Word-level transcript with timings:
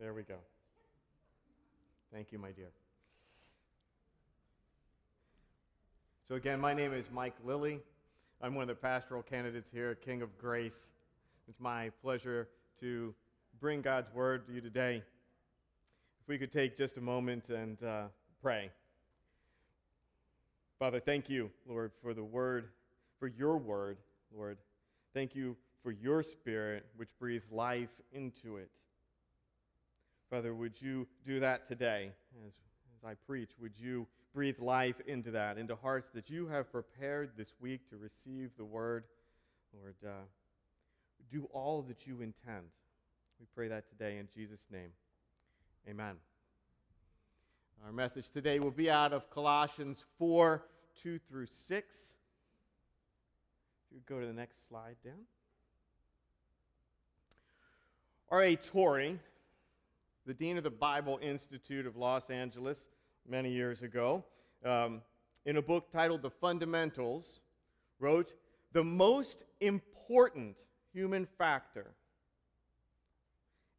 There 0.00 0.14
we 0.14 0.22
go. 0.22 0.36
Thank 2.12 2.32
you, 2.32 2.38
my 2.38 2.50
dear. 2.50 2.70
So, 6.28 6.34
again, 6.34 6.60
my 6.60 6.74
name 6.74 6.92
is 6.92 7.10
Mike 7.12 7.34
Lilly. 7.44 7.80
I'm 8.40 8.54
one 8.54 8.62
of 8.62 8.68
the 8.68 8.74
pastoral 8.74 9.22
candidates 9.22 9.68
here 9.72 9.90
at 9.90 10.00
King 10.00 10.22
of 10.22 10.36
Grace. 10.38 10.92
It's 11.48 11.60
my 11.60 11.90
pleasure 12.02 12.48
to 12.80 13.14
bring 13.60 13.82
God's 13.82 14.12
word 14.12 14.46
to 14.46 14.52
you 14.52 14.60
today. 14.60 15.02
If 16.22 16.28
we 16.28 16.38
could 16.38 16.52
take 16.52 16.76
just 16.76 16.96
a 16.96 17.00
moment 17.00 17.50
and 17.50 17.82
uh, 17.82 18.04
pray. 18.40 18.70
Father, 20.78 21.00
thank 21.00 21.28
you, 21.28 21.50
Lord, 21.68 21.92
for 22.02 22.14
the 22.14 22.24
word, 22.24 22.68
for 23.20 23.28
your 23.28 23.56
word, 23.56 23.98
Lord. 24.36 24.58
Thank 25.14 25.36
you 25.36 25.56
for 25.82 25.92
your 25.92 26.22
spirit, 26.22 26.86
which 26.96 27.10
breathes 27.20 27.46
life 27.52 27.90
into 28.12 28.56
it. 28.56 28.70
Father, 30.32 30.54
would 30.54 30.80
you 30.80 31.06
do 31.26 31.40
that 31.40 31.68
today 31.68 32.10
as, 32.46 32.54
as 32.54 33.04
I 33.06 33.12
preach? 33.26 33.50
Would 33.60 33.74
you 33.78 34.06
breathe 34.32 34.58
life 34.58 34.94
into 35.06 35.30
that, 35.32 35.58
into 35.58 35.76
hearts 35.76 36.08
that 36.14 36.30
you 36.30 36.46
have 36.46 36.72
prepared 36.72 37.32
this 37.36 37.52
week 37.60 37.82
to 37.90 37.98
receive 37.98 38.48
the 38.56 38.64
word? 38.64 39.04
Lord, 39.78 39.94
uh, 40.02 40.22
do 41.30 41.50
all 41.52 41.82
that 41.82 42.06
you 42.06 42.22
intend. 42.22 42.64
We 43.40 43.46
pray 43.54 43.68
that 43.68 43.90
today 43.90 44.16
in 44.16 44.28
Jesus' 44.34 44.64
name. 44.72 44.88
Amen. 45.86 46.14
Our 47.84 47.92
message 47.92 48.30
today 48.32 48.58
will 48.58 48.70
be 48.70 48.88
out 48.88 49.12
of 49.12 49.28
Colossians 49.28 50.02
4 50.18 50.62
2 51.02 51.20
through 51.28 51.48
6. 51.68 51.94
If 53.90 53.94
you 53.94 54.00
go 54.08 54.18
to 54.18 54.26
the 54.26 54.32
next 54.32 54.66
slide, 54.66 54.96
Dan. 55.04 55.12
R.A. 58.30 58.56
Torrey 58.56 59.18
the 60.26 60.34
dean 60.34 60.56
of 60.56 60.64
the 60.64 60.70
Bible 60.70 61.18
Institute 61.20 61.86
of 61.86 61.96
Los 61.96 62.30
Angeles 62.30 62.86
many 63.28 63.50
years 63.50 63.82
ago, 63.82 64.24
um, 64.64 65.02
in 65.46 65.56
a 65.56 65.62
book 65.62 65.90
titled 65.92 66.22
The 66.22 66.30
Fundamentals, 66.30 67.40
wrote 67.98 68.32
The 68.72 68.84
most 68.84 69.44
important 69.60 70.56
human 70.92 71.26
factor 71.38 71.86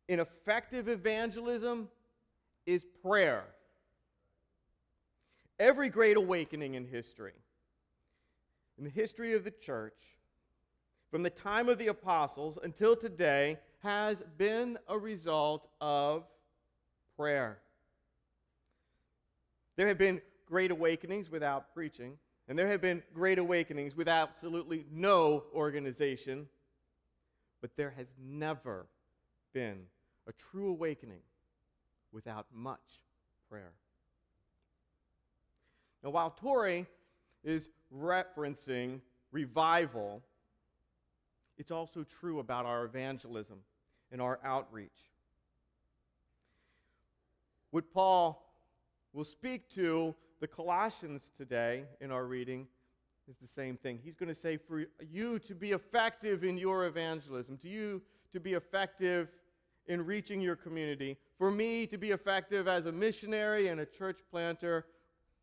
in 0.08 0.19
effective 0.19 0.89
evangelism 0.89 1.88
is 2.66 2.85
prayer. 3.02 3.45
Every 5.59 5.89
great 5.89 6.17
awakening 6.17 6.75
in 6.75 6.85
history, 6.85 7.33
in 8.78 8.83
the 8.83 8.89
history 8.89 9.33
of 9.33 9.44
the 9.44 9.52
church, 9.52 9.94
from 11.09 11.23
the 11.23 11.30
time 11.30 11.69
of 11.69 11.78
the 11.78 11.88
apostles 11.88 12.57
until 12.63 12.95
today, 12.95 13.59
has 13.81 14.23
been 14.38 14.78
a 14.88 14.97
result 14.97 15.69
of 15.80 16.23
prayer. 17.17 17.58
There 19.75 19.88
have 19.88 19.97
been 19.97 20.22
great 20.45 20.72
awakenings 20.72 21.30
without 21.30 21.73
preaching, 21.73 22.17
and 22.47 22.58
there 22.58 22.67
have 22.67 22.81
been 22.81 23.02
great 23.14 23.39
awakenings 23.39 23.95
with 23.95 24.08
absolutely 24.08 24.86
no 24.92 25.44
organization, 25.53 26.47
but 27.61 27.72
there 27.75 27.94
has 27.97 28.08
never 28.22 28.86
been 29.53 29.80
a 30.28 30.31
true 30.34 30.69
awakening 30.69 31.22
without 32.12 32.46
much 32.53 33.01
prayer. 33.50 33.72
Now, 36.03 36.09
while 36.12 36.31
Torrey 36.31 36.85
is 37.44 37.69
referencing 37.95 39.00
revival, 39.31 40.22
it's 41.57 41.72
also 41.72 42.03
true 42.19 42.40
about 42.40 42.66
our 42.66 42.84
evangelism 42.84 43.59
and 44.12 44.22
our 44.22 44.40
outreach. 44.44 44.90
What 47.73 47.91
Paul 47.91 48.53
will 49.13 49.23
speak 49.23 49.67
to 49.73 50.13
the 50.39 50.45
Colossians 50.45 51.31
today 51.35 51.85
in 52.01 52.11
our 52.11 52.25
reading 52.25 52.67
is 53.28 53.35
the 53.41 53.47
same 53.47 53.78
thing. 53.78 53.97
He's 54.03 54.16
going 54.16 54.29
to 54.29 54.39
say, 54.39 54.57
for 54.57 54.85
you 55.09 55.39
to 55.39 55.56
be 55.56 55.72
effective 55.72 56.44
in 56.44 56.56
your 56.56 56.85
evangelism, 56.85 57.57
to 57.57 57.67
you 57.67 58.03
to 58.31 58.39
be 58.39 58.53
effective 58.53 59.29
in 59.88 60.06
reaching 60.06 60.39
your 60.39 60.56
community, 60.56 61.17
for 61.39 61.50
me 61.50 61.88
to 61.88 61.97
be 61.97 62.12
effective 62.12 62.67
as 62.67 62.85
a 62.85 62.91
missionary 62.91 63.69
and 63.69 63.81
a 63.81 63.88
church 63.88 64.19
planter, 64.29 64.85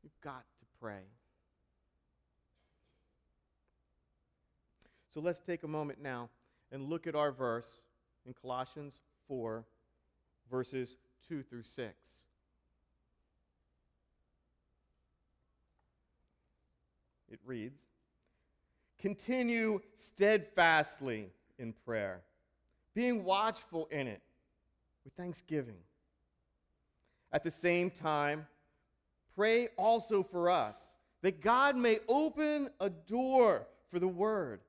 you've 0.04 0.20
got 0.22 0.44
to 0.60 0.66
pray. 0.80 1.02
So 5.12 5.20
let's 5.20 5.40
take 5.40 5.64
a 5.64 5.68
moment 5.68 6.00
now 6.00 6.28
and 6.70 6.88
look 6.88 7.08
at 7.08 7.16
our 7.16 7.32
verse 7.32 7.82
in 8.24 8.34
Colossians 8.34 9.00
4, 9.26 9.64
verses 10.48 10.94
2 11.28 11.42
through 11.42 11.62
6. 11.62 11.94
It 17.30 17.38
reads 17.44 17.80
Continue 18.98 19.80
steadfastly 19.96 21.30
in 21.58 21.72
prayer, 21.72 22.20
being 22.94 23.24
watchful 23.24 23.88
in 23.90 24.06
it 24.06 24.20
with 25.04 25.14
thanksgiving. 25.14 25.78
At 27.32 27.44
the 27.44 27.50
same 27.50 27.90
time, 27.90 28.46
pray 29.36 29.68
also 29.78 30.22
for 30.22 30.50
us 30.50 30.76
that 31.22 31.40
God 31.40 31.76
may 31.76 32.00
open 32.08 32.70
a 32.80 32.90
door 32.90 33.66
for 33.90 33.98
the 33.98 34.08
word 34.08 34.60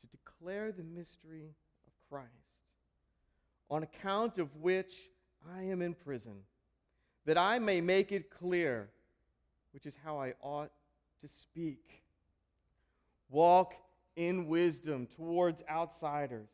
to 0.00 0.06
declare 0.16 0.72
the 0.72 0.82
mystery 0.82 1.44
of 1.86 1.92
Christ, 2.10 2.28
on 3.70 3.82
account 3.82 4.38
of 4.38 4.54
which 4.56 4.94
I 5.54 5.62
am 5.62 5.82
in 5.82 5.94
prison, 5.94 6.36
that 7.24 7.38
I 7.38 7.58
may 7.58 7.80
make 7.80 8.12
it 8.12 8.30
clear, 8.30 8.88
which 9.72 9.86
is 9.86 9.96
how 10.04 10.18
I 10.18 10.34
ought 10.42 10.70
to 11.22 11.28
speak. 11.28 12.02
Walk 13.30 13.74
in 14.16 14.46
wisdom 14.48 15.06
towards 15.16 15.62
outsiders, 15.70 16.48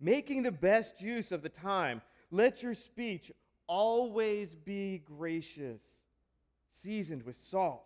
making 0.00 0.42
the 0.42 0.52
best 0.52 1.00
use 1.00 1.32
of 1.32 1.42
the 1.42 1.48
time. 1.48 2.02
Let 2.30 2.62
your 2.62 2.74
speech 2.74 3.32
always 3.66 4.54
be 4.54 4.98
gracious, 4.98 5.80
seasoned 6.82 7.22
with 7.22 7.36
salt, 7.36 7.84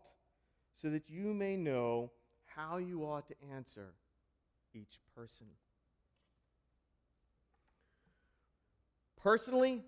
so 0.80 0.90
that 0.90 1.08
you 1.08 1.32
may 1.34 1.56
know 1.56 2.10
how 2.44 2.78
you 2.78 3.04
ought 3.04 3.28
to 3.28 3.34
answer 3.54 3.94
each 4.74 4.98
person. 5.14 5.46
Personally, 9.16 9.82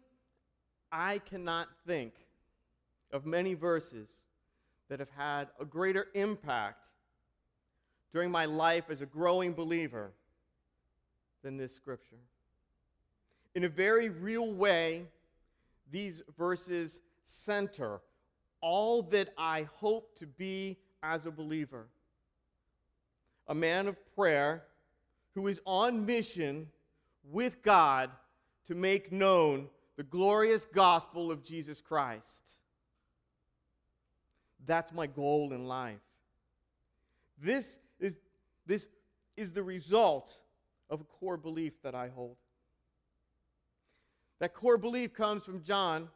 I 0.93 1.19
cannot 1.19 1.69
think 1.87 2.15
of 3.13 3.27
many 3.27 3.55
verses 3.55 4.09
that 4.89 4.99
have 4.99 5.11
had 5.17 5.49
a 5.61 5.65
greater 5.65 6.09
impact 6.15 6.85
during 8.13 8.31
my 8.31 8.45
life 8.45 8.85
as 8.91 9.01
a 9.01 9.07
growing 9.07 9.53
believer 9.53 10.11
than 11.43 11.57
this 11.57 11.75
scripture. 11.75 12.19
In 13.55 13.65
a 13.65 13.69
very 13.69 14.09
real 14.09 14.53
way, 14.53 15.05
these 15.91 16.23
verses 16.37 16.99
center 17.25 18.01
all 18.61 19.03
that 19.03 19.33
I 19.39 19.67
hope 19.77 20.19
to 20.19 20.27
be 20.27 20.77
as 21.03 21.27
a 21.27 21.31
believer. 21.31 21.87
A 23.49 23.55
man 23.55 23.89
of 23.89 23.97
prayer 24.15 24.65
who 25.35 25.49
is 25.49 25.61
on 25.65 26.05
mission 26.05 26.69
with 27.25 27.63
God 27.63 28.11
to 28.67 28.75
make 28.75 29.11
known 29.11 29.69
the 30.01 30.05
glorious 30.05 30.65
gospel 30.65 31.31
of 31.31 31.45
Jesus 31.45 31.83
Christ. 31.83 32.25
That's 34.65 34.95
my 34.95 35.07
goal 35.07 35.53
in 35.53 35.67
life. 35.67 36.01
This 37.39 37.77
is, 37.99 38.17
this 38.65 38.87
is 39.37 39.53
the 39.53 39.63
result 39.63 40.33
of 40.89 41.03
a 41.03 41.05
core 41.05 41.37
belief 41.37 41.75
that 41.83 41.95
I 41.95 42.09
hold. 42.09 42.37
That 44.39 44.55
core 44.55 44.79
belief 44.79 45.13
comes 45.13 45.45
from 45.45 45.63
John 45.63 46.09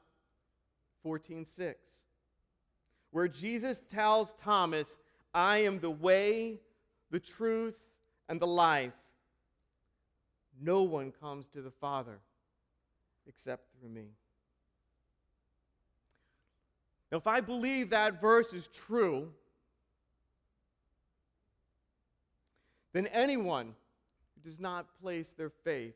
14 1.02 1.44
6, 1.54 1.78
where 3.10 3.28
Jesus 3.28 3.82
tells 3.92 4.32
Thomas, 4.42 4.88
I 5.34 5.58
am 5.58 5.78
the 5.78 5.90
way, 5.90 6.58
the 7.10 7.20
truth, 7.20 7.76
and 8.30 8.40
the 8.40 8.46
life. 8.46 8.94
No 10.58 10.84
one 10.84 11.12
comes 11.20 11.44
to 11.48 11.60
the 11.60 11.70
Father 11.70 12.18
except 13.26 13.64
me. 13.88 14.06
If 17.10 17.26
I 17.26 17.40
believe 17.40 17.90
that 17.90 18.20
verse 18.20 18.52
is 18.52 18.68
true, 18.68 19.28
then 22.92 23.06
anyone 23.08 23.74
who 24.34 24.50
does 24.50 24.58
not 24.58 24.86
place 25.00 25.32
their 25.36 25.50
faith 25.50 25.94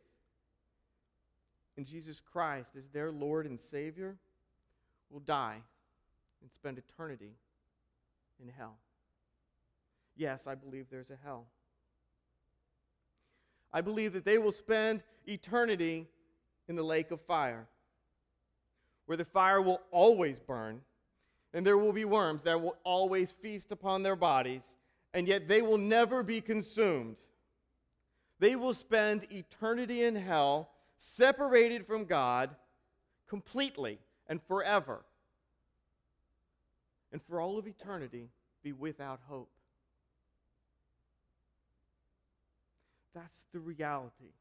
in 1.76 1.85
Jesus 1.85 2.20
Christ 2.20 2.70
as 2.76 2.88
their 2.88 3.11
Lord 3.11 3.46
and 3.46 3.58
Savior 3.70 4.17
will 5.11 5.20
die 5.20 5.58
and 6.43 6.50
spend 6.52 6.79
eternity 6.79 7.32
in 8.43 8.49
hell. 8.49 8.76
Yes, 10.17 10.46
I 10.46 10.55
believe 10.55 10.87
there's 10.90 11.11
a 11.11 11.19
hell. 11.25 11.46
I 13.73 13.81
believe 13.81 14.12
that 14.14 14.25
they 14.25 14.38
will 14.38 14.52
spend 14.52 15.02
eternity 15.26 16.06
in 16.69 16.76
the 16.76 16.82
lake 16.82 17.11
of 17.11 17.20
fire. 17.23 17.67
Where 19.09 19.17
the 19.17 19.25
fire 19.25 19.63
will 19.63 19.81
always 19.91 20.39
burn, 20.39 20.83
and 21.55 21.67
there 21.67 21.79
will 21.79 21.95
be 21.95 22.05
worms 22.05 22.43
that 22.43 22.61
will 22.61 22.77
always 22.85 23.33
feast 23.33 23.73
upon 23.73 24.03
their 24.03 24.15
bodies, 24.15 24.61
and 25.15 25.27
yet 25.27 25.49
they 25.49 25.63
will 25.63 25.79
never 25.79 26.23
be 26.23 26.43
consumed. 26.43 27.17
They 28.39 28.55
will 28.55 28.75
spend 28.75 29.27
eternity 29.33 30.03
in 30.05 30.15
hell, 30.15 30.69
separated 30.99 31.87
from 31.87 32.05
God 32.05 32.51
completely 33.27 33.99
and 34.27 34.43
forever. 34.43 35.01
And 37.11 37.23
for 37.23 37.41
all 37.41 37.57
of 37.59 37.67
eternity, 37.67 38.29
be 38.63 38.73
without 38.73 39.21
hope. 39.27 39.49
That's 43.15 43.47
the 43.55 43.59
reality. 43.59 44.35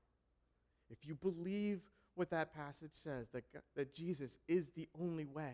If 0.89 0.97
you 1.07 1.15
believe 1.15 1.79
what 2.17 2.29
that 2.31 2.53
passage 2.55 2.91
says, 3.03 3.27
that, 3.33 3.43
that 3.75 3.93
Jesus 3.93 4.35
is 4.47 4.65
the 4.75 4.87
only 4.99 5.25
way, 5.25 5.53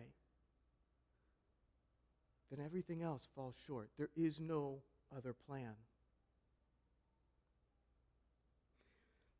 then 2.50 2.64
everything 2.64 3.02
else 3.02 3.26
falls 3.34 3.54
short. 3.66 3.88
There 3.98 4.10
is 4.16 4.40
no 4.40 4.78
other 5.16 5.34
plan. 5.46 5.74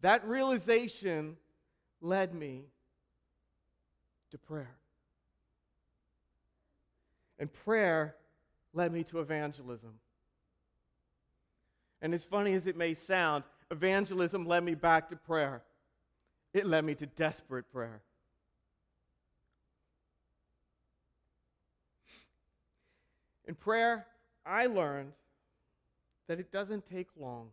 That 0.01 0.27
realization 0.27 1.37
led 2.01 2.35
me 2.35 2.65
to 4.31 4.39
prayer. 4.39 4.77
And 7.39 7.53
prayer 7.53 8.15
led 8.75 8.93
me 8.93 9.03
to 9.05 9.21
evangelism. 9.21 9.95
And 12.03 12.13
as 12.13 12.25
funny 12.25 12.53
as 12.53 12.67
it 12.67 12.77
may 12.77 12.93
sound, 12.93 13.45
evangelism 13.71 14.47
led 14.47 14.63
me 14.63 14.75
back 14.75 15.09
to 15.09 15.17
prayer. 15.17 15.63
It 16.55 16.67
led 16.67 16.85
me 16.85 16.95
to 16.95 17.07
desperate 17.07 17.71
prayer. 17.73 18.01
In 23.47 23.57
prayer, 23.57 24.07
I 24.47 24.67
learned 24.67 25.13
that 26.29 26.39
it 26.39 26.51
doesn't 26.53 26.89
take 26.89 27.09
long 27.19 27.49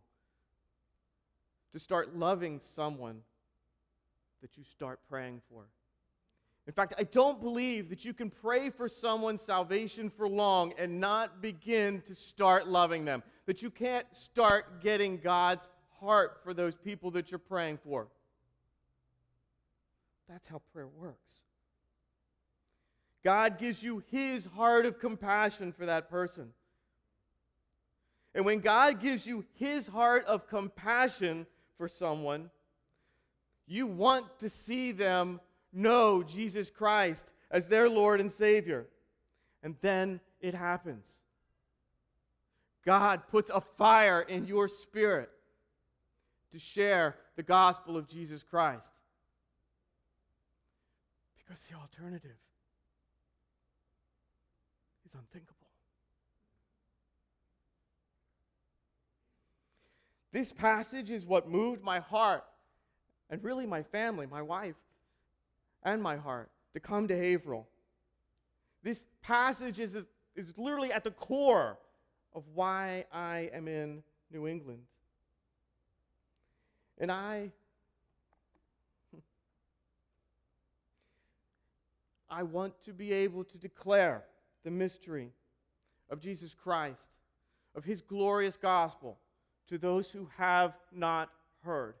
to 1.72 1.80
start 1.80 2.16
loving 2.16 2.60
someone 2.74 3.20
that 4.40 4.56
you 4.56 4.62
start 4.64 5.00
praying 5.10 5.42
for. 5.50 5.64
In 6.68 6.72
fact, 6.72 6.94
I 6.96 7.02
don't 7.02 7.40
believe 7.40 7.90
that 7.90 8.04
you 8.04 8.14
can 8.14 8.30
pray 8.30 8.70
for 8.70 8.88
someone's 8.88 9.42
salvation 9.42 10.08
for 10.10 10.28
long 10.28 10.72
and 10.78 11.00
not 11.00 11.42
begin 11.42 12.02
to 12.02 12.14
start 12.14 12.68
loving 12.68 13.04
them. 13.04 13.24
That 13.46 13.62
you 13.62 13.70
can't 13.70 14.06
start 14.12 14.80
getting 14.80 15.18
God's 15.18 15.66
heart 15.98 16.38
for 16.44 16.54
those 16.54 16.76
people 16.76 17.10
that 17.12 17.32
you're 17.32 17.40
praying 17.40 17.80
for. 17.84 18.06
That's 20.32 20.48
how 20.48 20.62
prayer 20.72 20.88
works. 20.88 21.30
God 23.22 23.58
gives 23.58 23.82
you 23.82 24.02
his 24.10 24.46
heart 24.46 24.86
of 24.86 24.98
compassion 24.98 25.72
for 25.72 25.84
that 25.84 26.08
person. 26.08 26.48
And 28.34 28.46
when 28.46 28.60
God 28.60 29.02
gives 29.02 29.26
you 29.26 29.44
his 29.56 29.86
heart 29.86 30.24
of 30.24 30.48
compassion 30.48 31.46
for 31.76 31.86
someone, 31.86 32.48
you 33.66 33.86
want 33.86 34.38
to 34.38 34.48
see 34.48 34.90
them 34.92 35.38
know 35.70 36.22
Jesus 36.22 36.70
Christ 36.70 37.26
as 37.50 37.66
their 37.66 37.90
Lord 37.90 38.18
and 38.18 38.32
Savior. 38.32 38.86
And 39.62 39.76
then 39.82 40.18
it 40.40 40.54
happens. 40.54 41.06
God 42.86 43.20
puts 43.30 43.50
a 43.50 43.60
fire 43.60 44.22
in 44.22 44.46
your 44.46 44.66
spirit 44.66 45.28
to 46.52 46.58
share 46.58 47.16
the 47.36 47.42
gospel 47.42 47.98
of 47.98 48.08
Jesus 48.08 48.42
Christ. 48.42 48.92
Because 51.52 51.66
the 51.68 51.74
alternative 51.74 52.38
is 55.04 55.12
unthinkable. 55.12 55.66
This 60.32 60.50
passage 60.50 61.10
is 61.10 61.26
what 61.26 61.50
moved 61.50 61.82
my 61.82 62.00
heart 62.00 62.42
and 63.28 63.44
really 63.44 63.66
my 63.66 63.82
family, 63.82 64.24
my 64.24 64.40
wife, 64.40 64.76
and 65.82 66.02
my 66.02 66.16
heart 66.16 66.48
to 66.72 66.80
come 66.80 67.06
to 67.08 67.14
Haverhill. 67.14 67.66
This 68.82 69.04
passage 69.20 69.78
is, 69.78 69.94
is 70.34 70.54
literally 70.56 70.90
at 70.90 71.04
the 71.04 71.10
core 71.10 71.76
of 72.34 72.44
why 72.54 73.04
I 73.12 73.50
am 73.52 73.68
in 73.68 74.02
New 74.32 74.46
England. 74.46 74.84
And 76.96 77.12
I 77.12 77.52
I 82.32 82.42
want 82.42 82.72
to 82.84 82.92
be 82.94 83.12
able 83.12 83.44
to 83.44 83.58
declare 83.58 84.24
the 84.64 84.70
mystery 84.70 85.30
of 86.08 86.18
Jesus 86.18 86.54
Christ, 86.54 87.02
of 87.74 87.84
his 87.84 88.00
glorious 88.00 88.56
gospel 88.56 89.18
to 89.68 89.76
those 89.76 90.08
who 90.08 90.26
have 90.38 90.72
not 90.90 91.28
heard. 91.62 91.94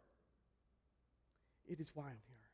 It 1.68 1.80
is 1.80 1.90
why 1.94 2.04
I'm 2.04 2.10
here. 2.10 2.50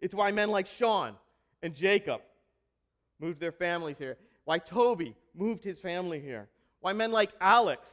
It's 0.00 0.14
why 0.14 0.30
men 0.30 0.50
like 0.50 0.66
Sean 0.66 1.16
and 1.62 1.74
Jacob 1.74 2.22
moved 3.20 3.40
their 3.40 3.52
families 3.52 3.98
here. 3.98 4.16
Why 4.44 4.58
Toby 4.58 5.14
moved 5.34 5.62
his 5.62 5.78
family 5.78 6.18
here. 6.18 6.48
Why 6.80 6.94
men 6.94 7.12
like 7.12 7.30
Alex, 7.40 7.88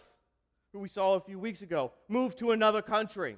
who 0.71 0.79
we 0.79 0.87
saw 0.87 1.15
a 1.15 1.19
few 1.19 1.39
weeks 1.39 1.61
ago, 1.61 1.91
moved 2.07 2.39
to 2.39 2.51
another 2.51 2.81
country. 2.81 3.35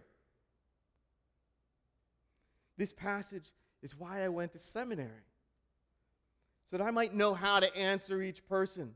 This 2.78 2.94
passage 2.94 3.52
is 3.81 3.98
why 3.98 4.24
I 4.24 4.30
went 4.30 4.54
to 4.54 4.60
seminary, 4.60 5.24
so 6.69 6.77
that 6.77 6.83
I 6.83 6.92
might 6.92 7.13
know 7.13 7.33
how 7.33 7.60
to 7.60 7.75
answer 7.75 8.21
each 8.21 8.45
person. 8.48 8.94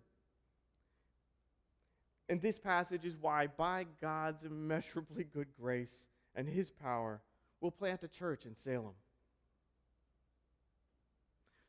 And 2.29 2.41
this 2.41 2.59
passage 2.59 3.05
is 3.05 3.15
why, 3.19 3.47
by 3.47 3.85
God's 4.01 4.43
immeasurably 4.43 5.23
good 5.23 5.47
grace 5.59 5.93
and 6.35 6.47
His 6.47 6.69
power, 6.69 7.21
we'll 7.61 7.71
plant 7.71 8.03
a 8.03 8.07
church 8.07 8.45
in 8.45 8.55
Salem. 8.55 8.93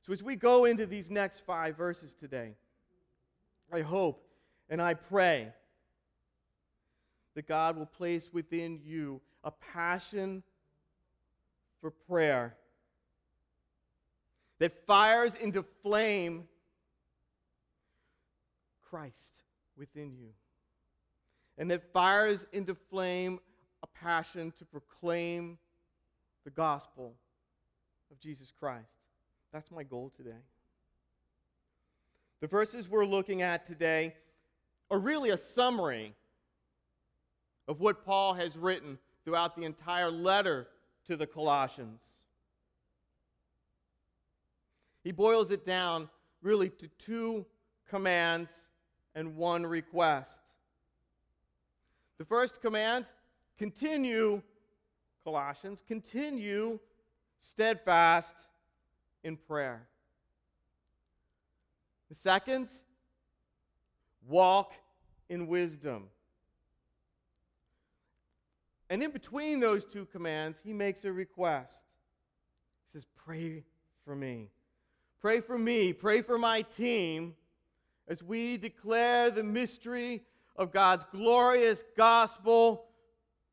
So, 0.07 0.13
as 0.13 0.23
we 0.23 0.37
go 0.37 0.67
into 0.67 0.87
these 0.87 1.11
next 1.11 1.41
five 1.47 1.77
verses 1.77 2.15
today, 2.15 2.55
I 3.73 3.81
hope 3.81 4.27
and 4.69 4.81
I 4.81 4.95
pray 4.95 5.49
that 7.35 7.49
God 7.49 7.77
will 7.77 7.87
place 7.87 8.31
within 8.33 8.81
you 8.85 9.21
a 9.43 9.51
passion 9.51 10.43
for 11.81 11.91
prayer 11.91 12.55
that 14.65 14.87
fires 14.87 15.35
into 15.35 15.63
flame 15.83 16.45
Christ 18.81 19.43
within 19.77 20.17
you, 20.17 20.31
and 21.59 21.71
that 21.71 21.93
fires 21.93 22.47
into 22.51 22.75
flame 22.75 23.41
a 23.83 23.87
passion 23.87 24.55
to 24.57 24.65
proclaim 24.65 25.59
the 26.45 26.51
gospel 26.51 27.13
of 28.11 28.19
Jesus 28.19 28.55
Christ. 28.59 28.89
That's 29.53 29.71
my 29.71 29.83
goal 29.83 30.11
today. 30.17 30.41
The 32.41 32.47
verses 32.47 32.89
we're 32.89 33.05
looking 33.05 33.43
at 33.43 33.67
today 33.67 34.15
are 34.91 34.99
really 34.99 35.29
a 35.29 35.37
summary 35.37 36.15
of 37.69 37.81
what 37.81 38.03
Paul 38.03 38.33
has 38.33 38.57
written 38.57 38.97
throughout 39.27 39.57
the 39.57 39.65
entire 39.65 40.11
letter 40.11 40.69
to 41.07 41.19
the 41.19 41.27
Colossians. 41.27 42.14
He 45.05 45.13
boils 45.13 45.51
it 45.51 45.65
down 45.65 46.09
really 46.43 46.71
to 46.71 46.89
two 46.99 47.45
commands 47.89 48.51
and 49.15 49.37
one 49.37 49.65
request. 49.65 50.41
The 52.19 52.25
first 52.25 52.61
command 52.63 53.05
continue, 53.59 54.43
Colossians, 55.23 55.83
continue 55.87 56.79
steadfast 57.41 58.35
in 59.23 59.37
prayer. 59.37 59.87
The 62.09 62.15
second, 62.15 62.69
walk 64.27 64.73
in 65.29 65.47
wisdom. 65.47 66.05
And 68.89 69.03
in 69.03 69.11
between 69.11 69.61
those 69.61 69.85
two 69.85 70.07
commands, 70.07 70.59
he 70.65 70.73
makes 70.73 71.05
a 71.05 71.13
request. 71.13 71.81
He 72.93 72.99
says, 72.99 73.07
Pray 73.17 73.65
for 74.05 74.15
me. 74.15 74.51
Pray 75.25 75.41
for 75.41 75.57
me. 75.57 75.95
Pray 75.95 76.21
for 76.21 76.37
my 76.37 76.61
team 76.61 77.33
as 78.09 78.23
we 78.23 78.59
declare 78.59 79.31
the 79.31 79.43
mystery 79.43 80.21
of 80.55 80.71
God's 80.71 81.07
glorious 81.11 81.83
gospel 81.97 82.85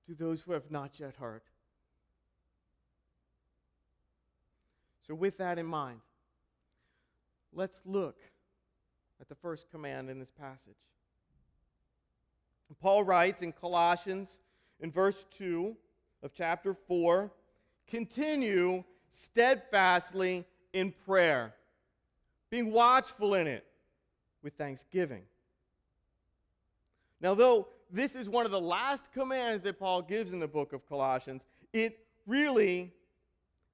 to 0.06 0.14
those 0.14 0.42
who 0.42 0.52
have 0.52 0.70
not 0.70 1.00
yet 1.00 1.16
heard. 1.16 1.44
So, 5.08 5.16
with 5.16 5.38
that 5.38 5.58
in 5.58 5.66
mind, 5.66 6.02
let's 7.54 7.80
look 7.86 8.18
at 9.22 9.30
the 9.30 9.36
first 9.36 9.72
command 9.72 10.10
in 10.10 10.20
this 10.20 10.32
passage. 10.38 10.76
Paul 12.82 13.06
writes 13.06 13.44
in 13.44 13.54
Colossians, 13.54 14.40
in 14.82 14.92
verse 14.92 15.26
2 15.38 15.74
of 16.22 16.34
chapter 16.34 16.74
4 16.74 17.32
continue 17.88 18.84
steadfastly 19.10 20.44
in 20.74 20.94
prayer, 21.06 21.54
being 22.52 22.72
watchful 22.72 23.34
in 23.34 23.48
it 23.48 23.66
with 24.44 24.54
thanksgiving. 24.54 25.24
Now, 27.20 27.34
though 27.34 27.70
this 27.90 28.16
is 28.16 28.30
one 28.30 28.46
of 28.46 28.52
the 28.52 28.62
last 28.62 29.12
commands 29.12 29.64
that 29.64 29.80
Paul 29.80 30.04
gives 30.04 30.34
in 30.34 30.40
the 30.40 30.48
book 30.48 30.74
of 30.74 30.88
Colossians, 30.88 31.42
it 31.74 32.06
really 32.28 32.92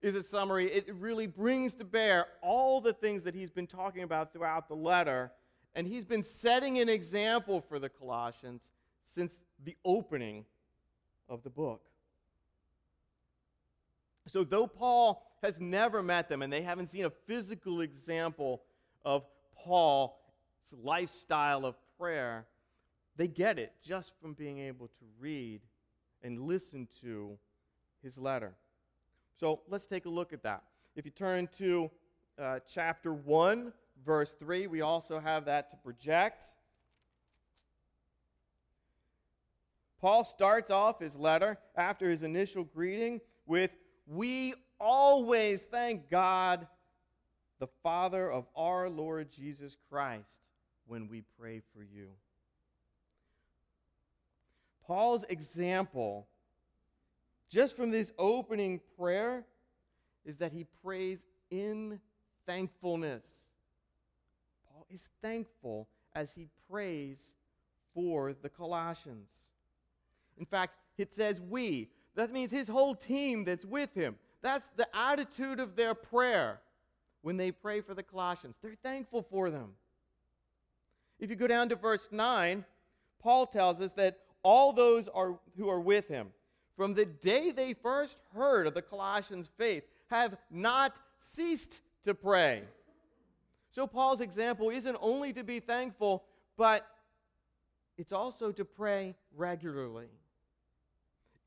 is 0.01 0.15
a 0.15 0.23
summary. 0.23 0.71
It 0.71 0.93
really 0.95 1.27
brings 1.27 1.73
to 1.75 1.83
bear 1.83 2.27
all 2.41 2.79
the 2.79 2.93
things 2.93 3.23
that 3.23 3.33
he's 3.33 3.51
been 3.51 3.67
talking 3.67 4.03
about 4.03 4.31
throughout 4.31 4.67
the 4.67 4.75
letter. 4.75 5.31
And 5.75 5.87
he's 5.87 6.05
been 6.05 6.23
setting 6.23 6.79
an 6.79 6.89
example 6.89 7.61
for 7.61 7.79
the 7.79 7.89
Colossians 7.89 8.69
since 9.13 9.33
the 9.63 9.75
opening 9.83 10.45
of 11.29 11.43
the 11.43 11.49
book. 11.49 11.81
So, 14.27 14.43
though 14.43 14.67
Paul 14.67 15.23
has 15.41 15.59
never 15.59 16.03
met 16.03 16.29
them 16.29 16.41
and 16.41 16.51
they 16.51 16.61
haven't 16.61 16.87
seen 16.87 17.05
a 17.05 17.09
physical 17.09 17.81
example 17.81 18.61
of 19.05 19.23
Paul's 19.55 20.11
lifestyle 20.83 21.65
of 21.65 21.75
prayer, 21.97 22.45
they 23.15 23.27
get 23.27 23.57
it 23.57 23.73
just 23.83 24.11
from 24.21 24.33
being 24.33 24.59
able 24.59 24.87
to 24.87 25.05
read 25.19 25.61
and 26.23 26.41
listen 26.41 26.87
to 27.01 27.37
his 28.03 28.17
letter. 28.17 28.53
So 29.39 29.61
let's 29.69 29.85
take 29.85 30.05
a 30.05 30.09
look 30.09 30.33
at 30.33 30.43
that. 30.43 30.63
If 30.95 31.05
you 31.05 31.11
turn 31.11 31.47
to 31.57 31.91
uh, 32.41 32.59
chapter 32.67 33.13
1, 33.13 33.71
verse 34.05 34.35
3, 34.39 34.67
we 34.67 34.81
also 34.81 35.19
have 35.19 35.45
that 35.45 35.71
to 35.71 35.77
project. 35.77 36.43
Paul 39.99 40.23
starts 40.23 40.69
off 40.69 40.99
his 40.99 41.15
letter 41.15 41.57
after 41.75 42.09
his 42.09 42.23
initial 42.23 42.63
greeting 42.63 43.19
with, 43.45 43.71
We 44.07 44.53
always 44.79 45.61
thank 45.63 46.09
God, 46.09 46.65
the 47.59 47.67
Father 47.83 48.31
of 48.31 48.45
our 48.55 48.89
Lord 48.89 49.31
Jesus 49.31 49.75
Christ, 49.89 50.39
when 50.85 51.09
we 51.09 51.23
pray 51.37 51.61
for 51.75 51.83
you. 51.83 52.07
Paul's 54.85 55.25
example, 55.27 56.25
just 57.49 57.75
from 57.75 57.91
this 57.91 58.13
opening 58.17 58.79
prayer, 58.97 59.43
is 60.23 60.37
that 60.37 60.53
he 60.53 60.65
prays 60.83 61.19
in 61.51 61.99
thankfulness. 62.45 63.25
Paul 64.71 64.85
is 64.89 65.05
thankful 65.21 65.89
as 66.15 66.31
he 66.31 66.47
prays 66.71 67.17
for 67.93 68.33
the 68.41 68.47
Colossians. 68.47 69.29
In 70.37 70.45
fact, 70.45 70.75
it 70.97 71.13
says 71.13 71.41
we. 71.41 71.89
That 72.17 72.33
means 72.33 72.51
his 72.51 72.67
whole 72.67 72.95
team 72.95 73.45
that's 73.45 73.63
with 73.63 73.93
him. 73.93 74.15
That's 74.41 74.67
the 74.75 74.87
attitude 74.93 75.59
of 75.59 75.75
their 75.75 75.93
prayer 75.93 76.59
when 77.21 77.37
they 77.37 77.51
pray 77.51 77.81
for 77.81 77.93
the 77.93 78.01
Colossians. 78.01 78.55
They're 78.61 78.75
thankful 78.81 79.21
for 79.21 79.51
them. 79.51 79.73
If 81.19 81.29
you 81.29 81.35
go 81.35 81.45
down 81.45 81.69
to 81.69 81.75
verse 81.75 82.09
9, 82.11 82.65
Paul 83.19 83.45
tells 83.45 83.79
us 83.81 83.91
that 83.93 84.17
all 84.41 84.73
those 84.73 85.07
are, 85.07 85.37
who 85.57 85.69
are 85.69 85.79
with 85.79 86.07
him, 86.07 86.29
from 86.75 86.95
the 86.95 87.05
day 87.05 87.51
they 87.51 87.73
first 87.73 88.17
heard 88.33 88.65
of 88.65 88.73
the 88.73 88.81
Colossians' 88.81 89.49
faith, 89.55 89.83
have 90.09 90.37
not 90.49 90.97
ceased 91.19 91.81
to 92.03 92.15
pray. 92.15 92.63
So, 93.71 93.85
Paul's 93.85 94.21
example 94.21 94.71
isn't 94.71 94.97
only 95.01 95.33
to 95.33 95.43
be 95.43 95.59
thankful, 95.59 96.23
but 96.57 96.87
it's 97.95 98.13
also 98.13 98.51
to 98.51 98.65
pray 98.65 99.15
regularly. 99.35 100.07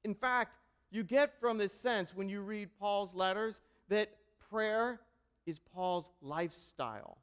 In 0.05 0.15
fact, 0.15 0.57
you 0.91 1.05
get 1.05 1.39
from 1.41 1.59
this 1.59 1.73
sense 1.73 2.15
when 2.15 2.29
you 2.29 2.41
read 2.41 2.69
Paul's 2.79 3.15
letters 3.15 3.61
that 3.89 4.11
prayer 4.51 5.01
is 5.47 5.59
Paul's 5.75 6.11
lifestyle. 6.21 7.19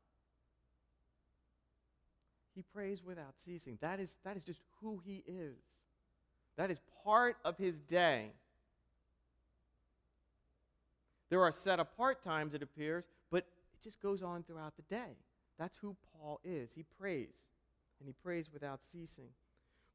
He 2.56 2.64
prays 2.74 3.04
without 3.04 3.36
ceasing. 3.46 3.78
That 3.82 4.00
is, 4.00 4.16
that 4.24 4.36
is 4.38 4.44
just 4.44 4.62
who 4.82 5.02
he 5.06 5.24
is. 5.28 5.58
That 6.58 6.72
is 6.72 6.80
part 7.04 7.38
of 7.46 7.58
his 7.58 7.80
day. 7.82 8.32
There 11.30 11.44
are 11.44 11.52
set 11.52 11.80
apart 11.80 12.24
times, 12.24 12.54
it 12.54 12.64
appears, 12.64 13.06
but 13.32 13.40
it 13.74 13.84
just 13.84 14.02
goes 14.02 14.24
on 14.24 14.44
throughout 14.44 14.74
the 14.76 14.82
day. 14.84 15.18
That's 15.60 15.78
who 15.78 15.96
Paul 16.14 16.40
is. 16.44 16.70
He 16.74 16.84
prays, 17.00 17.34
and 18.00 18.08
he 18.08 18.14
prays 18.24 18.48
without 18.52 18.80
ceasing. 18.92 19.30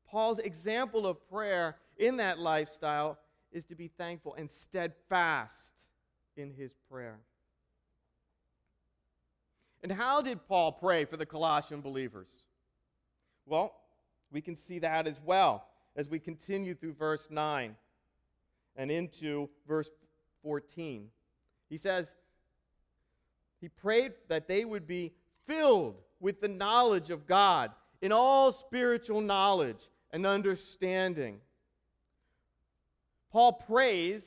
Paul's 0.09 0.39
example 0.39 1.07
of 1.07 1.29
prayer 1.29 1.77
in 1.97 2.17
that 2.19 2.39
lifestyle 2.39 3.19
is 3.53 3.65
to 3.67 3.75
be 3.75 3.89
thankful 3.89 4.35
and 4.35 4.51
steadfast 4.51 5.71
in 6.37 6.51
his 6.51 6.73
prayer. 6.91 7.19
And 9.83 9.91
how 9.91 10.23
did 10.23 10.47
Paul 10.47 10.73
pray 10.73 11.05
for 11.05 11.17
the 11.17 11.27
Colossian 11.27 11.81
believers? 11.81 12.29
Well, 13.47 13.75
we 14.31 14.41
can 14.41 14.57
see 14.57 14.79
that 14.79 15.07
as 15.07 15.17
well 15.25 15.67
as 15.97 16.09
we 16.09 16.19
continue 16.19 16.75
through 16.75 16.95
verse 16.95 17.29
9 17.31 17.75
and 18.77 18.91
into 18.91 19.49
verse 19.67 19.91
14. 20.43 21.09
He 21.69 21.77
says, 21.77 22.11
He 23.61 23.69
prayed 23.69 24.13
that 24.29 24.49
they 24.49 24.65
would 24.65 24.87
be 24.87 25.13
filled 25.47 25.97
with 26.21 26.41
the 26.41 26.49
knowledge 26.49 27.11
of 27.11 27.27
God 27.27 27.73
in 28.01 28.13
all 28.13 28.53
spiritual 28.53 29.21
knowledge 29.21 29.89
and 30.13 30.27
understanding. 30.27 31.41
Paul 33.31 33.55
prays 33.55 34.23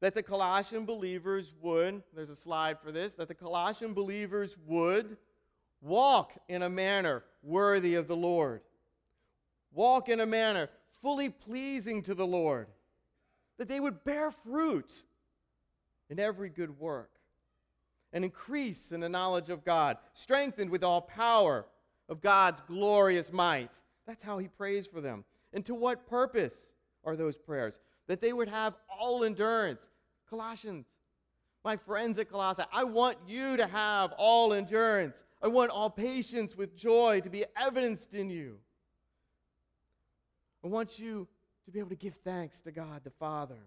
that 0.00 0.14
the 0.14 0.22
Colossian 0.22 0.84
believers 0.84 1.52
would, 1.60 2.02
there's 2.14 2.30
a 2.30 2.36
slide 2.36 2.78
for 2.82 2.90
this, 2.90 3.14
that 3.14 3.28
the 3.28 3.34
Colossian 3.34 3.94
believers 3.94 4.56
would 4.66 5.16
walk 5.80 6.32
in 6.48 6.62
a 6.62 6.70
manner 6.70 7.24
worthy 7.42 7.94
of 7.94 8.08
the 8.08 8.16
Lord. 8.16 8.62
Walk 9.72 10.08
in 10.08 10.20
a 10.20 10.26
manner 10.26 10.70
fully 11.02 11.28
pleasing 11.28 12.02
to 12.02 12.14
the 12.14 12.26
Lord. 12.26 12.68
That 13.58 13.68
they 13.68 13.80
would 13.80 14.02
bear 14.04 14.30
fruit 14.30 14.90
in 16.08 16.18
every 16.18 16.48
good 16.48 16.78
work 16.78 17.10
and 18.12 18.24
increase 18.24 18.92
in 18.92 19.00
the 19.00 19.08
knowledge 19.08 19.48
of 19.48 19.64
God, 19.64 19.96
strengthened 20.14 20.70
with 20.70 20.82
all 20.82 21.00
power 21.00 21.64
of 22.08 22.20
God's 22.20 22.60
glorious 22.66 23.32
might. 23.32 23.70
That's 24.06 24.22
how 24.22 24.38
he 24.38 24.48
prays 24.48 24.86
for 24.86 25.00
them. 25.00 25.24
And 25.52 25.64
to 25.66 25.74
what 25.74 26.06
purpose 26.06 26.54
are 27.04 27.16
those 27.16 27.36
prayers? 27.36 27.78
That 28.08 28.20
they 28.20 28.32
would 28.32 28.48
have 28.48 28.74
all 28.88 29.24
endurance. 29.24 29.86
Colossians, 30.28 30.86
my 31.64 31.76
friends 31.76 32.18
at 32.18 32.30
Colossae, 32.30 32.64
I 32.72 32.84
want 32.84 33.18
you 33.26 33.56
to 33.56 33.66
have 33.66 34.12
all 34.12 34.52
endurance. 34.52 35.16
I 35.42 35.48
want 35.48 35.70
all 35.70 35.90
patience 35.90 36.56
with 36.56 36.76
joy 36.76 37.20
to 37.20 37.30
be 37.30 37.44
evidenced 37.56 38.14
in 38.14 38.30
you. 38.30 38.58
I 40.64 40.68
want 40.68 40.98
you 40.98 41.26
to 41.64 41.70
be 41.70 41.78
able 41.78 41.90
to 41.90 41.96
give 41.96 42.14
thanks 42.24 42.60
to 42.62 42.72
God 42.72 43.02
the 43.04 43.10
Father. 43.10 43.58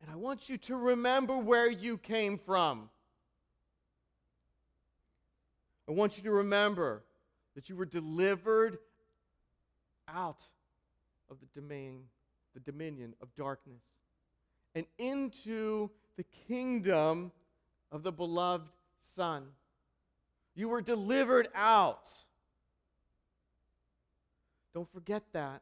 And 0.00 0.10
I 0.10 0.16
want 0.16 0.48
you 0.48 0.56
to 0.58 0.76
remember 0.76 1.36
where 1.36 1.70
you 1.70 1.98
came 1.98 2.38
from. 2.38 2.88
I 5.88 5.92
want 5.92 6.16
you 6.16 6.22
to 6.24 6.30
remember 6.30 7.02
that 7.60 7.68
you 7.68 7.76
were 7.76 7.84
delivered 7.84 8.78
out 10.08 10.40
of 11.30 11.36
the 11.40 11.60
domain, 11.60 12.04
the 12.54 12.60
dominion 12.60 13.12
of 13.20 13.28
darkness, 13.36 13.82
and 14.74 14.86
into 14.96 15.90
the 16.16 16.24
kingdom 16.48 17.30
of 17.92 18.02
the 18.02 18.10
beloved 18.10 18.66
Son. 19.14 19.44
You 20.54 20.70
were 20.70 20.80
delivered 20.80 21.48
out. 21.54 22.08
Don't 24.72 24.90
forget 24.90 25.22
that. 25.34 25.60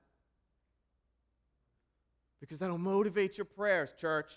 Because 2.39 2.61
that'll 2.61 2.79
motivate 2.79 3.37
your 3.37 3.45
prayers, 3.45 3.89
church. 3.99 4.31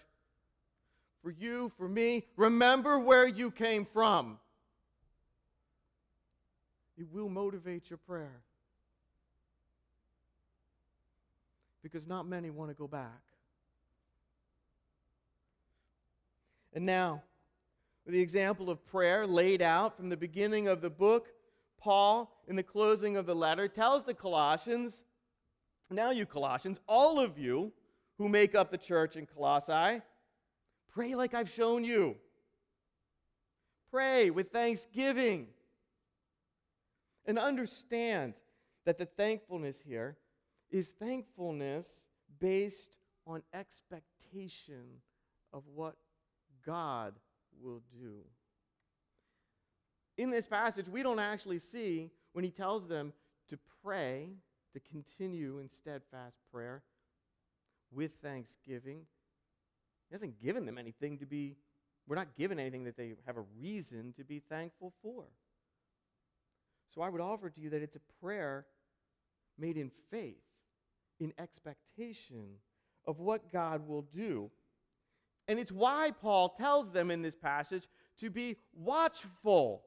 For 1.21 1.29
you, 1.29 1.71
for 1.77 1.87
me, 1.87 2.25
remember 2.37 2.97
where 2.97 3.27
you 3.27 3.51
came 3.51 3.85
from. 3.85 4.39
It 7.01 7.07
will 7.11 7.29
motivate 7.29 7.89
your 7.89 7.97
prayer. 7.97 8.43
Because 11.81 12.05
not 12.05 12.27
many 12.27 12.51
want 12.51 12.69
to 12.69 12.75
go 12.75 12.87
back. 12.87 13.23
And 16.73 16.85
now, 16.85 17.23
with 18.05 18.13
the 18.13 18.21
example 18.21 18.69
of 18.69 18.85
prayer 18.85 19.25
laid 19.25 19.63
out 19.63 19.97
from 19.97 20.09
the 20.09 20.15
beginning 20.15 20.67
of 20.67 20.79
the 20.81 20.91
book, 20.91 21.29
Paul, 21.79 22.39
in 22.47 22.55
the 22.55 22.61
closing 22.61 23.17
of 23.17 23.25
the 23.25 23.33
letter, 23.33 23.67
tells 23.67 24.03
the 24.03 24.13
Colossians, 24.13 25.01
Now, 25.89 26.11
you 26.11 26.27
Colossians, 26.27 26.79
all 26.87 27.19
of 27.19 27.39
you 27.39 27.71
who 28.19 28.29
make 28.29 28.53
up 28.53 28.69
the 28.69 28.77
church 28.77 29.15
in 29.15 29.25
Colossae, 29.25 30.03
pray 30.93 31.15
like 31.15 31.33
I've 31.33 31.49
shown 31.49 31.83
you. 31.83 32.17
Pray 33.89 34.29
with 34.29 34.51
thanksgiving. 34.51 35.47
And 37.25 37.37
understand 37.37 38.33
that 38.85 38.97
the 38.97 39.05
thankfulness 39.05 39.81
here 39.85 40.17
is 40.71 40.87
thankfulness 40.87 41.87
based 42.39 42.95
on 43.27 43.43
expectation 43.53 45.01
of 45.53 45.63
what 45.73 45.95
God 46.65 47.13
will 47.61 47.81
do. 47.91 48.21
In 50.17 50.29
this 50.29 50.45
passage, 50.45 50.87
we 50.87 51.03
don't 51.03 51.19
actually 51.19 51.59
see 51.59 52.09
when 52.33 52.43
he 52.43 52.51
tells 52.51 52.87
them 52.87 53.13
to 53.49 53.57
pray, 53.83 54.29
to 54.73 54.79
continue 54.79 55.59
in 55.59 55.69
steadfast 55.69 56.37
prayer 56.51 56.83
with 57.91 58.11
thanksgiving. 58.23 59.01
He 60.09 60.15
hasn't 60.15 60.39
given 60.41 60.65
them 60.65 60.77
anything 60.77 61.17
to 61.19 61.25
be, 61.25 61.57
we're 62.07 62.15
not 62.15 62.35
given 62.35 62.59
anything 62.59 62.85
that 62.85 62.97
they 62.97 63.13
have 63.25 63.37
a 63.37 63.45
reason 63.59 64.13
to 64.17 64.23
be 64.23 64.41
thankful 64.49 64.93
for. 65.01 65.25
So 66.93 67.01
I 67.01 67.09
would 67.09 67.21
offer 67.21 67.49
to 67.49 67.61
you 67.61 67.69
that 67.69 67.81
it's 67.81 67.95
a 67.95 68.23
prayer 68.23 68.65
made 69.57 69.77
in 69.77 69.91
faith, 70.09 70.41
in 71.19 71.33
expectation 71.37 72.45
of 73.05 73.19
what 73.19 73.51
God 73.51 73.87
will 73.87 74.03
do. 74.13 74.49
And 75.47 75.59
it's 75.59 75.71
why 75.71 76.11
Paul 76.21 76.49
tells 76.49 76.91
them 76.91 77.11
in 77.11 77.21
this 77.21 77.35
passage 77.35 77.87
to 78.19 78.29
be 78.29 78.57
watchful. 78.73 79.83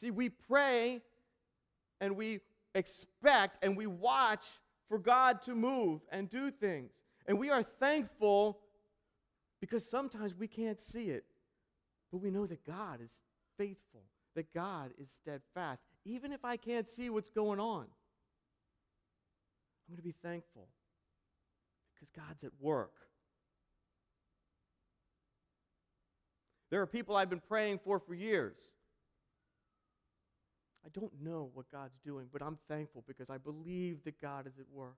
See, 0.00 0.10
we 0.10 0.28
pray 0.28 1.02
and 2.00 2.16
we 2.16 2.40
expect 2.74 3.64
and 3.64 3.76
we 3.76 3.86
watch 3.86 4.46
for 4.88 4.98
God 4.98 5.42
to 5.42 5.54
move 5.54 6.00
and 6.10 6.28
do 6.28 6.50
things. 6.50 6.92
And 7.26 7.38
we 7.38 7.50
are 7.50 7.62
thankful 7.62 8.58
because 9.60 9.88
sometimes 9.88 10.34
we 10.34 10.46
can't 10.46 10.80
see 10.80 11.10
it, 11.10 11.24
but 12.12 12.18
we 12.18 12.30
know 12.30 12.46
that 12.46 12.64
God 12.64 13.00
is 13.02 13.10
faithful, 13.56 14.02
that 14.36 14.54
God 14.54 14.92
is 14.98 15.08
steadfast. 15.20 15.82
Even 16.04 16.32
if 16.32 16.44
I 16.44 16.56
can't 16.56 16.88
see 16.88 17.10
what's 17.10 17.28
going 17.28 17.58
on, 17.58 17.82
I'm 17.82 19.94
going 19.94 19.96
to 19.96 20.02
be 20.02 20.14
thankful 20.22 20.68
because 21.94 22.08
God's 22.14 22.44
at 22.44 22.52
work. 22.60 22.92
There 26.70 26.80
are 26.80 26.86
people 26.86 27.16
I've 27.16 27.30
been 27.30 27.40
praying 27.40 27.80
for 27.84 27.98
for 27.98 28.14
years. 28.14 28.56
I 30.84 30.88
don't 30.92 31.12
know 31.20 31.50
what 31.54 31.70
God's 31.72 31.98
doing, 32.04 32.26
but 32.32 32.42
I'm 32.42 32.58
thankful 32.68 33.02
because 33.08 33.30
I 33.30 33.38
believe 33.38 34.04
that 34.04 34.20
God 34.20 34.46
is 34.46 34.58
at 34.58 34.66
work. 34.72 34.96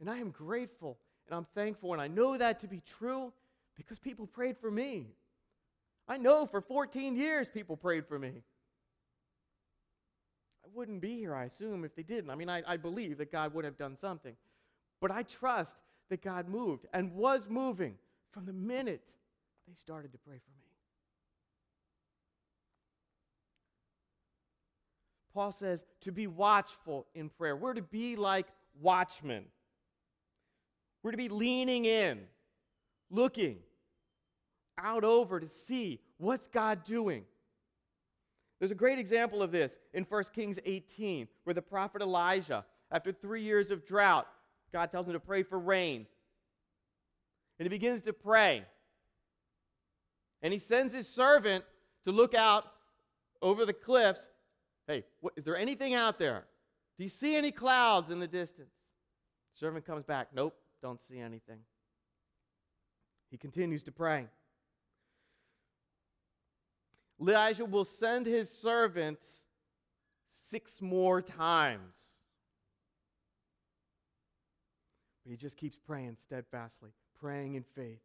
And 0.00 0.08
I 0.08 0.18
am 0.18 0.30
grateful 0.30 0.98
and 1.28 1.36
I'm 1.36 1.46
thankful, 1.54 1.92
and 1.92 2.00
I 2.00 2.06
know 2.06 2.38
that 2.38 2.60
to 2.60 2.68
be 2.68 2.80
true 2.80 3.32
because 3.76 3.98
people 3.98 4.26
prayed 4.26 4.56
for 4.58 4.70
me. 4.70 5.08
I 6.08 6.16
know 6.16 6.46
for 6.46 6.60
14 6.60 7.16
years 7.16 7.46
people 7.52 7.76
prayed 7.76 8.06
for 8.06 8.18
me. 8.18 8.32
I 10.64 10.68
wouldn't 10.72 11.00
be 11.00 11.18
here, 11.18 11.34
I 11.34 11.44
assume, 11.44 11.84
if 11.84 11.94
they 11.94 12.02
didn't. 12.02 12.30
I 12.30 12.34
mean, 12.34 12.48
I, 12.48 12.62
I 12.66 12.76
believe 12.76 13.18
that 13.18 13.32
God 13.32 13.54
would 13.54 13.64
have 13.64 13.76
done 13.76 13.96
something. 13.96 14.36
But 15.00 15.10
I 15.10 15.22
trust 15.22 15.76
that 16.10 16.22
God 16.22 16.48
moved 16.48 16.86
and 16.92 17.12
was 17.12 17.48
moving 17.48 17.94
from 18.32 18.46
the 18.46 18.52
minute 18.52 19.02
they 19.66 19.74
started 19.74 20.12
to 20.12 20.18
pray 20.18 20.36
for 20.36 20.50
me. 20.50 20.66
Paul 25.34 25.52
says 25.52 25.84
to 26.02 26.12
be 26.12 26.26
watchful 26.26 27.06
in 27.14 27.28
prayer. 27.28 27.56
We're 27.56 27.74
to 27.74 27.82
be 27.82 28.16
like 28.16 28.46
watchmen. 28.80 29.44
We're 31.02 31.10
to 31.10 31.16
be 31.16 31.28
leaning 31.28 31.84
in, 31.84 32.20
looking 33.10 33.58
out 34.78 35.04
over 35.04 35.40
to 35.40 35.48
see 35.48 36.00
what's 36.18 36.46
God 36.48 36.84
doing. 36.84 37.24
There's 38.58 38.70
a 38.70 38.76
great 38.76 38.98
example 38.98 39.42
of 39.42 39.52
this 39.52 39.76
in 39.92 40.04
1 40.04 40.24
Kings 40.34 40.58
18, 40.64 41.28
where 41.44 41.54
the 41.54 41.62
prophet 41.62 42.02
Elijah, 42.02 42.64
after 42.90 43.12
three 43.12 43.42
years 43.42 43.70
of 43.70 43.84
drought, 43.84 44.26
God 44.72 44.90
tells 44.90 45.06
him 45.06 45.12
to 45.12 45.20
pray 45.20 45.42
for 45.42 45.58
rain. 45.58 46.06
And 47.58 47.66
he 47.66 47.68
begins 47.68 48.02
to 48.02 48.12
pray. 48.12 48.64
And 50.42 50.52
he 50.52 50.58
sends 50.58 50.92
his 50.92 51.08
servant 51.08 51.64
to 52.04 52.12
look 52.12 52.34
out 52.34 52.64
over 53.42 53.66
the 53.66 53.72
cliffs. 53.72 54.28
Hey, 54.86 55.04
what, 55.20 55.34
is 55.36 55.44
there 55.44 55.56
anything 55.56 55.94
out 55.94 56.18
there? 56.18 56.44
Do 56.96 57.04
you 57.04 57.10
see 57.10 57.36
any 57.36 57.50
clouds 57.50 58.10
in 58.10 58.20
the 58.20 58.26
distance? 58.26 58.70
servant 59.58 59.86
comes 59.86 60.04
back. 60.04 60.28
Nope, 60.34 60.54
don't 60.82 61.00
see 61.00 61.18
anything. 61.18 61.58
He 63.30 63.38
continues 63.38 63.82
to 63.84 63.92
pray. 63.92 64.26
Elijah 67.20 67.64
will 67.64 67.84
send 67.84 68.26
his 68.26 68.50
servant 68.50 69.18
six 70.48 70.80
more 70.80 71.22
times. 71.22 71.94
But 75.24 75.30
he 75.30 75.36
just 75.36 75.56
keeps 75.56 75.76
praying 75.76 76.16
steadfastly, 76.20 76.90
praying 77.18 77.54
in 77.54 77.64
faith, 77.74 78.00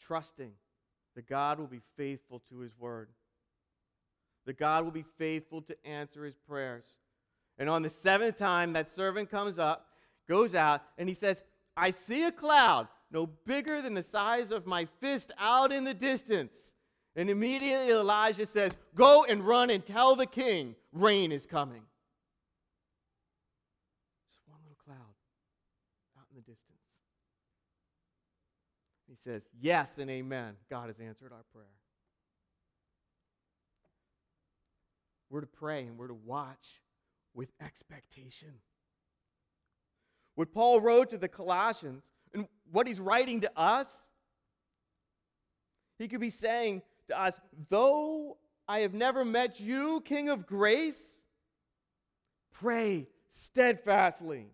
trusting 0.00 0.52
that 1.14 1.26
God 1.26 1.58
will 1.58 1.66
be 1.66 1.80
faithful 1.96 2.42
to 2.50 2.58
his 2.58 2.72
word, 2.78 3.08
that 4.44 4.58
God 4.58 4.84
will 4.84 4.90
be 4.90 5.06
faithful 5.16 5.62
to 5.62 5.86
answer 5.86 6.24
his 6.24 6.34
prayers. 6.34 6.84
And 7.58 7.70
on 7.70 7.82
the 7.82 7.88
seventh 7.88 8.36
time, 8.36 8.74
that 8.74 8.94
servant 8.94 9.30
comes 9.30 9.58
up, 9.58 9.86
goes 10.28 10.54
out, 10.54 10.82
and 10.98 11.08
he 11.08 11.14
says, 11.14 11.42
I 11.76 11.90
see 11.90 12.24
a 12.24 12.32
cloud 12.32 12.88
no 13.10 13.26
bigger 13.26 13.80
than 13.80 13.94
the 13.94 14.02
size 14.02 14.50
of 14.50 14.66
my 14.66 14.86
fist 15.00 15.32
out 15.38 15.72
in 15.72 15.84
the 15.84 15.94
distance. 15.94 16.52
And 17.16 17.30
immediately 17.30 17.90
Elijah 17.92 18.46
says, 18.46 18.76
Go 18.94 19.24
and 19.24 19.42
run 19.42 19.70
and 19.70 19.84
tell 19.84 20.14
the 20.14 20.26
king, 20.26 20.76
rain 20.92 21.32
is 21.32 21.46
coming. 21.46 21.82
Just 24.28 24.40
one 24.46 24.60
little 24.62 24.76
cloud 24.84 25.14
out 26.18 26.26
in 26.30 26.36
the 26.36 26.42
distance. 26.42 26.60
He 29.08 29.16
says, 29.24 29.42
Yes 29.58 29.96
and 29.96 30.10
amen. 30.10 30.56
God 30.68 30.88
has 30.88 31.00
answered 31.00 31.32
our 31.32 31.44
prayer. 31.54 31.64
We're 35.30 35.40
to 35.40 35.46
pray 35.46 35.86
and 35.86 35.98
we're 35.98 36.08
to 36.08 36.14
watch 36.14 36.82
with 37.34 37.48
expectation. 37.62 38.52
What 40.34 40.52
Paul 40.52 40.82
wrote 40.82 41.10
to 41.10 41.18
the 41.18 41.28
Colossians 41.28 42.02
and 42.34 42.46
what 42.70 42.86
he's 42.86 43.00
writing 43.00 43.40
to 43.40 43.50
us, 43.58 43.86
he 45.98 46.08
could 46.08 46.20
be 46.20 46.30
saying, 46.30 46.82
to 47.08 47.20
us, 47.20 47.34
though 47.68 48.36
I 48.68 48.80
have 48.80 48.94
never 48.94 49.24
met 49.24 49.60
you, 49.60 50.02
King 50.04 50.28
of 50.28 50.46
grace, 50.46 50.94
pray 52.52 53.06
steadfastly, 53.30 54.46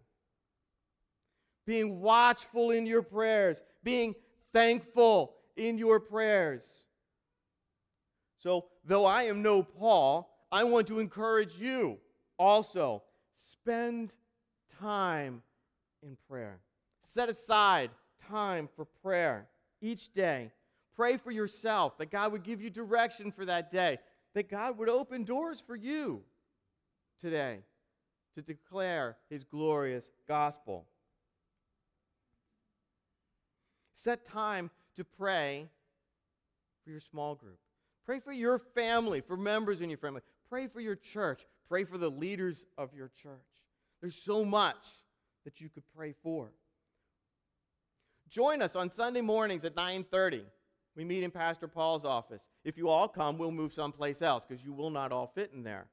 being 1.66 2.00
watchful 2.00 2.70
in 2.70 2.86
your 2.86 3.02
prayers, 3.02 3.60
being 3.82 4.14
thankful 4.52 5.34
in 5.56 5.78
your 5.78 6.00
prayers. 6.00 6.64
So, 8.38 8.66
though 8.84 9.06
I 9.06 9.24
am 9.24 9.42
no 9.42 9.62
Paul, 9.62 10.28
I 10.50 10.64
want 10.64 10.88
to 10.88 10.98
encourage 10.98 11.56
you 11.58 11.98
also 12.38 13.02
spend 13.38 14.12
time 14.80 15.42
in 16.02 16.16
prayer. 16.28 16.58
Set 17.14 17.28
aside 17.28 17.90
time 18.28 18.68
for 18.74 18.84
prayer 18.84 19.46
each 19.80 20.12
day 20.12 20.50
Pray 20.96 21.16
for 21.16 21.30
yourself 21.30 21.96
that 21.98 22.10
God 22.10 22.32
would 22.32 22.42
give 22.42 22.60
you 22.60 22.70
direction 22.70 23.32
for 23.32 23.44
that 23.46 23.70
day, 23.70 23.98
that 24.34 24.50
God 24.50 24.78
would 24.78 24.88
open 24.88 25.24
doors 25.24 25.62
for 25.66 25.76
you 25.76 26.22
today 27.20 27.60
to 28.34 28.42
declare 28.42 29.16
his 29.30 29.44
glorious 29.44 30.10
gospel. 30.28 30.86
Set 33.94 34.24
time 34.24 34.70
to 34.96 35.04
pray 35.04 35.68
for 36.84 36.90
your 36.90 37.00
small 37.00 37.34
group. 37.34 37.58
Pray 38.04 38.20
for 38.20 38.32
your 38.32 38.58
family, 38.58 39.20
for 39.20 39.36
members 39.36 39.80
in 39.80 39.88
your 39.88 39.98
family. 39.98 40.22
Pray 40.48 40.66
for 40.66 40.80
your 40.80 40.96
church. 40.96 41.46
Pray 41.68 41.84
for 41.84 41.96
the 41.98 42.10
leaders 42.10 42.64
of 42.76 42.92
your 42.94 43.10
church. 43.22 43.40
There's 44.00 44.16
so 44.16 44.44
much 44.44 44.84
that 45.44 45.60
you 45.60 45.68
could 45.68 45.84
pray 45.96 46.14
for. 46.22 46.50
Join 48.28 48.60
us 48.60 48.74
on 48.74 48.90
Sunday 48.90 49.20
mornings 49.20 49.64
at 49.64 49.76
9:30. 49.76 50.44
We 50.96 51.04
meet 51.04 51.22
in 51.22 51.30
Pastor 51.30 51.68
Paul's 51.68 52.04
office. 52.04 52.42
If 52.64 52.76
you 52.76 52.88
all 52.88 53.08
come, 53.08 53.38
we'll 53.38 53.50
move 53.50 53.72
someplace 53.72 54.20
else 54.22 54.44
because 54.46 54.64
you 54.64 54.72
will 54.72 54.90
not 54.90 55.10
all 55.10 55.32
fit 55.34 55.50
in 55.54 55.62
there. 55.62 55.86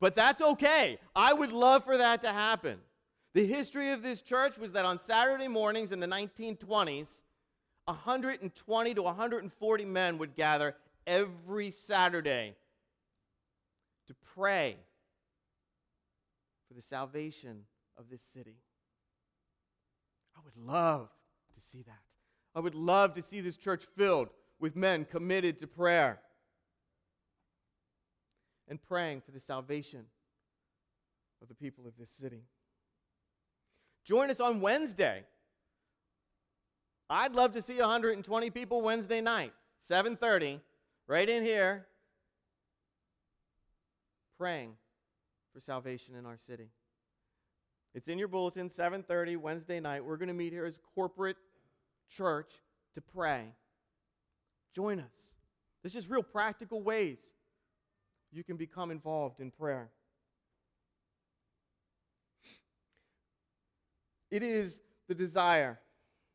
But 0.00 0.14
that's 0.14 0.42
okay. 0.42 0.98
I 1.14 1.32
would 1.32 1.52
love 1.52 1.84
for 1.84 1.96
that 1.96 2.20
to 2.22 2.32
happen. 2.32 2.78
The 3.34 3.46
history 3.46 3.92
of 3.92 4.02
this 4.02 4.20
church 4.20 4.58
was 4.58 4.72
that 4.72 4.84
on 4.84 4.98
Saturday 4.98 5.48
mornings 5.48 5.92
in 5.92 6.00
the 6.00 6.06
1920s, 6.06 7.08
120 7.86 8.94
to 8.94 9.02
140 9.02 9.84
men 9.84 10.18
would 10.18 10.34
gather 10.34 10.74
every 11.06 11.70
Saturday 11.70 12.54
to 14.06 14.14
pray 14.34 14.76
for 16.68 16.74
the 16.74 16.82
salvation 16.82 17.64
of 17.96 18.08
this 18.10 18.20
city. 18.34 18.56
I 20.36 20.40
would 20.44 20.56
love 20.56 21.08
to 21.54 21.60
see 21.60 21.82
that. 21.82 22.03
I 22.54 22.60
would 22.60 22.74
love 22.74 23.14
to 23.14 23.22
see 23.22 23.40
this 23.40 23.56
church 23.56 23.84
filled 23.96 24.28
with 24.60 24.76
men 24.76 25.04
committed 25.04 25.60
to 25.60 25.66
prayer 25.66 26.20
and 28.68 28.80
praying 28.82 29.22
for 29.22 29.32
the 29.32 29.40
salvation 29.40 30.06
of 31.42 31.48
the 31.48 31.54
people 31.54 31.86
of 31.86 31.94
this 31.98 32.10
city. 32.10 32.42
Join 34.04 34.30
us 34.30 34.40
on 34.40 34.60
Wednesday 34.60 35.24
I'd 37.10 37.34
love 37.34 37.52
to 37.52 37.62
see 37.62 37.78
120 37.78 38.50
people 38.50 38.80
Wednesday 38.80 39.20
night, 39.20 39.52
7:30, 39.88 40.60
right 41.06 41.28
in 41.28 41.42
here, 41.42 41.86
praying 44.38 44.76
for 45.52 45.60
salvation 45.60 46.14
in 46.14 46.24
our 46.24 46.38
city. 46.38 46.70
It's 47.94 48.08
in 48.08 48.18
your 48.18 48.28
bulletin, 48.28 48.70
7:30 48.70 49.36
Wednesday 49.36 49.80
night. 49.80 50.04
We're 50.04 50.16
going 50.16 50.28
to 50.28 50.34
meet 50.34 50.52
here 50.52 50.64
as 50.64 50.78
corporate 50.94 51.36
church 52.08 52.50
to 52.94 53.00
pray. 53.00 53.44
Join 54.74 55.00
us. 55.00 55.32
This 55.82 55.94
is 55.94 56.08
real 56.08 56.22
practical 56.22 56.82
ways 56.82 57.18
you 58.32 58.42
can 58.42 58.56
become 58.56 58.90
involved 58.90 59.40
in 59.40 59.50
prayer. 59.50 59.90
It 64.30 64.42
is 64.42 64.80
the 65.06 65.14
desire 65.14 65.78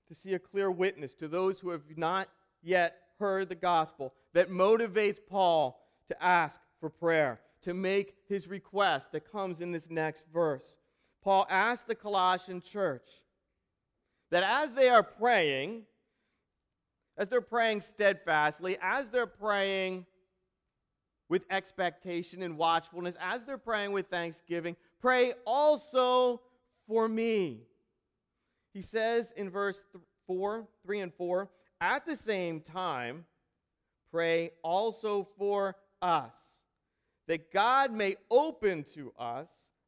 to 0.08 0.16
see 0.16 0.34
a 0.34 0.40
clear 0.40 0.72
witness 0.72 1.14
to 1.16 1.28
those 1.28 1.60
who 1.60 1.70
have 1.70 1.82
not 1.98 2.30
yet 2.64 2.96
heard 3.20 3.50
the 3.50 3.56
gospel 3.56 4.14
that 4.34 4.50
motivates 4.50 5.18
Paul 5.30 5.86
to 6.08 6.24
ask 6.24 6.60
for 6.80 6.90
prayer, 6.90 7.42
to 7.64 7.74
make 7.74 8.16
his 8.28 8.48
request 8.48 9.12
that 9.12 9.30
comes 9.30 9.60
in 9.60 9.72
this 9.72 9.90
next 9.90 10.24
verse. 10.34 10.78
Paul 11.22 11.46
asked 11.50 11.88
the 11.88 11.96
Colossian 11.96 12.62
church 12.62 13.08
that 14.32 14.44
as 14.44 14.74
they 14.74 14.90
are 14.90 15.04
praying, 15.04 15.84
as 17.18 17.28
they're 17.28 17.42
praying 17.42 17.82
steadfastly, 17.82 18.78
as 18.82 19.10
they're 19.10 19.26
praying 19.26 20.06
with 21.28 21.44
expectation 21.50 22.42
and 22.42 22.58
watchfulness, 22.58 23.16
as 23.22 23.44
they're 23.44 23.58
praying 23.58 23.92
with 23.92 24.08
thanksgiving, 24.08 24.76
pray 25.02 25.34
also 25.46 26.42
for 26.88 27.08
me. 27.08 27.62
He 28.74 28.82
says 28.82 29.32
in 29.36 29.50
verse 29.50 29.84
4, 30.28 30.68
3 30.86 31.00
and 31.02 31.14
4, 31.14 31.50
at 31.82 32.06
the 32.06 32.16
same 32.16 32.62
time, 32.62 33.26
pray 34.12 34.52
also 34.64 35.28
for 35.38 35.76
us, 36.02 36.34
that 37.28 37.52
God 37.52 37.92
may 37.94 38.16
open 38.30 38.86
to 38.96 39.14
us 39.20 39.48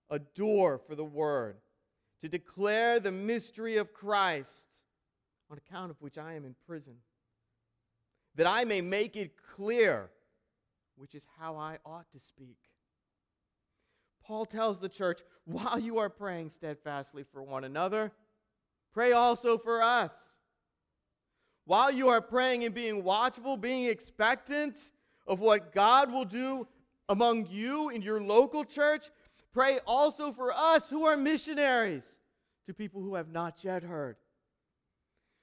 a 0.10 0.20
door 0.20 0.80
for 0.88 0.96
the 0.96 1.04
word, 1.04 1.58
to 2.22 2.30
declare 2.30 3.00
the 3.00 3.12
mystery 3.12 3.78
of 3.78 3.94
Christ, 3.94 4.66
on 5.50 5.58
account 5.58 5.92
of 5.92 6.02
which 6.02 6.18
I 6.18 6.34
am 6.34 6.46
in 6.46 6.56
prison, 6.68 6.96
that 8.36 8.48
I 8.48 8.64
may 8.64 8.82
make 8.82 9.16
it 9.16 9.32
clear, 9.56 10.10
which 10.96 11.16
is 11.16 11.28
how 11.40 11.58
I 11.58 11.80
ought 11.86 12.10
to 12.12 12.20
speak. 12.20 12.58
Paul 14.24 14.46
tells 14.46 14.80
the 14.80 14.88
church, 14.88 15.22
while 15.46 15.80
you 15.80 15.98
are 15.98 16.10
praying 16.10 16.52
steadfastly 16.52 17.24
for 17.24 17.44
one 17.44 17.64
another, 17.64 18.12
pray 18.94 19.12
also 19.12 19.58
for 19.58 19.82
us. 19.82 20.14
While 21.66 21.92
you 21.92 22.10
are 22.10 22.22
praying 22.22 22.64
and 22.64 22.74
being 22.74 23.04
watchful, 23.04 23.58
being 23.58 23.88
expectant 23.88 24.78
of 25.28 25.40
what 25.40 25.74
God 25.74 26.12
will 26.12 26.26
do 26.26 26.68
among 27.10 27.48
you 27.48 27.90
in 27.90 28.02
your 28.02 28.22
local 28.22 28.64
church, 28.64 29.10
Pray 29.54 29.80
also 29.86 30.32
for 30.32 30.54
us 30.54 30.90
who 30.90 31.06
are 31.06 31.18
missionaries 31.18 32.06
to 32.68 32.74
people 32.74 33.02
who 33.02 33.16
have 33.16 33.30
not 33.30 33.64
yet 33.64 33.84
heard. 33.84 34.16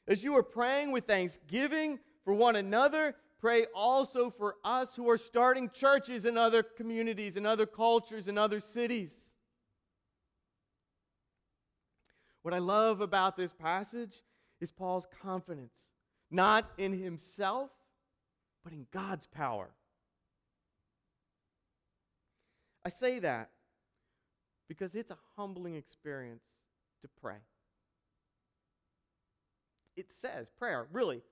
As 0.06 0.24
you 0.24 0.34
are 0.36 0.42
praying 0.42 0.92
with 0.92 1.06
thanksgiving 1.06 1.98
for 2.24 2.32
one 2.32 2.56
another, 2.56 3.14
pray 3.38 3.66
also 3.74 4.30
for 4.30 4.56
us 4.64 4.96
who 4.96 5.10
are 5.10 5.18
starting 5.18 5.68
churches 5.68 6.24
in 6.24 6.38
other 6.38 6.62
communities, 6.62 7.36
in 7.36 7.44
other 7.44 7.66
cultures, 7.66 8.28
in 8.28 8.38
other 8.38 8.60
cities. 8.60 9.12
What 12.42 12.54
I 12.54 12.58
love 12.58 13.02
about 13.02 13.36
this 13.36 13.52
passage 13.52 14.22
is 14.60 14.70
Paul's 14.70 15.06
confidence, 15.22 15.74
not 16.30 16.70
in 16.78 16.98
himself, 16.98 17.70
but 18.64 18.72
in 18.72 18.86
God's 18.90 19.26
power. 19.26 19.68
I 22.86 22.88
say 22.88 23.18
that 23.18 23.50
because 24.68 24.94
it's 24.94 25.10
a 25.10 25.18
humbling 25.36 25.74
experience 25.74 26.44
to 27.02 27.08
pray. 27.20 27.36
It 29.96 30.06
says, 30.20 30.48
prayer, 30.58 30.86
really, 30.92 31.22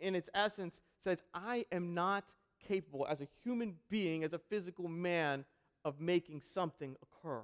in 0.00 0.14
its 0.14 0.30
essence, 0.34 0.80
says, 1.04 1.22
I 1.34 1.66
am 1.72 1.94
not 1.94 2.24
capable 2.66 3.06
as 3.08 3.20
a 3.20 3.28
human 3.42 3.74
being, 3.90 4.24
as 4.24 4.32
a 4.32 4.38
physical 4.38 4.88
man, 4.88 5.44
of 5.84 6.00
making 6.00 6.40
something 6.54 6.96
occur. 7.02 7.42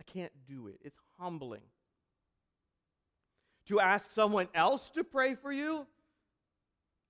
I 0.00 0.04
can't 0.04 0.32
do 0.46 0.68
it. 0.68 0.78
It's 0.80 0.98
humbling. 1.18 1.62
To 3.66 3.80
ask 3.80 4.10
someone 4.10 4.48
else 4.54 4.90
to 4.90 5.02
pray 5.02 5.34
for 5.34 5.52
you 5.52 5.86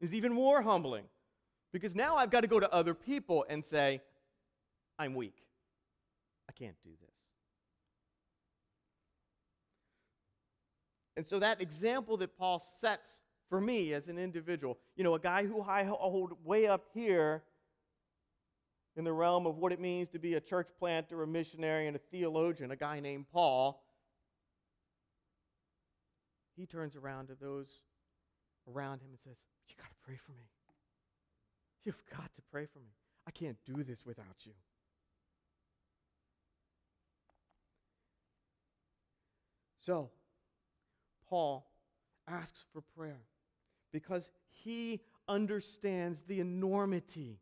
is 0.00 0.14
even 0.14 0.32
more 0.32 0.62
humbling 0.62 1.04
because 1.72 1.94
now 1.94 2.16
I've 2.16 2.30
got 2.30 2.42
to 2.42 2.46
go 2.46 2.60
to 2.60 2.72
other 2.72 2.94
people 2.94 3.44
and 3.48 3.64
say, 3.64 4.00
I'm 4.98 5.14
weak. 5.14 5.43
Can't 6.58 6.76
do 6.82 6.90
this. 7.00 7.10
And 11.16 11.26
so 11.26 11.38
that 11.38 11.60
example 11.60 12.16
that 12.18 12.36
Paul 12.36 12.64
sets 12.80 13.08
for 13.48 13.60
me 13.60 13.92
as 13.92 14.08
an 14.08 14.18
individual, 14.18 14.78
you 14.96 15.04
know, 15.04 15.14
a 15.14 15.20
guy 15.20 15.44
who 15.44 15.62
I 15.62 15.84
hold 15.84 16.32
way 16.44 16.66
up 16.66 16.86
here 16.92 17.42
in 18.96 19.04
the 19.04 19.12
realm 19.12 19.46
of 19.46 19.58
what 19.58 19.72
it 19.72 19.80
means 19.80 20.08
to 20.10 20.18
be 20.18 20.34
a 20.34 20.40
church 20.40 20.68
planter, 20.78 21.22
a 21.22 21.26
missionary, 21.26 21.86
and 21.86 21.96
a 21.96 22.00
theologian, 22.10 22.70
a 22.70 22.76
guy 22.76 23.00
named 23.00 23.26
Paul, 23.32 23.84
he 26.56 26.66
turns 26.66 26.94
around 26.94 27.28
to 27.28 27.34
those 27.40 27.68
around 28.72 29.00
him 29.00 29.08
and 29.10 29.18
says, 29.24 29.36
You 29.68 29.74
got 29.76 29.90
to 29.90 29.96
pray 30.04 30.16
for 30.24 30.32
me. 30.32 30.44
You've 31.84 32.02
got 32.10 32.30
to 32.36 32.42
pray 32.50 32.66
for 32.66 32.78
me. 32.78 32.92
I 33.26 33.30
can't 33.30 33.58
do 33.66 33.82
this 33.82 34.06
without 34.06 34.36
you. 34.44 34.52
So, 39.84 40.10
Paul 41.28 41.66
asks 42.26 42.64
for 42.72 42.80
prayer 42.96 43.20
because 43.92 44.30
he 44.50 45.00
understands 45.28 46.22
the 46.26 46.40
enormity 46.40 47.38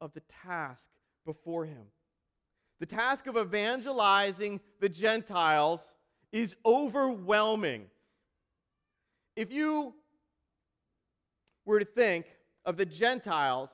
of 0.00 0.12
the 0.12 0.22
task 0.42 0.88
before 1.26 1.64
him. 1.64 1.86
The 2.78 2.86
task 2.86 3.26
of 3.26 3.36
evangelizing 3.36 4.60
the 4.80 4.88
Gentiles 4.88 5.80
is 6.32 6.54
overwhelming. 6.64 7.86
If 9.36 9.52
you 9.52 9.94
were 11.64 11.80
to 11.80 11.84
think 11.84 12.26
of 12.64 12.76
the 12.76 12.86
Gentiles 12.86 13.70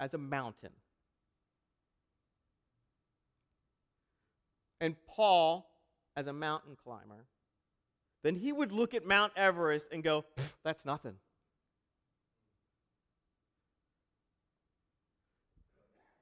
as 0.00 0.14
a 0.14 0.18
mountain, 0.18 0.72
and 4.80 4.96
Paul 5.06 5.70
as 6.16 6.26
a 6.26 6.32
mountain 6.32 6.76
climber, 6.82 7.26
then 8.22 8.36
he 8.36 8.52
would 8.52 8.72
look 8.72 8.94
at 8.94 9.04
Mount 9.04 9.32
Everest 9.36 9.86
and 9.92 10.02
go, 10.02 10.24
that's 10.64 10.84
nothing. 10.84 11.14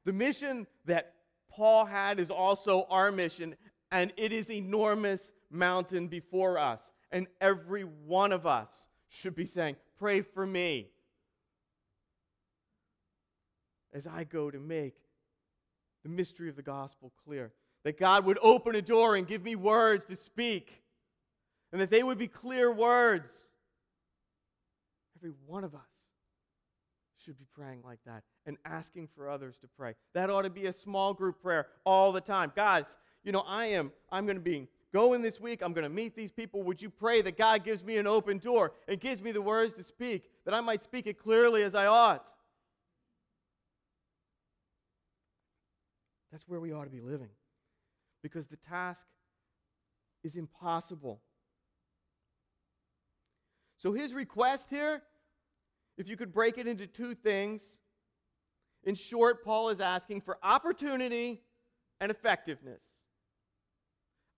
The 0.04 0.12
mission 0.12 0.66
that 0.86 1.14
Paul 1.50 1.84
had 1.84 2.18
is 2.18 2.30
also 2.30 2.86
our 2.88 3.12
mission, 3.12 3.54
and 3.92 4.12
it 4.16 4.32
is 4.32 4.50
enormous 4.50 5.30
mountain 5.50 6.08
before 6.08 6.58
us. 6.58 6.80
And 7.12 7.26
every 7.40 7.82
one 7.82 8.32
of 8.32 8.46
us 8.46 8.72
should 9.08 9.34
be 9.34 9.44
saying, 9.44 9.76
Pray 9.98 10.22
for 10.22 10.46
me 10.46 10.88
as 13.92 14.06
I 14.06 14.24
go 14.24 14.50
to 14.50 14.58
make 14.58 14.94
the 16.02 16.08
mystery 16.08 16.48
of 16.48 16.56
the 16.56 16.62
gospel 16.62 17.12
clear. 17.24 17.52
That 17.84 17.98
God 17.98 18.24
would 18.24 18.38
open 18.42 18.74
a 18.74 18.82
door 18.82 19.16
and 19.16 19.26
give 19.26 19.42
me 19.42 19.56
words 19.56 20.04
to 20.06 20.16
speak 20.16 20.82
and 21.72 21.80
that 21.80 21.90
they 21.90 22.02
would 22.02 22.18
be 22.18 22.28
clear 22.28 22.72
words. 22.72 23.33
Every 25.18 25.33
one 25.46 25.64
of 25.64 25.74
us 25.74 25.80
should 27.24 27.38
be 27.38 27.46
praying 27.54 27.83
like 27.85 27.98
that 28.06 28.22
and 28.46 28.56
asking 28.64 29.09
for 29.14 29.28
others 29.28 29.56
to 29.59 29.68
pray. 29.68 29.94
That 30.14 30.30
ought 30.30 30.42
to 30.42 30.50
be 30.50 30.66
a 30.66 30.72
small 30.72 31.12
group 31.12 31.42
prayer 31.42 31.66
all 31.85 32.12
the 32.12 32.20
time. 32.20 32.52
Guys, 32.56 32.85
you 33.22 33.33
know, 33.33 33.44
I 33.46 33.66
am 33.66 33.92
I'm 34.11 34.24
going 34.24 34.37
to 34.37 34.42
be 34.42 34.68
going 34.92 35.22
this 35.22 35.40
week. 35.40 35.62
I'm 35.62 35.72
going 35.72 35.85
to 35.85 35.90
meet 35.90 36.16
these 36.16 36.33
people. 36.33 36.62
Would 36.62 36.80
you 36.80 36.90
pray 36.90 37.22
that 37.22 37.37
God 37.37 37.64
gives 37.64 37.85
me 37.85 37.98
an 37.98 38.06
open 38.06 38.38
door 38.38 38.72
and 38.88 38.98
gives 38.98 39.22
me 39.22 39.33
the 39.33 39.42
words 39.42 39.74
to 39.74 39.83
speak 39.83 40.24
that 40.44 40.54
I 40.54 40.61
might 40.61 40.83
speak 40.83 41.06
it 41.06 41.18
clearly 41.18 41.62
as 41.62 41.74
I 41.74 41.87
ought? 41.87 42.26
That's 46.33 46.48
where 46.48 46.61
we 46.61 46.72
ought 46.72 46.85
to 46.85 46.90
be 46.90 47.00
living. 47.00 47.30
Because 48.22 48.46
the 48.46 48.56
task 48.56 49.04
is 50.22 50.37
impossible. 50.37 51.20
So 53.81 53.93
his 53.93 54.12
request 54.12 54.69
here, 54.69 55.03
if 55.97 56.07
you 56.07 56.16
could 56.16 56.33
break 56.33 56.59
it 56.59 56.66
into 56.66 56.87
two 56.87 57.14
things, 57.14 57.62
in 58.85 58.95
short, 58.95 59.43
Paul 59.43 59.71
is 59.71 59.81
asking 59.81 60.21
for 60.21 60.38
opportunity 60.43 61.40
and 61.99 62.11
effectiveness. 62.11 62.83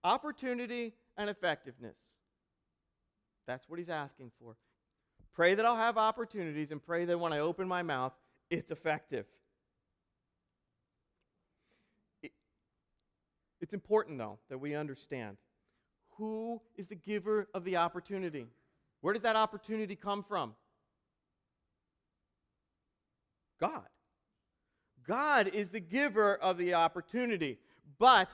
Opportunity 0.04 0.94
and 1.16 1.28
effectiveness. 1.28 1.96
That's 3.46 3.68
what 3.68 3.80
he's 3.80 3.90
asking 3.90 4.30
for. 4.40 4.56
Pray 5.34 5.54
that 5.54 5.66
I'll 5.66 5.76
have 5.76 5.98
opportunities 5.98 6.70
and 6.70 6.84
pray 6.84 7.04
that 7.04 7.18
when 7.18 7.32
I 7.32 7.40
open 7.40 7.66
my 7.66 7.82
mouth, 7.82 8.12
it's 8.48 8.70
effective. 8.70 9.26
It, 12.22 12.32
it's 13.60 13.72
important, 13.72 14.18
though, 14.18 14.38
that 14.50 14.58
we 14.58 14.76
understand 14.76 15.36
who 16.16 16.60
is 16.76 16.86
the 16.86 16.94
giver 16.94 17.48
of 17.54 17.64
the 17.64 17.76
opportunity. 17.76 18.46
Where 19.02 19.12
does 19.12 19.22
that 19.22 19.36
opportunity 19.36 19.94
come 19.94 20.24
from? 20.24 20.54
God. 23.60 23.82
God 25.06 25.48
is 25.48 25.68
the 25.70 25.80
giver 25.80 26.36
of 26.36 26.56
the 26.56 26.74
opportunity. 26.74 27.58
But 27.98 28.30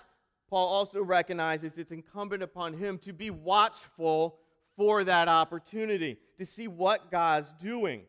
Paul 0.49 0.69
also 0.69 1.03
recognizes 1.03 1.77
it's 1.77 1.91
incumbent 1.91 2.43
upon 2.43 2.75
him 2.75 2.99
to 2.99 3.13
be 3.13 3.31
watchful 3.31 4.39
for 4.77 5.05
that 5.05 5.29
opportunity, 5.29 6.19
to 6.39 6.47
see 6.47 6.69
what 6.69 7.11
God's 7.11 7.53
doing, 7.61 8.03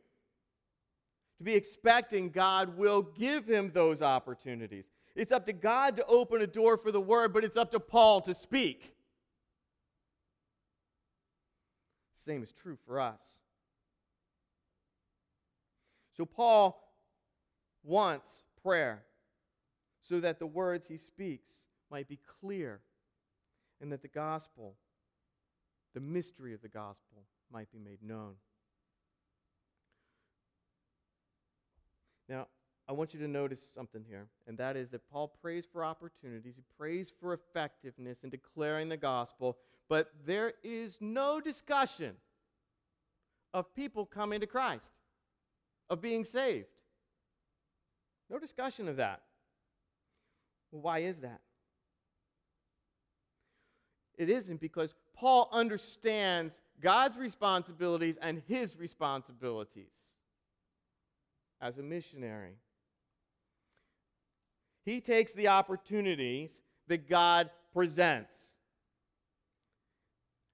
to 1.38 1.43
be 1.43 1.56
expecting 1.56 2.30
God 2.30 2.78
will 2.78 3.02
give 3.02 3.48
him 3.48 3.72
those 3.74 4.02
opportunities. 4.02 4.86
It's 5.15 5.32
up 5.32 5.45
to 5.48 5.54
God 5.54 5.95
to 5.95 6.06
open 6.06 6.41
a 6.41 6.48
door 6.48 6.78
for 6.78 6.91
the 6.91 7.02
word, 7.02 7.34
but 7.34 7.43
it's 7.43 7.58
up 7.58 7.72
to 7.72 7.80
Paul 7.80 8.22
to 8.22 8.34
speak. 8.34 8.93
The 12.17 12.19
same 12.30 12.44
is 12.44 12.52
true 12.52 12.78
for 12.86 13.00
us. 13.00 13.20
So, 16.15 16.26
Paul 16.26 16.80
wants 17.84 18.44
prayer 18.62 19.04
so 20.00 20.20
that 20.20 20.38
the 20.38 20.46
words 20.46 20.88
he 20.88 20.98
speaks 20.98 21.54
might 21.89 22.08
be 22.08 22.20
clear 22.39 22.82
and 23.82 23.92
that 23.92 24.04
the 24.04 24.10
gospel, 24.10 24.76
the 25.96 26.00
mystery 26.00 26.54
of 26.54 26.62
the 26.62 26.68
gospel, 26.68 27.24
might 27.52 27.72
be 27.72 27.80
made 27.80 28.04
known. 28.04 28.34
Now, 32.28 32.46
I 32.88 32.92
want 32.92 33.13
you 33.13 33.20
to 33.22 33.28
notice 33.28 33.62
something 33.74 34.04
here, 34.08 34.28
and 34.46 34.56
that 34.60 34.76
is 34.76 34.89
that 34.89 35.10
Paul 35.12 35.34
prays 35.42 35.65
for 35.72 35.84
opportunities. 35.84 36.54
He 36.58 36.63
prays 36.78 37.12
for 37.20 37.34
effectiveness 37.34 38.20
in 38.24 38.30
declaring 38.30 38.89
the 38.89 38.98
gospel, 38.98 39.58
but 39.89 40.12
there 40.25 40.54
is 40.63 40.97
no 41.02 41.41
discussion 41.41 42.13
of 43.54 43.73
people 43.75 44.06
coming 44.06 44.39
to 44.39 44.47
Christ, 44.47 44.91
of 45.89 45.99
being 45.99 46.23
saved. 46.23 46.67
No 48.30 48.38
discussion 48.38 48.88
of 48.88 48.97
that. 48.97 49.21
Why 50.69 50.99
is 50.99 51.17
that? 51.17 51.41
It 54.17 54.30
isn't 54.30 54.62
because 54.62 54.93
Paul 55.15 55.49
understands 55.52 56.62
God's 56.80 57.17
responsibilities 57.17 58.17
and 58.21 58.41
his 58.47 58.78
responsibilities 58.78 59.89
as 61.60 61.80
a 61.80 61.84
missionary. 61.84 62.54
He 64.86 65.02
takes 65.02 65.34
the 65.34 65.47
opportunities 65.47 66.52
that 66.88 67.10
God 67.10 67.49
presents. 67.73 68.32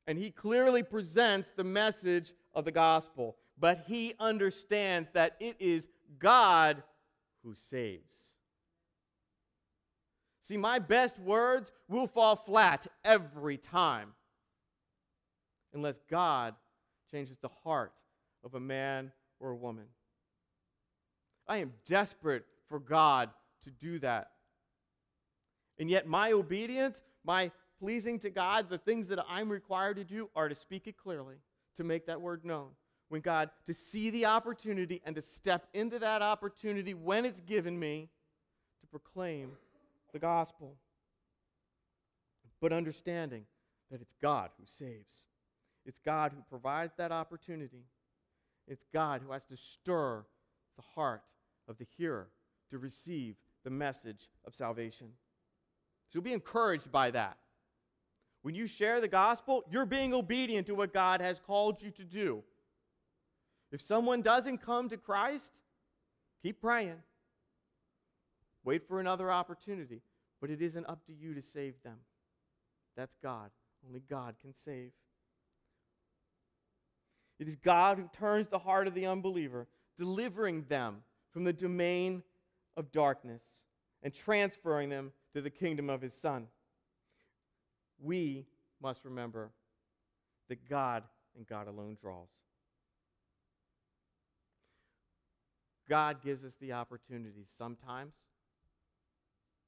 And 0.08 0.18
he 0.18 0.30
clearly 0.30 0.84
presents 0.84 1.50
the 1.56 1.64
message 1.64 2.34
of 2.54 2.66
the 2.66 2.72
gospel, 2.72 3.38
but 3.58 3.86
he 3.88 4.14
understands 4.20 5.10
that 5.14 5.36
it 5.40 5.56
is 5.60 5.88
God 6.20 6.84
who 7.44 7.56
saves. 7.56 8.16
See, 10.42 10.58
my 10.58 10.78
best 10.78 11.18
words 11.18 11.72
will 11.88 12.08
fall 12.08 12.36
flat 12.36 12.86
every 13.04 13.58
time 13.58 14.14
unless 15.74 16.00
God 16.10 16.54
changes 17.12 17.38
the 17.42 17.50
heart 17.64 17.94
of 18.44 18.54
a 18.54 18.60
man 18.60 19.12
or 19.40 19.50
a 19.50 19.56
woman. 19.56 19.86
I 21.48 21.58
am 21.58 21.74
desperate 21.88 22.46
for 22.70 22.80
God 22.80 23.30
to 23.64 23.72
do 23.72 24.00
that. 24.00 24.32
And 25.80 25.90
yet, 25.90 26.08
my 26.08 26.32
obedience, 26.32 27.02
my 27.24 27.52
pleasing 27.80 28.20
to 28.20 28.30
God, 28.30 28.70
the 28.70 28.78
things 28.78 29.08
that 29.10 29.20
I'm 29.30 29.50
required 29.50 29.98
to 29.98 30.04
do 30.04 30.30
are 30.36 30.50
to 30.50 30.56
speak 30.56 30.88
it 30.88 30.98
clearly, 30.98 31.36
to 31.78 31.84
make 31.84 32.06
that 32.08 32.22
word 32.22 32.46
known 32.46 32.70
when 33.10 33.22
God, 33.22 33.50
to 33.68 33.74
see 33.74 34.10
the 34.10 34.26
opportunity 34.26 35.02
and 35.06 35.16
to 35.16 35.22
step 35.22 35.68
into 35.74 36.00
that 36.00 36.22
opportunity 36.22 36.94
when 36.94 37.26
it's 37.26 37.40
given 37.42 37.78
me 37.78 38.10
to 38.82 38.88
proclaim 38.88 39.52
the 40.14 40.20
gospel. 40.20 40.76
But 42.62 42.74
understanding 42.74 43.44
that 43.92 44.02
it's 44.02 44.16
God 44.22 44.50
who 44.58 44.66
saves, 44.66 45.28
it's 45.86 46.00
God 46.00 46.32
who 46.36 46.42
provides 46.50 46.94
that 46.98 47.12
opportunity, 47.12 47.86
it's 48.68 48.86
God 48.92 49.22
who 49.24 49.32
has 49.34 49.46
to 49.46 49.58
stir 49.58 50.26
the 50.76 50.84
heart 50.96 51.22
of 51.68 51.78
the 51.78 51.86
hearer 51.98 52.28
to 52.72 52.78
receive 52.80 53.36
the 53.64 53.70
message 53.70 54.30
of 54.46 54.56
salvation. 54.56 55.08
So 56.12 56.22
be 56.22 56.34
encouraged 56.34 56.92
by 56.92 57.12
that. 57.12 57.38
When 58.46 58.54
you 58.54 58.68
share 58.68 59.02
the 59.02 59.08
gospel, 59.08 59.64
you're 59.72 59.88
being 59.88 60.14
obedient 60.14 60.68
to 60.68 60.76
what 60.76 60.94
God 60.94 61.20
has 61.20 61.40
called 61.40 61.82
you 61.82 61.90
to 61.90 62.04
do. 62.04 62.44
If 63.72 63.82
someone 63.82 64.22
doesn't 64.22 64.60
come 64.60 64.88
to 64.90 64.98
Christ, 64.98 65.52
keep 66.44 66.62
praying. 66.62 66.98
Wait 68.64 68.88
for 68.88 69.00
another 69.00 69.32
opportunity. 69.32 70.04
But 70.40 70.52
it 70.52 70.62
isn't 70.62 70.86
up 70.86 71.04
to 71.08 71.12
you 71.12 71.34
to 71.34 71.42
save 71.42 71.74
them. 71.82 71.98
That's 72.96 73.16
God. 73.24 73.50
Only 73.88 74.04
God 74.08 74.36
can 74.40 74.54
save. 74.64 74.92
It 77.40 77.48
is 77.48 77.56
God 77.56 77.98
who 77.98 78.08
turns 78.14 78.48
the 78.48 78.60
heart 78.60 78.86
of 78.86 78.94
the 78.94 79.08
unbeliever, 79.08 79.66
delivering 79.98 80.66
them 80.70 80.98
from 81.32 81.46
the 81.46 81.54
domain 81.54 82.22
of 82.78 82.92
darkness 82.92 83.42
and 84.04 84.14
transferring 84.14 84.90
them 84.90 85.14
to 85.34 85.42
the 85.42 85.50
kingdom 85.50 85.90
of 85.90 86.00
his 86.00 86.14
Son. 86.14 86.46
We 88.00 88.46
must 88.82 89.06
remember 89.06 89.52
that 90.50 90.70
God 90.70 91.04
and 91.36 91.48
God 91.48 91.68
alone 91.68 91.98
draws. 92.00 92.30
God 95.88 96.24
gives 96.24 96.44
us 96.44 96.56
the 96.60 96.74
opportunities 96.74 97.48
sometimes 97.58 98.14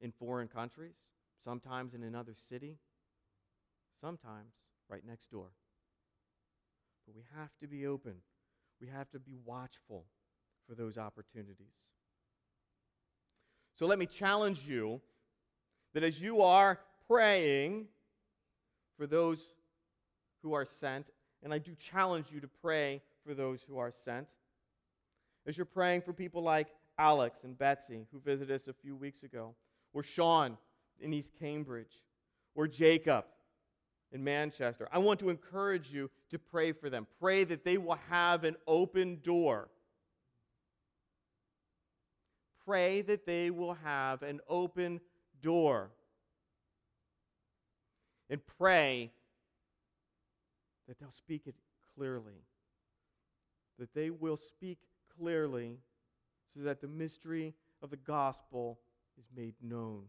in 0.02 0.12
foreign 0.12 0.48
countries, 0.48 0.96
sometimes 1.44 1.94
in 1.94 2.04
another 2.04 2.34
city, 2.50 2.78
sometimes 4.02 4.54
right 4.90 5.04
next 5.08 5.32
door. 5.32 5.50
But 7.06 7.16
we 7.16 7.24
have 7.38 7.50
to 7.60 7.68
be 7.68 7.88
open. 7.88 8.16
We 8.82 8.88
have 8.88 9.10
to 9.12 9.20
be 9.20 9.36
watchful 9.46 10.06
for 10.68 10.76
those 10.76 10.98
opportunities. 10.98 11.74
So 13.76 13.86
let 13.86 14.00
me 14.00 14.06
challenge 14.06 14.68
you 14.68 15.02
that 15.94 16.04
as 16.04 16.20
you 16.20 16.42
are 16.42 16.80
praying 17.08 17.88
for 18.98 19.08
those 19.08 19.40
who 20.42 20.54
are 20.54 20.66
sent, 20.66 21.06
and 21.44 21.54
I 21.54 21.60
do 21.60 21.76
challenge 21.76 22.32
you 22.32 22.40
to 22.40 22.48
pray 22.62 23.02
for 23.26 23.34
those 23.34 23.62
who 23.68 23.78
are 23.78 23.92
sent, 23.92 24.28
as 25.46 25.58
you're 25.58 25.66
praying 25.66 26.02
for 26.02 26.14
people 26.14 26.42
like 26.42 26.68
Alex 26.98 27.40
and 27.44 27.58
Betsy, 27.58 28.06
who 28.12 28.20
visited 28.20 28.54
us 28.54 28.68
a 28.68 28.74
few 28.74 28.96
weeks 28.96 29.24
ago, 29.24 29.56
or 29.94 30.04
Sean 30.04 30.58
in 31.00 31.14
East 31.14 31.32
Cambridge, 31.40 32.04
or 32.56 32.68
Jacob 32.68 33.26
in 34.12 34.24
Manchester. 34.24 34.88
I 34.92 34.98
want 34.98 35.20
to 35.20 35.30
encourage 35.30 35.92
you 35.92 36.10
to 36.32 36.40
pray 36.40 36.72
for 36.72 36.90
them. 36.90 37.08
Pray 37.20 37.44
that 37.44 37.64
they 37.64 37.78
will 37.78 38.00
have 38.10 38.44
an 38.44 38.56
open 38.66 39.20
door. 39.22 39.70
Pray 42.66 43.02
that 43.02 43.26
they 43.26 43.50
will 43.50 43.76
have 43.76 44.24
an 44.24 44.40
open 44.50 45.00
door. 45.42 45.92
And 48.30 48.42
pray 48.58 49.12
that 50.88 51.00
they'll 51.00 51.12
speak 51.12 51.44
it 51.46 51.56
clearly. 51.96 52.44
That 53.80 53.94
they 53.94 54.10
will 54.10 54.38
speak 54.38 54.80
clearly 55.18 55.78
so 56.54 56.64
that 56.64 56.82
the 56.82 56.88
mystery 56.88 57.54
of 57.82 57.90
the 57.90 57.98
gospel 57.98 58.80
is 59.18 59.28
made 59.36 59.56
known. 59.62 60.04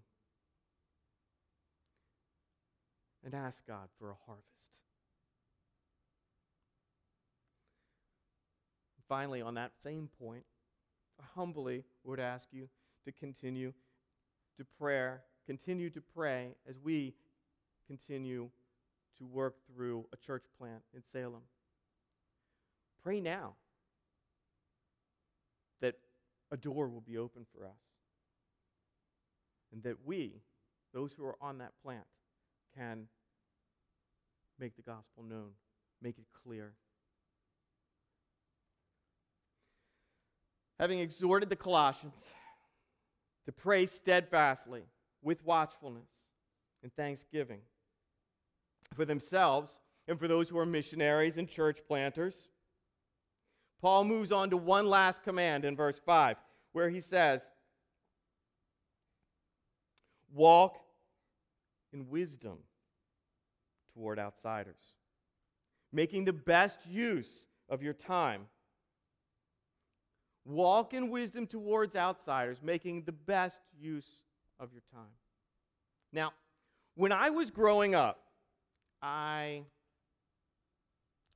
And 3.24 3.34
ask 3.34 3.66
God 3.66 3.88
for 3.98 4.10
a 4.10 4.16
harvest. 4.26 4.46
Finally, 9.08 9.40
on 9.40 9.54
that 9.54 9.72
same 9.82 10.08
point, 10.22 10.44
I 11.20 11.24
humbly 11.34 11.84
would 12.04 12.20
ask 12.20 12.46
you 12.52 12.68
to 13.04 13.12
continue 13.12 13.72
to 14.58 14.64
prayer, 14.78 15.22
continue 15.46 15.88
to 15.90 16.00
pray 16.14 16.48
as 16.68 16.76
we 16.82 17.14
continue 17.88 18.50
to 19.18 19.26
work 19.26 19.56
through 19.66 20.06
a 20.12 20.16
church 20.16 20.44
plant 20.58 20.82
in 20.94 21.02
Salem. 21.12 21.42
Pray 23.02 23.20
now 23.20 23.54
that 25.80 25.94
a 26.52 26.56
door 26.56 26.88
will 26.88 27.00
be 27.00 27.18
open 27.18 27.46
for 27.52 27.64
us. 27.64 27.80
And 29.72 29.82
that 29.82 29.96
we, 30.04 30.40
those 30.94 31.12
who 31.12 31.24
are 31.24 31.36
on 31.40 31.58
that 31.58 31.72
plant, 31.82 32.04
can 32.76 33.06
make 34.58 34.76
the 34.76 34.82
gospel 34.82 35.22
known 35.22 35.50
make 36.02 36.18
it 36.18 36.26
clear. 36.44 36.72
Having 40.78 41.00
exhorted 41.00 41.48
the 41.48 41.56
Colossians 41.56 42.14
to 43.46 43.52
pray 43.52 43.86
steadfastly 43.86 44.82
with 45.22 45.44
watchfulness 45.44 46.08
and 46.82 46.94
thanksgiving 46.94 47.60
for 48.98 49.04
themselves 49.04 49.78
and 50.08 50.18
for 50.18 50.26
those 50.26 50.48
who 50.48 50.58
are 50.58 50.66
missionaries 50.66 51.38
and 51.38 51.48
church 51.48 51.78
planters. 51.86 52.34
Paul 53.80 54.02
moves 54.02 54.32
on 54.32 54.50
to 54.50 54.56
one 54.56 54.88
last 54.88 55.22
command 55.22 55.64
in 55.64 55.76
verse 55.76 56.00
5, 56.04 56.36
where 56.72 56.90
he 56.90 57.00
says, 57.00 57.40
Walk 60.34 60.78
in 61.92 62.10
wisdom 62.10 62.58
toward 63.94 64.18
outsiders, 64.18 64.80
making 65.92 66.24
the 66.24 66.32
best 66.32 66.80
use 66.84 67.46
of 67.68 67.84
your 67.84 67.94
time. 67.94 68.46
Walk 70.44 70.92
in 70.92 71.08
wisdom 71.08 71.46
towards 71.46 71.94
outsiders, 71.94 72.58
making 72.64 73.04
the 73.04 73.12
best 73.12 73.60
use 73.80 74.08
of 74.58 74.72
your 74.72 74.82
time. 74.92 75.14
Now, 76.12 76.32
when 76.96 77.12
I 77.12 77.30
was 77.30 77.52
growing 77.52 77.94
up, 77.94 78.24
I 79.02 79.62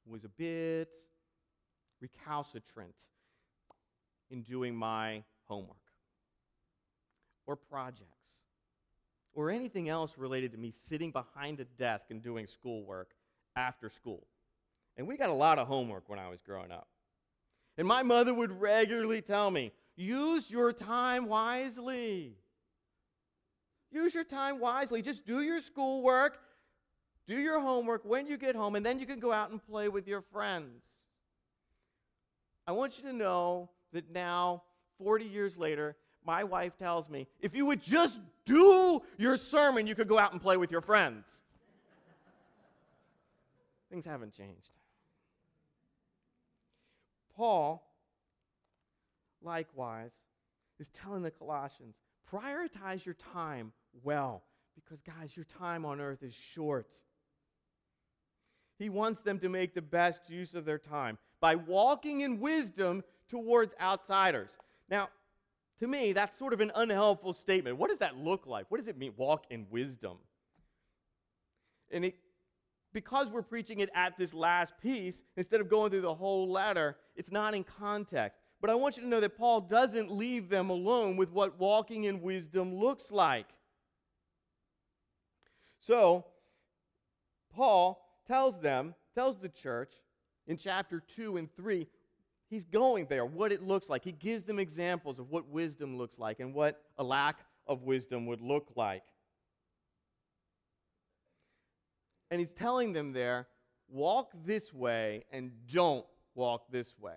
was 0.06 0.24
a 0.24 0.28
bit 0.28 0.88
recalcitrant 2.00 2.94
in 4.30 4.42
doing 4.42 4.74
my 4.74 5.22
homework 5.48 5.76
or 7.46 7.56
projects 7.56 8.08
or 9.34 9.50
anything 9.50 9.88
else 9.88 10.18
related 10.18 10.52
to 10.52 10.58
me 10.58 10.72
sitting 10.88 11.10
behind 11.10 11.60
a 11.60 11.64
desk 11.64 12.06
and 12.10 12.22
doing 12.22 12.46
schoolwork 12.46 13.10
after 13.56 13.88
school. 13.88 14.26
And 14.96 15.06
we 15.06 15.16
got 15.16 15.30
a 15.30 15.34
lot 15.34 15.58
of 15.58 15.66
homework 15.66 16.08
when 16.08 16.18
I 16.18 16.28
was 16.28 16.40
growing 16.42 16.70
up. 16.70 16.88
And 17.78 17.88
my 17.88 18.02
mother 18.02 18.34
would 18.34 18.60
regularly 18.60 19.22
tell 19.22 19.50
me, 19.50 19.72
use 19.96 20.50
your 20.50 20.72
time 20.72 21.26
wisely. 21.26 22.36
Use 23.90 24.14
your 24.14 24.24
time 24.24 24.58
wisely. 24.58 25.00
Just 25.00 25.26
do 25.26 25.40
your 25.40 25.60
schoolwork, 25.60 26.38
do 27.26 27.38
your 27.38 27.60
homework 27.60 28.04
when 28.04 28.26
you 28.26 28.36
get 28.36 28.54
home, 28.54 28.76
and 28.76 28.84
then 28.84 28.98
you 28.98 29.06
can 29.06 29.20
go 29.20 29.32
out 29.32 29.50
and 29.50 29.64
play 29.64 29.88
with 29.88 30.06
your 30.08 30.22
friends. 30.32 30.82
I 32.66 32.72
want 32.72 32.98
you 32.98 33.04
to 33.04 33.12
know 33.12 33.70
that 33.92 34.10
now, 34.10 34.62
40 34.98 35.24
years 35.24 35.56
later, 35.56 35.96
my 36.24 36.44
wife 36.44 36.76
tells 36.78 37.08
me, 37.08 37.26
if 37.40 37.54
you 37.54 37.66
would 37.66 37.82
just 37.82 38.20
do 38.44 39.02
your 39.18 39.36
sermon, 39.36 39.86
you 39.86 39.94
could 39.94 40.08
go 40.08 40.18
out 40.18 40.32
and 40.32 40.40
play 40.40 40.56
with 40.56 40.70
your 40.70 40.80
friends. 40.80 41.26
Things 43.90 44.04
haven't 44.04 44.32
changed. 44.32 44.70
Paul, 47.36 47.82
likewise, 49.42 50.12
is 50.78 50.88
telling 50.88 51.22
the 51.22 51.30
Colossians 51.30 51.96
prioritize 52.32 53.04
your 53.04 53.16
time 53.32 53.72
well, 54.02 54.42
because, 54.74 55.00
guys, 55.02 55.36
your 55.36 55.44
time 55.44 55.84
on 55.84 56.00
earth 56.00 56.22
is 56.22 56.34
short. 56.34 56.88
He 58.82 58.88
wants 58.88 59.20
them 59.20 59.38
to 59.38 59.48
make 59.48 59.74
the 59.74 59.80
best 59.80 60.28
use 60.28 60.54
of 60.54 60.64
their 60.64 60.76
time 60.76 61.16
by 61.40 61.54
walking 61.54 62.22
in 62.22 62.40
wisdom 62.40 63.04
towards 63.28 63.74
outsiders. 63.80 64.50
Now, 64.90 65.08
to 65.78 65.86
me, 65.86 66.12
that's 66.12 66.36
sort 66.36 66.52
of 66.52 66.60
an 66.60 66.72
unhelpful 66.74 67.32
statement. 67.32 67.76
What 67.76 67.90
does 67.90 68.00
that 68.00 68.16
look 68.16 68.44
like? 68.44 68.66
What 68.70 68.78
does 68.78 68.88
it 68.88 68.98
mean, 68.98 69.12
walk 69.16 69.44
in 69.50 69.66
wisdom? 69.70 70.16
And 71.92 72.06
it, 72.06 72.16
because 72.92 73.30
we're 73.30 73.42
preaching 73.42 73.78
it 73.78 73.88
at 73.94 74.18
this 74.18 74.34
last 74.34 74.72
piece, 74.82 75.22
instead 75.36 75.60
of 75.60 75.68
going 75.68 75.92
through 75.92 76.00
the 76.00 76.14
whole 76.14 76.50
letter, 76.50 76.96
it's 77.14 77.30
not 77.30 77.54
in 77.54 77.62
context. 77.62 78.40
But 78.60 78.68
I 78.68 78.74
want 78.74 78.96
you 78.96 79.04
to 79.04 79.08
know 79.08 79.20
that 79.20 79.38
Paul 79.38 79.60
doesn't 79.60 80.10
leave 80.10 80.48
them 80.48 80.70
alone 80.70 81.16
with 81.16 81.30
what 81.30 81.56
walking 81.56 82.02
in 82.02 82.20
wisdom 82.20 82.74
looks 82.74 83.12
like. 83.12 83.46
So, 85.78 86.24
Paul 87.54 88.01
tells 88.26 88.58
them, 88.60 88.94
tells 89.14 89.38
the 89.38 89.48
church 89.48 89.92
in 90.46 90.56
chapter 90.56 91.02
2 91.16 91.36
and 91.36 91.54
3 91.56 91.86
He's 92.52 92.66
going 92.66 93.06
there, 93.06 93.24
what 93.24 93.50
it 93.50 93.66
looks 93.66 93.88
like. 93.88 94.04
He 94.04 94.12
gives 94.12 94.44
them 94.44 94.58
examples 94.58 95.18
of 95.18 95.30
what 95.30 95.48
wisdom 95.48 95.96
looks 95.96 96.18
like 96.18 96.38
and 96.38 96.52
what 96.52 96.82
a 96.98 97.02
lack 97.02 97.38
of 97.66 97.84
wisdom 97.84 98.26
would 98.26 98.42
look 98.42 98.68
like. 98.76 99.02
And 102.30 102.38
he's 102.38 102.50
telling 102.50 102.92
them 102.92 103.14
there, 103.14 103.46
walk 103.88 104.32
this 104.44 104.70
way 104.70 105.24
and 105.32 105.50
don't 105.72 106.04
walk 106.34 106.70
this 106.70 106.92
way. 107.00 107.16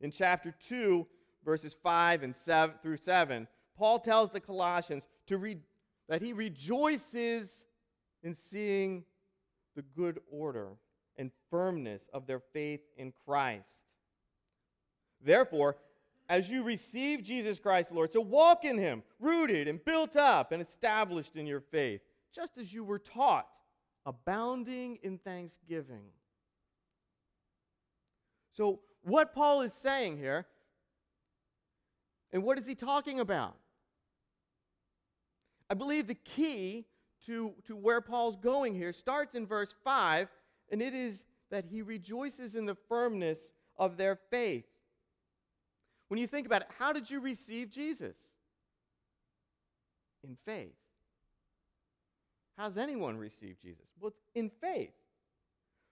In 0.00 0.12
chapter 0.12 0.54
2, 0.68 1.04
verses 1.44 1.74
5 1.82 2.22
and 2.22 2.36
7 2.36 2.76
through 2.84 2.98
7, 2.98 3.48
Paul 3.76 3.98
tells 3.98 4.30
the 4.30 4.38
Colossians 4.38 5.08
to 5.26 5.38
re- 5.38 5.58
that 6.08 6.22
he 6.22 6.32
rejoices 6.32 7.50
in 8.22 8.36
seeing 8.36 9.02
the 9.74 9.82
good 9.82 10.20
order 10.30 10.68
and 11.16 11.30
firmness 11.50 12.02
of 12.12 12.26
their 12.26 12.40
faith 12.52 12.80
in 12.96 13.12
Christ. 13.24 13.76
Therefore, 15.24 15.76
as 16.28 16.48
you 16.50 16.62
receive 16.62 17.22
Jesus 17.22 17.58
Christ, 17.58 17.92
Lord, 17.92 18.12
so 18.12 18.20
walk 18.20 18.64
in 18.64 18.78
him, 18.78 19.02
rooted 19.20 19.68
and 19.68 19.84
built 19.84 20.16
up 20.16 20.52
and 20.52 20.62
established 20.62 21.36
in 21.36 21.46
your 21.46 21.60
faith, 21.60 22.00
just 22.34 22.56
as 22.58 22.72
you 22.72 22.84
were 22.84 22.98
taught, 22.98 23.46
abounding 24.06 24.98
in 25.02 25.18
thanksgiving. 25.18 26.04
So, 28.54 28.80
what 29.02 29.34
Paul 29.34 29.62
is 29.62 29.72
saying 29.72 30.18
here, 30.18 30.46
and 32.32 32.42
what 32.42 32.58
is 32.58 32.66
he 32.66 32.74
talking 32.74 33.20
about? 33.20 33.56
I 35.68 35.74
believe 35.74 36.06
the 36.06 36.14
key 36.14 36.86
to, 37.26 37.52
to 37.66 37.76
where 37.76 38.00
Paul's 38.00 38.36
going 38.36 38.74
here 38.74 38.92
starts 38.92 39.34
in 39.34 39.46
verse 39.46 39.74
5 39.84 40.28
and 40.70 40.82
it 40.82 40.94
is 40.94 41.24
that 41.50 41.66
he 41.66 41.82
rejoices 41.82 42.54
in 42.54 42.64
the 42.64 42.74
firmness 42.88 43.38
of 43.76 43.96
their 43.96 44.16
faith. 44.30 44.64
When 46.08 46.18
you 46.18 46.26
think 46.26 46.46
about 46.46 46.62
it, 46.62 46.68
how 46.78 46.92
did 46.92 47.10
you 47.10 47.20
receive 47.20 47.70
Jesus? 47.70 48.16
In 50.24 50.36
faith. 50.44 50.72
How's 52.56 52.78
anyone 52.78 53.16
receive 53.16 53.56
Jesus? 53.60 53.84
Well, 54.00 54.08
it's 54.08 54.20
in 54.34 54.50
faith. 54.60 54.92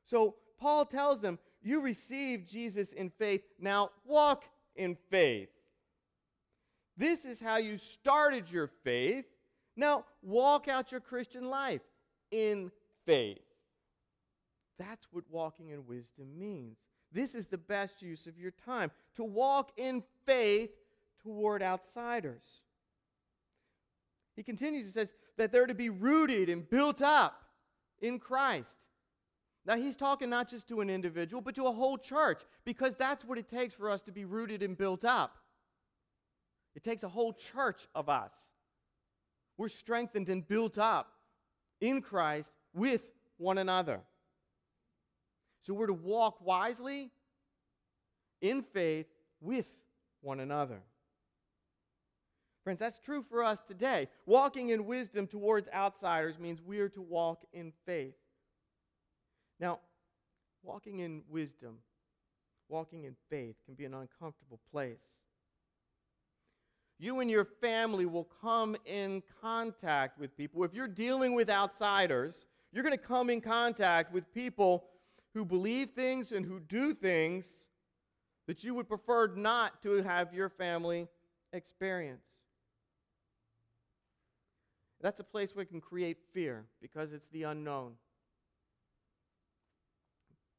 So 0.07 0.37
Paul 0.59 0.85
tells 0.87 1.21
them, 1.21 1.39
You 1.63 1.81
received 1.81 2.49
Jesus 2.49 2.93
in 2.93 3.11
faith, 3.11 3.43
now 3.59 3.91
walk 4.05 4.45
in 4.77 4.97
faith. 5.11 5.49
This 6.97 7.25
is 7.25 7.41
how 7.41 7.57
you 7.57 7.77
started 7.77 8.51
your 8.51 8.71
faith. 8.85 9.25
Now 9.81 10.05
walk 10.21 10.69
out 10.69 10.93
your 10.93 11.01
Christian 11.01 11.49
life 11.49 11.81
in 12.31 12.71
faith. 13.07 13.39
That's 14.79 15.07
what 15.11 15.25
walking 15.31 15.71
in 15.71 15.87
wisdom 15.87 16.39
means. 16.39 16.77
This 17.11 17.35
is 17.35 17.47
the 17.47 17.57
best 17.57 18.03
use 18.03 18.27
of 18.27 18.39
your 18.39 18.51
time 18.51 18.91
to 19.17 19.25
walk 19.25 19.71
in 19.79 20.05
faith 20.27 20.69
toward 21.23 21.63
outsiders. 21.63 22.45
He 24.37 24.43
continues, 24.43 24.85
he 24.85 24.93
says 24.93 25.09
that 25.39 25.51
they're 25.51 25.67
to 25.67 25.75
be 25.75 25.89
rooted 25.89 26.51
and 26.51 26.69
built 26.69 27.01
up 27.01 27.43
in 28.03 28.19
Christ. 28.19 28.77
Now, 29.65 29.77
he's 29.77 29.97
talking 29.97 30.29
not 30.29 30.51
just 30.51 30.69
to 30.69 30.83
an 30.83 30.91
individual, 30.91 31.41
but 31.41 31.55
to 31.55 31.65
a 31.65 31.73
whole 31.73 31.97
church, 31.97 32.43
because 32.67 32.97
that's 32.97 33.25
what 33.25 33.39
it 33.39 33.49
takes 33.49 33.73
for 33.73 33.89
us 33.89 34.03
to 34.03 34.13
be 34.13 34.27
rooted 34.27 34.63
and 34.63 34.77
built 34.77 35.07
up. 35.07 35.39
It 36.75 36.85
takes 36.85 37.03
a 37.03 37.09
whole 37.09 37.33
church 37.33 37.89
of 37.95 38.11
us. 38.11 38.33
We're 39.61 39.69
strengthened 39.69 40.31
and 40.31 40.49
built 40.49 40.79
up 40.79 41.13
in 41.83 42.01
Christ 42.01 42.51
with 42.73 43.03
one 43.37 43.59
another. 43.59 44.01
So 45.61 45.75
we're 45.75 45.89
to 45.89 45.93
walk 45.93 46.39
wisely 46.41 47.11
in 48.41 48.63
faith 48.63 49.05
with 49.39 49.67
one 50.23 50.41
another. 50.41 50.81
Friends, 52.65 52.79
that's 52.79 52.99
true 53.01 53.23
for 53.29 53.45
us 53.45 53.61
today. 53.69 54.09
Walking 54.25 54.71
in 54.71 54.87
wisdom 54.87 55.27
towards 55.27 55.69
outsiders 55.75 56.39
means 56.39 56.63
we 56.63 56.79
are 56.79 56.89
to 56.89 57.03
walk 57.03 57.45
in 57.53 57.75
faith. 57.85 58.15
Now, 59.59 59.81
walking 60.63 61.01
in 61.01 61.21
wisdom, 61.29 61.81
walking 62.71 63.05
in 63.05 63.15
faith 63.29 63.57
can 63.67 63.75
be 63.75 63.85
an 63.85 63.93
uncomfortable 63.93 64.61
place. 64.73 65.03
You 67.01 67.21
and 67.21 67.31
your 67.31 67.47
family 67.47 68.05
will 68.05 68.29
come 68.43 68.77
in 68.85 69.23
contact 69.41 70.19
with 70.19 70.37
people. 70.37 70.65
If 70.65 70.75
you're 70.75 70.87
dealing 70.87 71.35
with 71.35 71.49
outsiders, 71.49 72.45
you're 72.73 72.85
going 72.85 72.97
to 72.97 73.03
come 73.03 73.31
in 73.31 73.41
contact 73.41 74.13
with 74.13 74.31
people 74.35 74.85
who 75.33 75.47
believe 75.47 75.93
things 75.97 76.31
and 76.31 76.45
who 76.45 76.61
do 76.61 76.93
things 76.93 77.47
that 78.47 78.63
you 78.63 78.75
would 78.75 78.87
prefer 78.87 79.29
not 79.29 79.83
to 79.83 80.03
have 80.03 80.35
your 80.35 80.51
family 80.51 81.09
experience. 81.55 82.27
That's 85.01 85.21
a 85.21 85.25
place 85.25 85.57
where 85.57 85.63
it 85.63 85.71
can 85.71 85.81
create 85.81 86.19
fear 86.35 86.67
because 86.83 87.15
it's 87.15 87.29
the 87.29 87.45
unknown. 87.45 87.93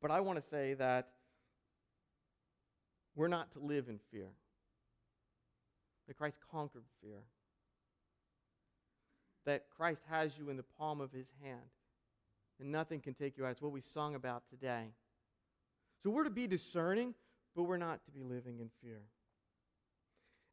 But 0.02 0.10
I 0.10 0.22
want 0.22 0.42
to 0.42 0.50
say 0.50 0.74
that 0.74 1.10
we're 3.16 3.28
not 3.28 3.52
to 3.52 3.60
live 3.60 3.90
in 3.90 4.00
fear. 4.12 4.30
That 6.12 6.18
Christ 6.18 6.36
conquered 6.52 6.84
fear. 7.02 7.24
That 9.46 9.64
Christ 9.70 10.02
has 10.10 10.38
you 10.38 10.50
in 10.50 10.58
the 10.58 10.66
palm 10.78 11.00
of 11.00 11.14
his 11.14 11.32
hand. 11.42 11.62
And 12.60 12.70
nothing 12.70 13.00
can 13.00 13.14
take 13.14 13.38
you 13.38 13.46
out. 13.46 13.52
It's 13.52 13.62
what 13.62 13.72
we 13.72 13.80
sung 13.80 14.16
about 14.16 14.44
today. 14.50 14.88
So 16.04 16.10
we're 16.10 16.26
to 16.26 16.30
be 16.30 16.48
discerning, 16.48 17.14
but 17.56 17.64
we're 17.64 17.78
not 17.78 18.04
to 18.04 18.12
be 18.12 18.24
living 18.24 18.60
in 18.60 18.70
fear. 18.84 19.00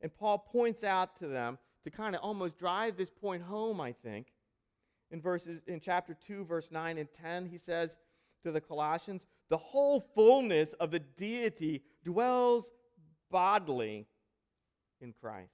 And 0.01 0.15
Paul 0.15 0.39
points 0.39 0.85
out 0.85 1.19
to 1.19 1.27
them 1.27 1.59
to 1.83 1.91
kind 1.91 2.15
of 2.15 2.23
almost 2.23 2.57
drive 2.57 2.97
this 2.97 3.11
point 3.11 3.43
home, 3.43 3.81
I 3.81 3.91
think. 3.91 4.29
In 5.11 5.21
verses 5.21 5.61
in 5.67 5.81
chapter 5.81 6.17
2 6.25 6.45
verse 6.45 6.71
9 6.71 6.99
and 6.99 7.09
10, 7.21 7.47
he 7.47 7.59
says 7.59 7.97
to 8.45 8.53
the 8.53 8.61
Colossians, 8.61 9.27
"The 9.49 9.59
whole 9.59 9.99
fullness 10.15 10.73
of 10.75 10.93
the 10.93 11.01
deity 11.01 11.83
dwells 12.05 12.71
bodily 13.29 14.07
in 15.01 15.13
Christ. 15.21 15.53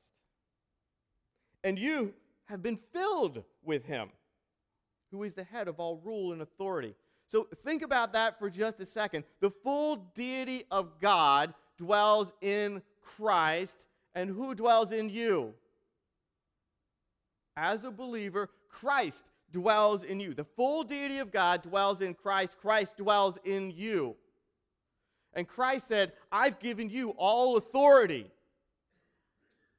And 1.62 1.78
you 1.78 2.14
have 2.46 2.62
been 2.62 2.78
filled 2.92 3.42
with 3.62 3.84
him, 3.84 4.10
who 5.10 5.22
is 5.22 5.34
the 5.34 5.44
head 5.44 5.68
of 5.68 5.80
all 5.80 5.96
rule 5.96 6.32
and 6.32 6.42
authority." 6.42 6.94
So 7.28 7.44
think 7.64 7.82
about 7.82 8.12
that 8.12 8.38
for 8.38 8.50
just 8.50 8.80
a 8.80 8.86
second. 8.86 9.24
The 9.40 9.50
full 9.50 9.96
deity 9.96 10.66
of 10.70 11.00
God 11.00 11.54
dwells 11.76 12.32
in 12.40 12.82
Christ, 13.00 13.76
and 14.14 14.30
who 14.30 14.54
dwells 14.54 14.92
in 14.92 15.08
you? 15.08 15.54
As 17.56 17.84
a 17.84 17.90
believer, 17.90 18.50
Christ 18.68 19.24
dwells 19.50 20.02
in 20.02 20.20
you. 20.20 20.34
The 20.34 20.44
full 20.44 20.84
deity 20.84 21.18
of 21.18 21.30
God 21.30 21.62
dwells 21.62 22.00
in 22.00 22.14
Christ, 22.14 22.56
Christ 22.58 22.96
dwells 22.96 23.38
in 23.44 23.70
you. 23.70 24.16
And 25.32 25.48
Christ 25.48 25.86
said, 25.86 26.12
I've 26.30 26.58
given 26.58 26.90
you 26.90 27.10
all 27.10 27.56
authority. 27.56 28.30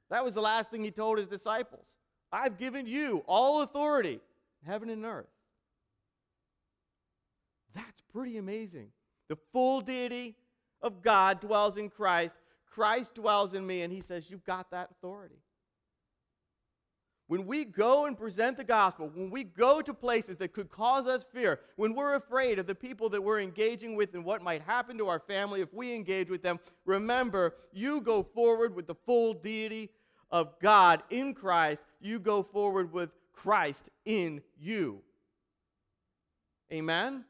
That 0.09 0.23
was 0.23 0.33
the 0.33 0.41
last 0.41 0.69
thing 0.69 0.83
he 0.83 0.91
told 0.91 1.17
his 1.17 1.27
disciples. 1.27 1.85
I've 2.31 2.57
given 2.57 2.85
you 2.85 3.23
all 3.27 3.61
authority, 3.61 4.19
heaven 4.65 4.89
and 4.89 5.05
earth. 5.05 5.27
That's 7.73 8.01
pretty 8.11 8.37
amazing. 8.37 8.89
The 9.29 9.37
full 9.51 9.81
deity 9.81 10.35
of 10.81 11.01
God 11.01 11.39
dwells 11.39 11.77
in 11.77 11.89
Christ. 11.89 12.35
Christ 12.71 13.15
dwells 13.15 13.53
in 13.53 13.65
me, 13.65 13.81
and 13.81 13.91
he 13.91 14.01
says, 14.01 14.29
You've 14.29 14.45
got 14.45 14.71
that 14.71 14.91
authority. 14.91 15.41
When 17.27 17.47
we 17.47 17.65
go 17.65 18.05
and 18.05 18.15
present 18.15 18.55
the 18.55 18.63
gospel, 18.63 19.09
when 19.13 19.31
we 19.31 19.43
go 19.43 19.81
to 19.81 19.93
places 19.93 20.37
that 20.37 20.53
could 20.53 20.69
cause 20.69 21.07
us 21.07 21.25
fear, 21.33 21.59
when 21.75 21.95
we're 21.95 22.15
afraid 22.15 22.59
of 22.59 22.67
the 22.67 22.75
people 22.75 23.09
that 23.09 23.21
we're 23.21 23.39
engaging 23.39 23.95
with 23.95 24.13
and 24.13 24.23
what 24.23 24.43
might 24.43 24.61
happen 24.61 24.97
to 24.99 25.07
our 25.07 25.19
family 25.19 25.61
if 25.61 25.73
we 25.73 25.95
engage 25.95 26.29
with 26.29 26.43
them, 26.43 26.59
remember, 26.85 27.55
you 27.73 28.01
go 28.01 28.21
forward 28.21 28.75
with 28.75 28.85
the 28.85 28.93
full 28.93 29.33
deity 29.33 29.89
of 30.29 30.59
God 30.59 31.01
in 31.09 31.33
Christ. 31.33 31.81
You 31.99 32.19
go 32.19 32.43
forward 32.43 32.93
with 32.93 33.09
Christ 33.33 33.85
in 34.05 34.41
you. 34.59 35.01
Amen? 36.71 37.25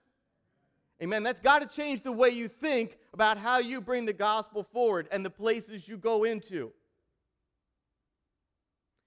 Amen. 1.02 1.24
That's 1.24 1.39
got 1.39 1.60
to 1.60 1.68
change 1.68 2.02
the 2.02 2.12
way 2.12 2.30
you 2.30 2.48
think 2.48 2.98
about 3.14 3.38
how 3.38 3.60
you 3.60 3.80
bring 3.80 4.06
the 4.06 4.14
gospel 4.14 4.64
forward 4.74 5.08
and 5.12 5.26
the 5.26 5.30
places 5.30 5.88
you 5.88 5.98
go 5.98 6.26
into. 6.26 6.72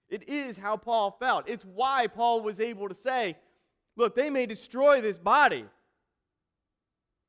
It 0.08 0.28
is 0.28 0.56
how 0.56 0.76
Paul 0.76 1.16
felt. 1.18 1.48
It's 1.48 1.64
why 1.64 2.06
Paul 2.06 2.40
was 2.40 2.60
able 2.60 2.88
to 2.88 2.94
say, 2.94 3.36
Look, 3.96 4.14
they 4.14 4.30
may 4.30 4.46
destroy 4.46 5.00
this 5.00 5.18
body, 5.18 5.64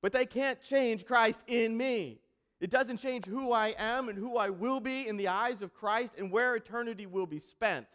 but 0.03 0.13
they 0.13 0.27
can't 0.27 0.61
change 0.61 1.03
Christ 1.03 1.39
in 1.47 1.75
me. 1.75 2.19
It 2.61 2.69
doesn't 2.69 2.97
change 2.97 3.25
who 3.25 3.51
I 3.51 3.73
am 3.77 4.07
and 4.07 4.17
who 4.17 4.37
I 4.37 4.49
will 4.49 4.79
be 4.79 5.07
in 5.07 5.17
the 5.17 5.29
eyes 5.29 5.61
of 5.61 5.73
Christ 5.73 6.13
and 6.17 6.31
where 6.31 6.55
eternity 6.55 7.07
will 7.07 7.25
be 7.25 7.39
spent. 7.39 7.87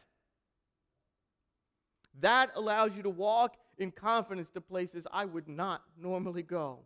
That 2.20 2.50
allows 2.56 2.96
you 2.96 3.02
to 3.02 3.10
walk 3.10 3.56
in 3.78 3.90
confidence 3.90 4.50
to 4.50 4.60
places 4.60 5.06
I 5.12 5.24
would 5.24 5.48
not 5.48 5.82
normally 5.96 6.42
go. 6.42 6.80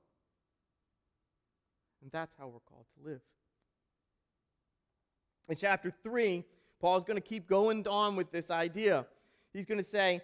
And 2.03 2.11
that's 2.11 2.35
how 2.39 2.49
we're 2.49 2.61
called 2.61 2.87
to 2.99 3.11
live. 3.11 3.21
In 5.49 5.57
chapter 5.57 5.93
3, 6.03 6.45
Paul's 6.81 7.05
going 7.05 7.21
to 7.21 7.27
keep 7.27 7.49
going 7.49 7.87
on 7.89 8.17
with 8.17 8.31
this 8.31 8.51
idea. 8.51 9.07
He's 9.53 9.65
going 9.65 9.79
to 9.79 9.89
say, 9.89 10.21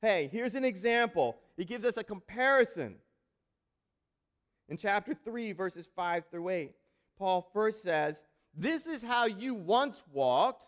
hey, 0.00 0.28
here's 0.32 0.54
an 0.54 0.64
example. 0.64 1.36
He 1.56 1.64
gives 1.64 1.84
us 1.84 1.96
a 1.96 2.04
comparison. 2.04 2.94
In 4.68 4.76
chapter 4.76 5.14
3, 5.14 5.52
verses 5.52 5.88
5 5.94 6.24
through 6.30 6.48
8, 6.48 6.72
Paul 7.18 7.50
first 7.52 7.82
says, 7.82 8.22
This 8.54 8.86
is 8.86 9.02
how 9.02 9.26
you 9.26 9.54
once 9.54 10.02
walked. 10.12 10.64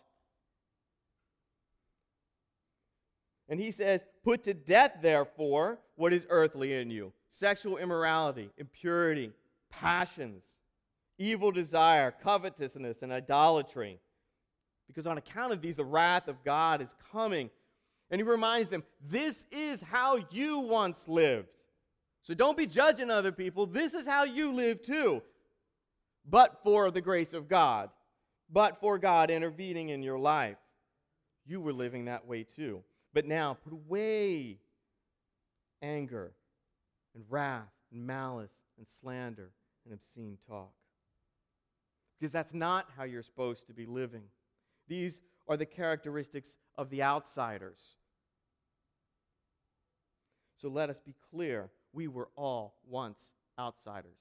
And 3.49 3.59
he 3.59 3.71
says, 3.71 4.03
Put 4.23 4.43
to 4.43 4.53
death, 4.53 4.97
therefore, 5.01 5.79
what 5.95 6.13
is 6.13 6.27
earthly 6.29 6.73
in 6.75 6.91
you 6.91 7.13
sexual 7.29 7.77
immorality, 7.77 8.49
impurity, 8.57 9.31
passions, 9.71 10.43
evil 11.17 11.51
desire, 11.51 12.13
covetousness, 12.23 13.01
and 13.01 13.11
idolatry 13.11 13.99
because 14.87 15.07
on 15.07 15.17
account 15.17 15.53
of 15.53 15.61
these, 15.61 15.75
the 15.75 15.85
wrath 15.85 16.27
of 16.27 16.43
God 16.43 16.81
is 16.81 16.93
coming. 17.11 17.49
And 18.11 18.19
he 18.19 18.23
reminds 18.23 18.69
them, 18.69 18.83
this 19.09 19.43
is 19.51 19.81
how 19.81 20.19
you 20.31 20.59
once 20.59 20.97
lived. 21.07 21.47
So 22.21 22.33
don't 22.33 22.57
be 22.57 22.67
judging 22.67 23.09
other 23.09 23.31
people. 23.31 23.65
This 23.65 23.93
is 23.93 24.07
how 24.07 24.23
you 24.23 24.53
live 24.53 24.81
too. 24.81 25.21
But 26.29 26.61
for 26.63 26.91
the 26.91 27.01
grace 27.01 27.33
of 27.33 27.49
God, 27.49 27.89
but 28.49 28.79
for 28.79 28.97
God 28.97 29.29
intervening 29.29 29.89
in 29.89 30.03
your 30.03 30.19
life, 30.19 30.57
you 31.45 31.59
were 31.59 31.73
living 31.73 32.05
that 32.05 32.27
way 32.27 32.43
too. 32.43 32.81
But 33.13 33.25
now 33.25 33.57
put 33.63 33.73
away 33.73 34.59
anger 35.81 36.31
and 37.13 37.25
wrath 37.29 37.67
and 37.91 38.07
malice 38.07 38.53
and 38.77 38.87
slander 39.01 39.51
and 39.85 39.93
obscene 39.93 40.37
talk. 40.47 40.71
Because 42.19 42.31
that's 42.31 42.53
not 42.53 42.87
how 42.95 43.03
you're 43.03 43.23
supposed 43.23 43.67
to 43.67 43.73
be 43.73 43.85
living. 43.85 44.23
These 44.93 45.19
are 45.47 45.57
the 45.57 45.65
characteristics 45.65 46.55
of 46.77 46.91
the 46.91 47.01
outsiders. 47.01 47.79
So 50.61 50.69
let 50.69 50.91
us 50.91 50.99
be 50.99 51.15
clear 51.31 51.71
we 51.93 52.07
were 52.07 52.29
all 52.35 52.75
once 52.87 53.17
outsiders. 53.57 54.19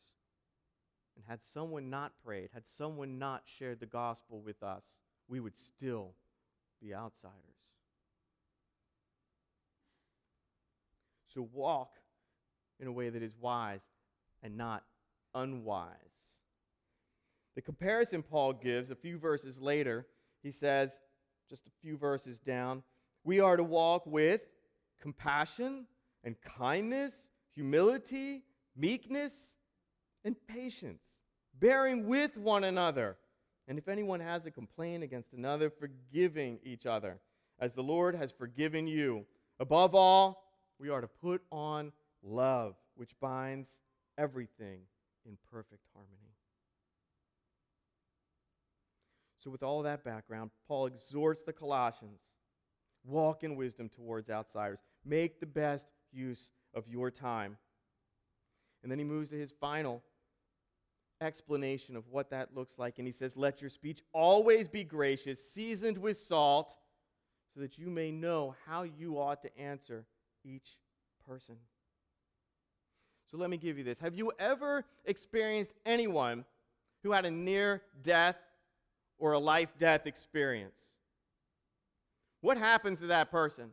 And 1.14 1.25
had 1.29 1.41
someone 1.53 1.91
not 1.91 2.12
prayed, 2.25 2.49
had 2.55 2.62
someone 2.79 3.18
not 3.18 3.43
shared 3.45 3.81
the 3.81 3.87
gospel 3.87 4.41
with 4.41 4.62
us, 4.62 4.83
we 5.29 5.41
would 5.41 5.59
still 5.59 6.14
be 6.81 6.95
outsiders. 6.95 7.37
So 11.35 11.51
walk 11.53 11.91
in 12.81 12.87
a 12.87 12.93
way 12.93 13.11
that 13.11 13.23
is 13.23 13.35
wise 13.39 13.83
and 14.43 14.57
not 14.57 14.85
unwise. 15.35 15.91
The 17.57 17.61
comparison 17.61 18.23
Paul 18.23 18.55
gives 18.55 18.91
a 18.91 18.97
few 18.97 19.18
verses 19.18 19.61
later 19.61 20.07
he 20.43 20.51
says, 20.51 20.90
just 21.49 21.66
a 21.66 21.70
few 21.80 21.97
verses 21.97 22.38
down, 22.38 22.82
we 23.24 23.40
are 23.40 23.57
to 23.57 23.64
walk 23.64 24.07
with 24.07 24.40
compassion 25.01 25.86
and 26.24 26.36
kindness, 26.43 27.14
humility, 27.55 28.43
meekness, 28.76 29.32
and 30.24 30.36
patience, 30.47 31.03
bearing 31.59 32.07
with 32.07 32.36
one 32.36 32.64
another. 32.64 33.16
And 33.68 33.78
if 33.78 33.88
anyone 33.88 34.20
has 34.20 34.47
a 34.47 34.51
complaint 34.51 35.03
against 35.03 35.32
another, 35.32 35.70
forgiving 35.70 36.59
each 36.64 36.86
other, 36.86 37.18
as 37.59 37.74
the 37.74 37.82
Lord 37.82 38.14
has 38.16 38.32
forgiven 38.32 38.86
you. 38.86 39.24
Above 39.61 39.95
all, 39.95 40.45
we 40.78 40.88
are 40.88 41.01
to 41.01 41.07
put 41.07 41.43
on 41.53 41.93
love, 42.22 42.74
which 42.97 43.12
binds 43.20 43.68
everything 44.18 44.80
in 45.24 45.38
perfect 45.51 45.84
harmony. 45.95 46.32
So, 49.43 49.51
with 49.51 49.62
all 49.62 49.82
that 49.82 50.05
background, 50.05 50.51
Paul 50.68 50.86
exhorts 50.86 51.43
the 51.43 51.53
Colossians 51.53 52.20
walk 53.05 53.43
in 53.43 53.57
wisdom 53.57 53.88
towards 53.88 54.30
outsiders, 54.30 54.78
make 55.05 55.40
the 55.40 55.47
best 55.47 55.86
use 56.12 56.53
of 56.74 56.86
your 56.86 57.11
time. 57.11 57.57
And 58.82 58.90
then 58.90 58.99
he 58.99 59.05
moves 59.05 59.28
to 59.30 59.38
his 59.38 59.53
final 59.61 60.03
explanation 61.20 61.97
of 61.97 62.09
what 62.09 62.30
that 62.30 62.55
looks 62.55 62.78
like. 62.78 62.99
And 62.99 63.07
he 63.07 63.12
says, 63.12 63.36
Let 63.36 63.61
your 63.61 63.70
speech 63.70 64.01
always 64.12 64.68
be 64.68 64.84
gracious, 64.84 65.40
seasoned 65.53 65.99
with 65.99 66.20
salt, 66.20 66.74
so 67.55 67.61
that 67.61 67.78
you 67.78 67.90
may 67.90 68.12
know 68.12 68.55
how 68.66 68.82
you 68.82 69.18
ought 69.18 69.43
to 69.43 69.59
answer 69.59 70.05
each 70.45 70.78
person. 71.26 71.57
So 73.30 73.38
let 73.38 73.51
me 73.51 73.57
give 73.57 73.78
you 73.78 73.84
this. 73.84 73.99
Have 74.01 74.14
you 74.14 74.32
ever 74.38 74.84
experienced 75.05 75.72
anyone 75.84 76.45
who 77.03 77.12
had 77.12 77.24
a 77.24 77.30
near 77.30 77.82
death 78.03 78.36
or 79.23 79.35
a 79.35 79.39
life 79.39 79.68
death 79.79 80.09
experience. 80.09 80.81
What 82.41 82.59
happens 82.59 82.99
to 82.99 83.07
that 83.07 83.31
person? 83.31 83.70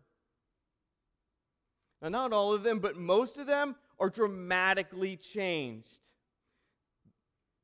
Now, 2.03 2.09
not 2.09 2.33
all 2.33 2.53
of 2.53 2.61
them, 2.61 2.77
but 2.77 2.95
most 2.95 3.37
of 3.37 3.47
them 3.47 3.75
are 3.99 4.11
dramatically 4.11 5.17
changed. 5.17 5.97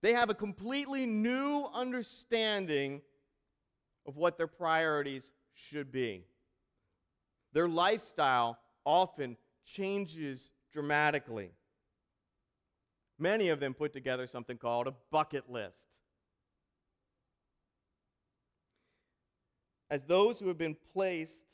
They 0.02 0.14
have 0.14 0.32
a 0.32 0.34
completely 0.34 1.06
new 1.06 1.68
understanding 1.76 3.04
of 4.08 4.18
what 4.18 4.40
their 4.40 4.48
priorities 4.48 5.30
should 5.54 5.92
be. 5.92 6.26
Their 7.54 7.70
lifestyle 7.70 8.58
often 8.84 9.38
changes 9.64 10.50
dramatically. 10.74 11.52
Many 13.20 13.50
of 13.50 13.60
them 13.60 13.76
put 13.76 13.94
together 13.94 14.26
something 14.26 14.58
called 14.58 14.88
a 14.88 14.94
bucket 15.12 15.52
list. 15.52 15.86
As 19.90 20.04
those 20.04 20.40
who 20.40 20.48
have 20.48 20.58
been 20.58 20.76
placed, 20.94 21.46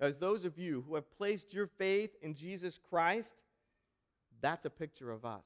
as 0.00 0.18
those 0.18 0.44
of 0.44 0.58
you 0.58 0.84
who 0.88 0.96
have 0.96 1.10
placed 1.16 1.54
your 1.54 1.66
faith 1.66 2.10
in 2.20 2.34
Jesus 2.34 2.78
Christ, 2.90 3.34
that's 4.40 4.64
a 4.64 4.70
picture 4.70 5.10
of 5.10 5.24
us. 5.24 5.44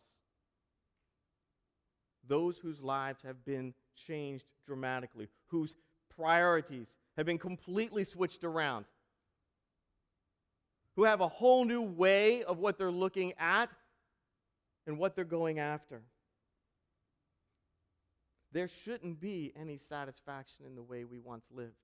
Those 2.27 2.59
whose 2.59 2.83
lives 2.83 3.23
have 3.23 3.45
been 3.45 3.75
changed 3.95 4.45
dramatically, 4.67 5.29
whose 5.47 5.75
priorities 6.15 6.87
have 7.17 7.27
been 7.27 7.39
completely 7.39 8.05
switched 8.05 8.45
around, 8.45 8.87
who 10.97 11.05
have 11.05 11.21
a 11.21 11.29
whole 11.29 11.65
new 11.65 11.83
way 11.83 12.43
of 12.43 12.59
what 12.59 12.79
they're 12.79 12.91
looking 12.91 13.35
at 13.39 13.71
and 14.87 14.99
what 14.99 15.15
they're 15.15 15.25
going 15.25 15.59
after. 15.59 16.01
There 18.53 18.69
shouldn't 18.69 19.21
be 19.21 19.53
any 19.61 19.79
satisfaction 19.89 20.65
in 20.67 20.75
the 20.75 20.83
way 20.83 21.05
we 21.05 21.19
once 21.19 21.45
lived. 21.51 21.75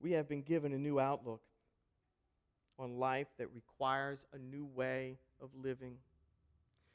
We 0.00 0.12
have 0.12 0.28
been 0.28 0.42
given 0.42 0.72
a 0.72 0.78
new 0.78 1.00
outlook 1.00 1.40
on 2.78 2.98
life 2.98 3.26
that 3.38 3.48
requires 3.54 4.24
a 4.32 4.38
new 4.38 4.64
way 4.64 5.18
of 5.40 5.50
living. 5.60 5.96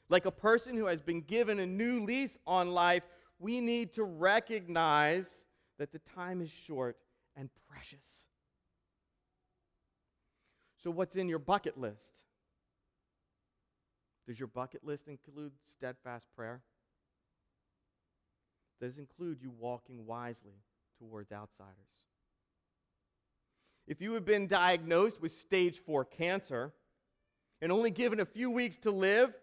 Like 0.08 0.24
a 0.24 0.30
person 0.30 0.76
who 0.76 0.86
has 0.86 1.02
been 1.02 1.20
given 1.20 1.58
a 1.58 1.66
new 1.66 2.04
lease 2.04 2.38
on 2.46 2.72
life, 2.72 3.02
we 3.38 3.60
need 3.60 3.92
to 3.94 4.04
recognize 4.04 5.26
that 5.78 5.92
the 5.92 5.98
time 6.14 6.40
is 6.40 6.50
short 6.50 6.96
and 7.36 7.50
precious. 7.70 8.04
So, 10.82 10.90
what's 10.90 11.16
in 11.16 11.28
your 11.28 11.38
bucket 11.38 11.78
list? 11.78 12.18
Does 14.26 14.38
your 14.38 14.48
bucket 14.48 14.84
list 14.84 15.08
include 15.08 15.52
steadfast 15.66 16.26
prayer? 16.34 16.62
Does 18.80 18.96
it 18.96 19.00
include 19.00 19.40
you 19.42 19.50
walking 19.50 20.06
wisely 20.06 20.62
towards 20.98 21.32
outsiders? 21.32 22.03
If 23.86 24.00
you 24.00 24.14
have 24.14 24.24
been 24.24 24.46
diagnosed 24.46 25.20
with 25.20 25.32
stage 25.32 25.78
four 25.78 26.04
cancer 26.04 26.72
and 27.60 27.70
only 27.70 27.90
given 27.90 28.20
a 28.20 28.24
few 28.24 28.50
weeks 28.50 28.76
to 28.78 28.90
live, 28.90 29.34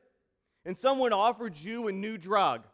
and 0.66 0.78
someone 0.78 1.14
offered 1.14 1.58
you 1.58 1.88
a 1.88 1.92
new 1.92 2.18
drug, 2.18 2.66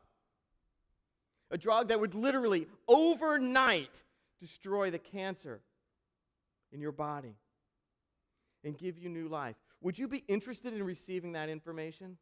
a 1.51 1.57
drug 1.57 1.89
that 1.89 1.99
would 1.99 2.15
literally 2.15 2.67
overnight 2.87 3.91
destroy 4.39 4.91
the 4.91 4.99
cancer 4.99 5.61
in 6.71 6.81
your 6.81 6.91
body 6.91 7.35
and 8.63 8.77
give 8.77 8.97
you 8.97 9.09
new 9.09 9.27
life, 9.27 9.55
would 9.81 9.97
you 9.97 10.07
be 10.07 10.23
interested 10.27 10.73
in 10.73 10.83
receiving 10.83 11.33
that 11.33 11.49
information? 11.49 12.17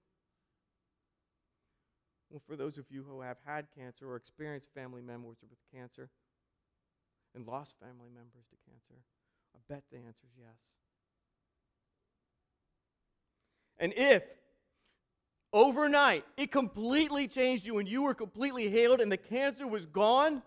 Well, 2.30 2.41
for 2.46 2.56
those 2.56 2.78
of 2.78 2.86
you 2.89 3.04
who 3.04 3.22
have 3.22 3.38
had 3.46 3.68
cancer 3.78 4.10
or 4.10 4.16
experienced 4.16 4.70
family 4.74 5.02
members 5.02 5.38
with 5.41 5.60
cancer 5.74 6.10
and 7.34 7.48
lost 7.48 7.76
family 7.80 8.10
members 8.14 8.46
to 8.50 8.56
cancer, 8.70 9.02
I 9.56 9.74
bet 9.74 9.84
the 9.91 9.97
answer 9.97 10.26
is 10.26 10.38
yes. 10.38 10.56
And 13.78 13.93
if 13.95 14.24
overnight 15.53 16.26
it 16.38 16.51
completely 16.51 17.28
changed 17.28 17.66
you 17.66 17.78
and 17.78 17.88
you 17.88 18.03
were 18.03 18.14
completely 18.14 18.70
healed 18.70 18.99
and 18.99 19.12
the 19.12 19.18
cancer 19.18 19.66
was 19.66 19.86
gone, 19.86 20.41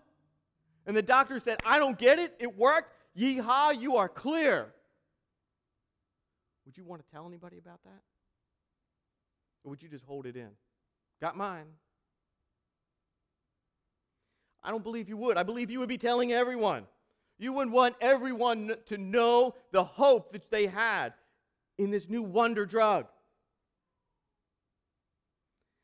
and 0.85 0.95
the 0.95 1.01
doctor 1.01 1.39
said, 1.39 1.59
I 1.65 1.79
don't 1.79 1.97
get 1.97 2.19
it, 2.19 2.35
it 2.39 2.57
worked, 2.57 2.93
yeehaw, 3.17 3.79
you 3.79 3.97
are 3.97 4.09
clear. 4.09 4.73
Would 6.65 6.77
you 6.77 6.83
want 6.83 7.03
to 7.03 7.11
tell 7.11 7.27
anybody 7.27 7.57
about 7.57 7.83
that? 7.83 8.01
Or 9.63 9.71
would 9.71 9.81
you 9.81 9.89
just 9.89 10.05
hold 10.05 10.25
it 10.25 10.35
in? 10.35 10.49
Got 11.19 11.35
mine. 11.35 11.65
I 14.63 14.71
don't 14.71 14.83
believe 14.83 15.09
you 15.09 15.17
would. 15.17 15.37
I 15.37 15.43
believe 15.43 15.71
you 15.71 15.79
would 15.79 15.89
be 15.89 15.97
telling 15.97 16.31
everyone. 16.31 16.85
You 17.39 17.53
wouldn't 17.53 17.73
want 17.73 17.95
everyone 18.01 18.75
to 18.87 18.97
know 18.97 19.55
the 19.71 19.83
hope 19.83 20.33
that 20.33 20.51
they 20.51 20.67
had 20.67 21.13
in 21.77 21.89
this 21.89 22.09
new 22.09 22.21
wonder 22.21 22.65
drug. 22.65 23.05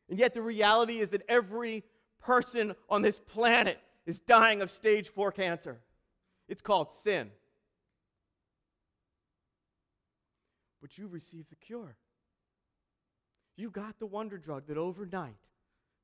And 0.09 0.19
yet, 0.19 0.33
the 0.33 0.41
reality 0.41 0.99
is 0.99 1.09
that 1.11 1.23
every 1.29 1.83
person 2.21 2.75
on 2.89 3.01
this 3.01 3.19
planet 3.19 3.79
is 4.05 4.19
dying 4.19 4.61
of 4.61 4.69
stage 4.69 5.07
four 5.07 5.31
cancer. 5.31 5.79
It's 6.49 6.61
called 6.61 6.91
sin. 7.03 7.31
But 10.81 10.97
you 10.97 11.07
received 11.07 11.49
the 11.49 11.55
cure. 11.55 11.95
You 13.55 13.71
got 13.71 13.97
the 13.97 14.05
wonder 14.05 14.37
drug 14.37 14.67
that 14.67 14.77
overnight 14.77 15.37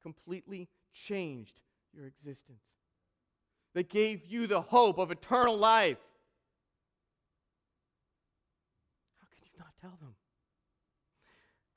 completely 0.02 0.70
changed 0.94 1.62
your 1.94 2.08
existence 2.08 2.64
that 3.74 3.90
gave 3.90 4.26
you 4.26 4.48
the 4.48 4.62
hope 4.62 4.98
of 4.98 5.12
eternal 5.12 5.58
life. 5.58 5.98
How 9.18 9.28
can 9.30 9.40
you 9.44 9.60
not 9.60 9.74
tell 9.82 9.98
them? 10.02 10.16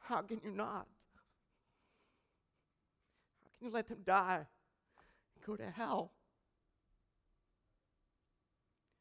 How 0.01 0.22
can 0.22 0.40
you 0.45 0.51
not? 0.51 0.86
How 3.42 3.59
can 3.59 3.68
you 3.68 3.72
let 3.72 3.88
them 3.88 3.99
die 4.05 4.36
and 4.36 5.47
go 5.47 5.57
to 5.57 5.70
hell? 5.70 6.11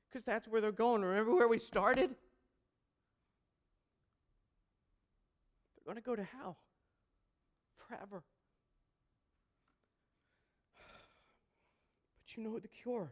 Because 0.09 0.23
that's 0.23 0.47
where 0.47 0.61
they're 0.61 0.71
going. 0.71 1.01
Remember 1.01 1.33
where 1.33 1.47
we 1.47 1.57
started? 1.57 2.11
They're 5.75 5.85
going 5.85 5.97
to 5.97 6.03
go 6.03 6.15
to 6.15 6.23
hell 6.23 6.57
forever. 7.87 8.23
You 12.37 12.43
know 12.43 12.59
the 12.59 12.67
cure. 12.67 13.11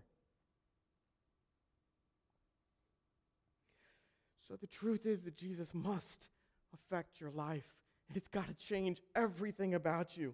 So 4.47 4.55
the 4.55 4.67
truth 4.67 5.05
is 5.05 5.21
that 5.21 5.37
Jesus 5.37 5.73
must 5.73 6.27
affect 6.73 7.19
your 7.19 7.31
life. 7.31 7.65
It's 8.13 8.27
got 8.27 8.47
to 8.47 8.53
change 8.53 9.01
everything 9.15 9.73
about 9.73 10.17
you. 10.17 10.33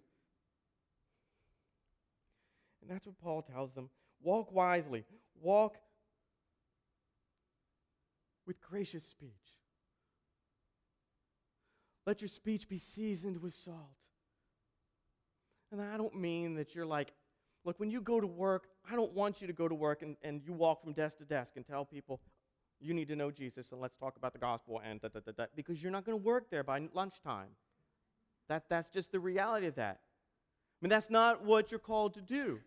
And 2.81 2.89
that's 2.89 3.05
what 3.05 3.19
Paul 3.19 3.43
tells 3.43 3.73
them. 3.73 3.89
Walk 4.21 4.51
wisely. 4.51 5.03
Walk 5.41 5.77
with 8.47 8.59
gracious 8.61 9.05
speech. 9.05 9.29
Let 12.07 12.21
your 12.21 12.29
speech 12.29 12.67
be 12.67 12.79
seasoned 12.79 13.41
with 13.41 13.53
salt. 13.53 13.77
And 15.71 15.81
I 15.81 15.97
don't 15.97 16.15
mean 16.15 16.55
that 16.55 16.73
you're 16.73 16.85
like 16.85 17.11
Look, 17.67 17.81
when 17.81 17.91
you 17.91 17.99
go 17.99 18.21
to 18.21 18.25
work, 18.25 18.69
I 18.89 18.95
don't 18.95 19.13
want 19.13 19.41
you 19.41 19.47
to 19.47 19.53
go 19.53 19.67
to 19.67 19.75
work 19.75 20.01
and, 20.01 20.15
and 20.23 20.41
you 20.45 20.53
walk 20.53 20.81
from 20.81 20.93
desk 20.93 21.17
to 21.17 21.25
desk 21.25 21.53
and 21.55 21.65
tell 21.65 21.85
people, 21.85 22.19
you 22.79 22.93
need 22.93 23.07
to 23.09 23.15
know 23.15 23.31
Jesus 23.31 23.71
and 23.71 23.81
let's 23.81 23.95
talk 23.95 24.17
about 24.17 24.33
the 24.33 24.39
gospel 24.39 24.81
and 24.83 25.01
da 25.01 25.09
da 25.09 25.19
da 25.19 25.31
da, 25.35 25.45
because 25.55 25.81
you're 25.81 25.91
not 25.91 26.05
going 26.05 26.17
to 26.17 26.23
work 26.23 26.49
there 26.49 26.63
by 26.63 26.87
lunchtime. 26.93 27.49
That, 28.49 28.65
that's 28.69 28.89
just 28.89 29.11
the 29.11 29.19
reality 29.19 29.67
of 29.67 29.75
that. 29.75 29.99
I 29.99 30.85
mean, 30.85 30.89
that's 30.89 31.09
not 31.09 31.43
what 31.43 31.71
you're 31.71 31.79
called 31.79 32.13
to 32.13 32.21
do. 32.21 32.59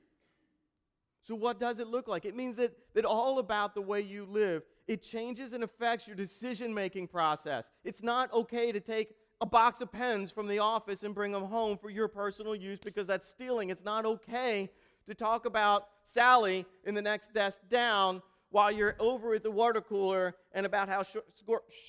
So, 1.22 1.34
what 1.34 1.60
does 1.60 1.78
it 1.78 1.86
look 1.86 2.08
like? 2.08 2.24
It 2.24 2.34
means 2.34 2.56
that, 2.56 2.72
that 2.94 3.04
all 3.04 3.38
about 3.38 3.74
the 3.74 3.82
way 3.82 4.00
you 4.00 4.24
live, 4.24 4.62
it 4.88 5.02
changes 5.02 5.52
and 5.52 5.62
affects 5.62 6.06
your 6.06 6.16
decision 6.16 6.74
making 6.74 7.08
process. 7.08 7.66
It's 7.84 8.02
not 8.02 8.32
okay 8.32 8.72
to 8.72 8.80
take 8.80 9.14
a 9.40 9.46
box 9.46 9.80
of 9.80 9.92
pens 9.92 10.32
from 10.32 10.48
the 10.48 10.58
office 10.58 11.02
and 11.02 11.14
bring 11.14 11.32
them 11.32 11.44
home 11.44 11.78
for 11.78 11.88
your 11.88 12.08
personal 12.08 12.54
use 12.54 12.80
because 12.80 13.06
that's 13.06 13.28
stealing. 13.28 13.70
It's 13.70 13.84
not 13.84 14.04
okay 14.04 14.70
to 15.06 15.14
talk 15.14 15.46
about 15.46 15.88
Sally 16.12 16.66
in 16.84 16.94
the 16.94 17.02
next 17.02 17.32
desk 17.32 17.60
down 17.68 18.22
while 18.50 18.70
you're 18.72 18.96
over 18.98 19.34
at 19.34 19.42
the 19.42 19.50
water 19.50 19.80
cooler 19.80 20.34
and 20.52 20.66
about 20.66 20.88
how 20.88 21.04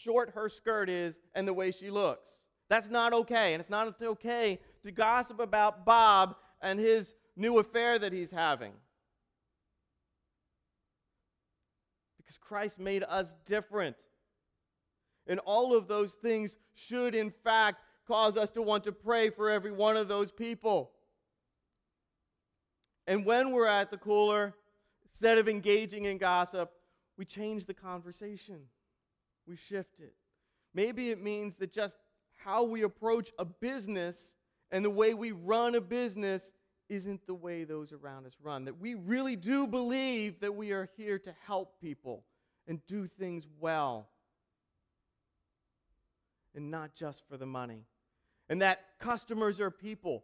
short, 0.03 0.29
her 0.29 0.47
skirt 0.47 0.89
is 0.89 1.15
and 1.33 1.47
the 1.47 1.53
way 1.53 1.71
she 1.71 1.89
looks. 1.89 2.29
That's 2.69 2.89
not 2.89 3.13
okay. 3.13 3.53
And 3.53 3.61
it's 3.61 3.69
not 3.69 3.95
okay 4.01 4.59
to 4.83 4.91
gossip 4.91 5.39
about 5.39 5.85
Bob 5.85 6.35
and 6.61 6.79
his 6.79 7.13
new 7.35 7.57
affair 7.59 7.97
that 7.99 8.13
he's 8.13 8.31
having. 8.31 8.71
Because 12.17 12.37
Christ 12.37 12.79
made 12.79 13.03
us 13.03 13.35
different. 13.45 13.95
And 15.27 15.39
all 15.39 15.75
of 15.75 15.87
those 15.87 16.13
things 16.13 16.55
should, 16.75 17.15
in 17.15 17.31
fact, 17.43 17.81
cause 18.07 18.37
us 18.37 18.49
to 18.51 18.61
want 18.61 18.83
to 18.83 18.91
pray 18.91 19.29
for 19.29 19.49
every 19.49 19.71
one 19.71 19.97
of 19.97 20.07
those 20.07 20.31
people. 20.31 20.91
And 23.11 23.25
when 23.25 23.51
we're 23.51 23.67
at 23.67 23.91
the 23.91 23.97
cooler, 23.97 24.53
instead 25.11 25.37
of 25.37 25.49
engaging 25.49 26.05
in 26.05 26.17
gossip, 26.17 26.71
we 27.17 27.25
change 27.25 27.65
the 27.65 27.73
conversation. 27.73 28.61
We 29.45 29.57
shift 29.57 29.99
it. 29.99 30.13
Maybe 30.73 31.09
it 31.09 31.21
means 31.21 31.55
that 31.57 31.73
just 31.73 31.97
how 32.45 32.63
we 32.63 32.83
approach 32.83 33.29
a 33.37 33.43
business 33.43 34.15
and 34.71 34.85
the 34.85 34.89
way 34.89 35.13
we 35.13 35.33
run 35.33 35.75
a 35.75 35.81
business 35.81 36.53
isn't 36.87 37.27
the 37.27 37.33
way 37.33 37.65
those 37.65 37.91
around 37.91 38.27
us 38.27 38.37
run. 38.41 38.63
That 38.63 38.79
we 38.79 38.95
really 38.95 39.35
do 39.35 39.67
believe 39.67 40.39
that 40.39 40.55
we 40.55 40.71
are 40.71 40.87
here 40.95 41.19
to 41.19 41.35
help 41.45 41.81
people 41.81 42.23
and 42.65 42.79
do 42.87 43.07
things 43.07 43.45
well 43.59 44.07
and 46.55 46.71
not 46.71 46.95
just 46.95 47.27
for 47.27 47.35
the 47.35 47.45
money. 47.45 47.83
And 48.47 48.61
that 48.61 48.85
customers 49.01 49.59
are 49.59 49.69
people. 49.69 50.23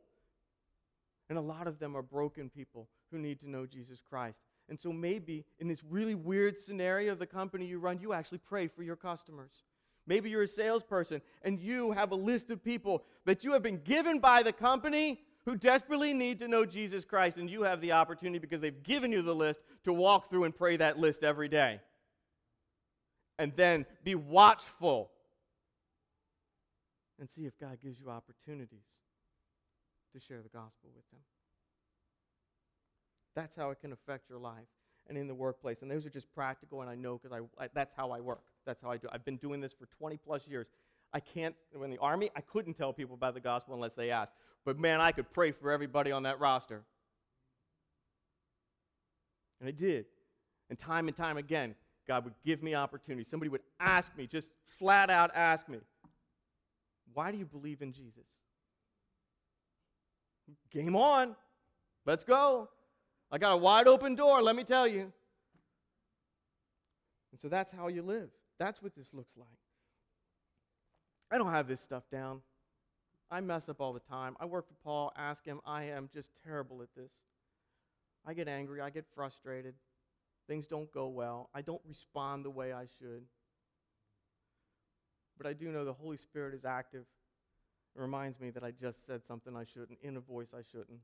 And 1.29 1.37
a 1.37 1.41
lot 1.41 1.67
of 1.67 1.79
them 1.79 1.95
are 1.95 2.01
broken 2.01 2.49
people 2.49 2.87
who 3.11 3.17
need 3.17 3.39
to 3.41 3.49
know 3.49 3.65
Jesus 3.65 3.99
Christ. 4.07 4.39
And 4.69 4.79
so 4.79 4.91
maybe 4.91 5.45
in 5.59 5.67
this 5.67 5.83
really 5.83 6.15
weird 6.15 6.57
scenario 6.57 7.11
of 7.11 7.19
the 7.19 7.25
company 7.25 7.65
you 7.65 7.79
run, 7.79 7.99
you 7.99 8.13
actually 8.13 8.39
pray 8.39 8.67
for 8.67 8.83
your 8.83 8.95
customers. 8.95 9.51
Maybe 10.05 10.29
you're 10.29 10.43
a 10.43 10.47
salesperson 10.47 11.21
and 11.43 11.59
you 11.59 11.91
have 11.91 12.11
a 12.11 12.15
list 12.15 12.49
of 12.49 12.63
people 12.63 13.03
that 13.25 13.43
you 13.43 13.53
have 13.53 13.63
been 13.63 13.81
given 13.83 14.19
by 14.19 14.43
the 14.43 14.53
company 14.53 15.19
who 15.45 15.55
desperately 15.55 16.13
need 16.13 16.39
to 16.39 16.47
know 16.49 16.65
Jesus 16.65 17.05
Christ, 17.05 17.37
and 17.37 17.49
you 17.49 17.61
have 17.61 17.79
the 17.79 17.93
opportunity 17.93 18.37
because 18.37 18.59
they've 18.59 18.83
given 18.83 19.13
you 19.13 19.21
the 19.21 19.33
list 19.33 19.61
to 19.85 19.93
walk 19.93 20.29
through 20.29 20.43
and 20.43 20.53
pray 20.53 20.75
that 20.75 20.99
list 20.99 21.23
every 21.23 21.47
day. 21.47 21.79
And 23.39 23.53
then 23.55 23.85
be 24.03 24.13
watchful 24.13 25.09
and 27.17 27.29
see 27.29 27.45
if 27.45 27.57
God 27.59 27.77
gives 27.81 27.97
you 27.97 28.09
opportunities 28.09 28.83
to 30.17 30.25
share 30.25 30.41
the 30.41 30.49
gospel 30.49 30.89
with 30.95 31.09
them. 31.11 31.19
That's 33.35 33.55
how 33.55 33.69
it 33.69 33.79
can 33.81 33.93
affect 33.93 34.29
your 34.29 34.39
life 34.39 34.67
and 35.07 35.17
in 35.17 35.27
the 35.27 35.35
workplace. 35.35 35.77
And 35.81 35.91
those 35.91 36.05
are 36.05 36.09
just 36.09 36.33
practical, 36.33 36.81
and 36.81 36.89
I 36.89 36.95
know 36.95 37.19
because 37.21 37.37
I, 37.59 37.63
I, 37.63 37.67
that's 37.73 37.93
how 37.95 38.11
I 38.11 38.19
work. 38.19 38.41
That's 38.65 38.81
how 38.81 38.89
I 38.89 38.97
do. 38.97 39.07
I've 39.11 39.25
been 39.25 39.37
doing 39.37 39.61
this 39.61 39.71
for 39.71 39.85
20 39.97 40.17
plus 40.17 40.47
years. 40.47 40.67
I 41.13 41.19
can't, 41.19 41.55
in 41.81 41.91
the 41.91 41.99
army, 41.99 42.31
I 42.35 42.41
couldn't 42.41 42.73
tell 42.73 42.91
people 42.93 43.15
about 43.15 43.33
the 43.33 43.39
gospel 43.39 43.75
unless 43.75 43.93
they 43.93 44.09
asked. 44.09 44.33
But 44.65 44.79
man, 44.79 44.99
I 44.99 45.11
could 45.11 45.31
pray 45.31 45.51
for 45.51 45.71
everybody 45.71 46.11
on 46.11 46.23
that 46.23 46.39
roster. 46.39 46.81
And 49.59 49.69
I 49.69 49.71
did. 49.71 50.05
And 50.69 50.77
time 50.77 51.07
and 51.07 51.15
time 51.15 51.37
again, 51.37 51.75
God 52.07 52.25
would 52.25 52.33
give 52.45 52.61
me 52.61 52.75
opportunities. 52.75 53.29
Somebody 53.29 53.49
would 53.49 53.61
ask 53.79 54.15
me, 54.17 54.27
just 54.27 54.49
flat 54.79 55.09
out 55.09 55.31
ask 55.33 55.69
me, 55.69 55.79
why 57.13 57.31
do 57.31 57.37
you 57.37 57.45
believe 57.45 57.81
in 57.81 57.93
Jesus? 57.93 58.25
Game 60.71 60.95
on. 60.95 61.35
Let's 62.05 62.23
go. 62.23 62.69
I 63.31 63.37
got 63.37 63.53
a 63.53 63.57
wide 63.57 63.87
open 63.87 64.15
door, 64.15 64.41
let 64.41 64.55
me 64.55 64.63
tell 64.63 64.87
you. 64.87 65.11
And 67.31 67.41
so 67.41 67.49
that's 67.49 67.71
how 67.71 67.87
you 67.87 68.01
live. 68.01 68.29
That's 68.57 68.81
what 68.81 68.95
this 68.95 69.13
looks 69.13 69.33
like. 69.35 69.47
I 71.29 71.37
don't 71.37 71.51
have 71.51 71.67
this 71.67 71.81
stuff 71.81 72.03
down. 72.11 72.41
I 73.29 73.41
mess 73.41 73.67
up 73.67 73.81
all 73.81 73.91
the 73.91 73.99
time. 73.99 74.37
I 74.39 74.45
work 74.45 74.67
for 74.67 74.75
Paul, 74.83 75.11
ask 75.17 75.43
him. 75.43 75.59
I 75.65 75.83
am 75.83 76.09
just 76.13 76.29
terrible 76.45 76.81
at 76.81 76.87
this. 76.95 77.11
I 78.25 78.33
get 78.33 78.47
angry, 78.47 78.79
I 78.81 78.89
get 78.89 79.05
frustrated. 79.13 79.75
Things 80.47 80.65
don't 80.65 80.91
go 80.93 81.07
well. 81.07 81.49
I 81.53 81.61
don't 81.61 81.81
respond 81.85 82.45
the 82.45 82.49
way 82.49 82.71
I 82.71 82.85
should. 82.99 83.23
But 85.37 85.45
I 85.45 85.53
do 85.53 85.71
know 85.71 85.83
the 85.83 85.93
Holy 85.93 86.17
Spirit 86.17 86.55
is 86.55 86.63
active. 86.63 87.05
It 87.97 88.01
reminds 88.01 88.39
me 88.39 88.51
that 88.51 88.63
I 88.63 88.71
just 88.71 89.05
said 89.07 89.21
something 89.27 89.55
I 89.55 89.63
shouldn't, 89.65 89.97
in 90.03 90.17
a 90.17 90.19
voice 90.19 90.49
I 90.53 90.61
shouldn't. 90.61 90.99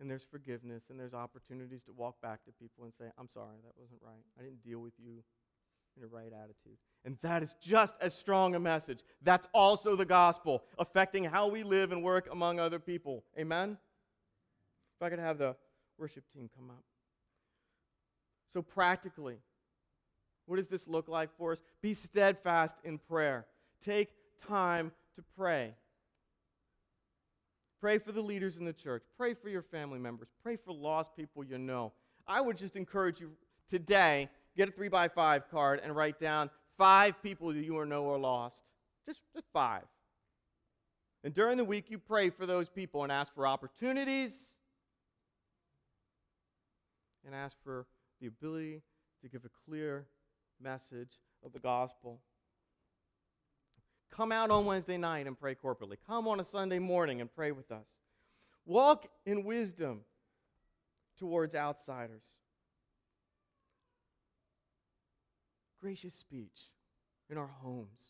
And 0.00 0.10
there's 0.10 0.24
forgiveness, 0.28 0.84
and 0.90 0.98
there's 0.98 1.14
opportunities 1.14 1.84
to 1.84 1.92
walk 1.92 2.20
back 2.20 2.44
to 2.46 2.52
people 2.52 2.84
and 2.84 2.92
say, 2.98 3.04
I'm 3.16 3.28
sorry, 3.28 3.56
that 3.64 3.72
wasn't 3.76 4.00
right. 4.02 4.24
I 4.38 4.42
didn't 4.42 4.64
deal 4.64 4.80
with 4.80 4.94
you 4.98 5.22
in 5.96 6.02
the 6.02 6.08
right 6.08 6.32
attitude. 6.32 6.78
And 7.04 7.18
that 7.22 7.42
is 7.42 7.54
just 7.60 7.94
as 8.00 8.14
strong 8.14 8.56
a 8.56 8.60
message. 8.60 9.00
That's 9.22 9.46
also 9.54 9.94
the 9.94 10.04
gospel, 10.04 10.64
affecting 10.78 11.24
how 11.24 11.46
we 11.46 11.62
live 11.62 11.92
and 11.92 12.02
work 12.02 12.28
among 12.30 12.58
other 12.58 12.80
people. 12.80 13.22
Amen? 13.38 13.76
If 14.96 15.06
I 15.06 15.10
could 15.10 15.20
have 15.20 15.38
the 15.38 15.54
worship 15.98 16.24
team 16.32 16.50
come 16.56 16.70
up. 16.70 16.82
So, 18.52 18.62
practically, 18.62 19.36
what 20.46 20.56
does 20.56 20.68
this 20.68 20.88
look 20.88 21.08
like 21.08 21.28
for 21.36 21.52
us? 21.52 21.62
Be 21.82 21.94
steadfast 21.94 22.76
in 22.82 22.98
prayer. 22.98 23.46
Take 23.84 24.10
time 24.46 24.90
to 25.18 25.24
pray. 25.36 25.74
Pray 27.80 27.98
for 27.98 28.12
the 28.12 28.20
leaders 28.20 28.56
in 28.56 28.64
the 28.64 28.72
church. 28.72 29.02
Pray 29.16 29.34
for 29.34 29.48
your 29.48 29.62
family 29.62 29.98
members. 29.98 30.28
Pray 30.44 30.56
for 30.56 30.72
lost 30.72 31.16
people 31.16 31.42
you 31.44 31.58
know. 31.58 31.92
I 32.26 32.40
would 32.40 32.56
just 32.56 32.76
encourage 32.76 33.20
you 33.20 33.30
today 33.68 34.28
get 34.56 34.68
a 34.68 34.72
three 34.72 34.88
by 34.88 35.08
five 35.08 35.50
card 35.50 35.80
and 35.82 35.94
write 35.94 36.20
down 36.20 36.50
five 36.76 37.20
people 37.20 37.52
that 37.52 37.58
you 37.58 37.84
know 37.84 38.08
are 38.10 38.18
lost. 38.18 38.62
Just, 39.06 39.20
just 39.34 39.46
five. 39.52 39.82
And 41.24 41.34
during 41.34 41.56
the 41.56 41.64
week, 41.64 41.86
you 41.88 41.98
pray 41.98 42.30
for 42.30 42.46
those 42.46 42.68
people 42.68 43.02
and 43.02 43.10
ask 43.10 43.34
for 43.34 43.44
opportunities 43.44 44.32
and 47.26 47.34
ask 47.34 47.56
for 47.64 47.86
the 48.20 48.28
ability 48.28 48.82
to 49.22 49.28
give 49.28 49.44
a 49.44 49.50
clear 49.68 50.06
message 50.62 51.18
of 51.44 51.52
the 51.52 51.58
gospel. 51.58 52.20
Come 54.10 54.32
out 54.32 54.50
on 54.50 54.66
Wednesday 54.66 54.96
night 54.96 55.26
and 55.26 55.38
pray 55.38 55.54
corporately. 55.54 55.96
Come 56.06 56.26
on 56.28 56.40
a 56.40 56.44
Sunday 56.44 56.78
morning 56.78 57.20
and 57.20 57.32
pray 57.32 57.52
with 57.52 57.70
us. 57.70 57.86
Walk 58.66 59.06
in 59.24 59.44
wisdom 59.44 60.00
towards 61.18 61.54
outsiders. 61.54 62.24
Gracious 65.80 66.14
speech 66.14 66.70
in 67.30 67.38
our 67.38 67.50
homes. 67.62 68.00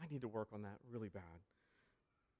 I 0.00 0.06
need 0.10 0.22
to 0.22 0.28
work 0.28 0.48
on 0.52 0.62
that 0.62 0.78
really 0.90 1.08
bad. 1.08 1.22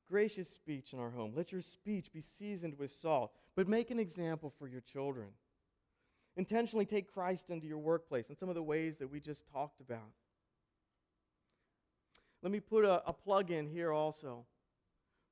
Gracious 0.09 0.49
speech 0.49 0.93
in 0.93 1.01
our 1.01 1.11
home. 1.11 1.33
Let 1.37 1.53
your 1.53 1.61
speech 1.61 2.13
be 2.13 2.23
seasoned 2.39 2.79
with 2.79 2.91
salt, 2.91 3.33
but 3.57 3.69
make 3.69 3.91
an 3.91 3.99
example 3.99 4.53
for 4.59 4.69
your 4.69 4.81
children. 4.81 5.29
Intentionally 6.37 6.87
take 6.87 7.13
Christ 7.13 7.51
into 7.51 7.67
your 7.67 7.79
workplace 7.79 8.31
in 8.31 8.37
some 8.37 8.49
of 8.49 8.55
the 8.55 8.63
ways 8.63 8.97
that 8.99 9.11
we 9.11 9.21
just 9.21 9.45
talked 9.53 9.81
about. 9.81 10.13
Let 12.43 12.53
me 12.53 12.61
put 12.61 12.85
a, 12.85 13.03
a 13.09 13.13
plug 13.13 13.51
in 13.51 13.67
here 13.67 13.93
also 13.93 14.45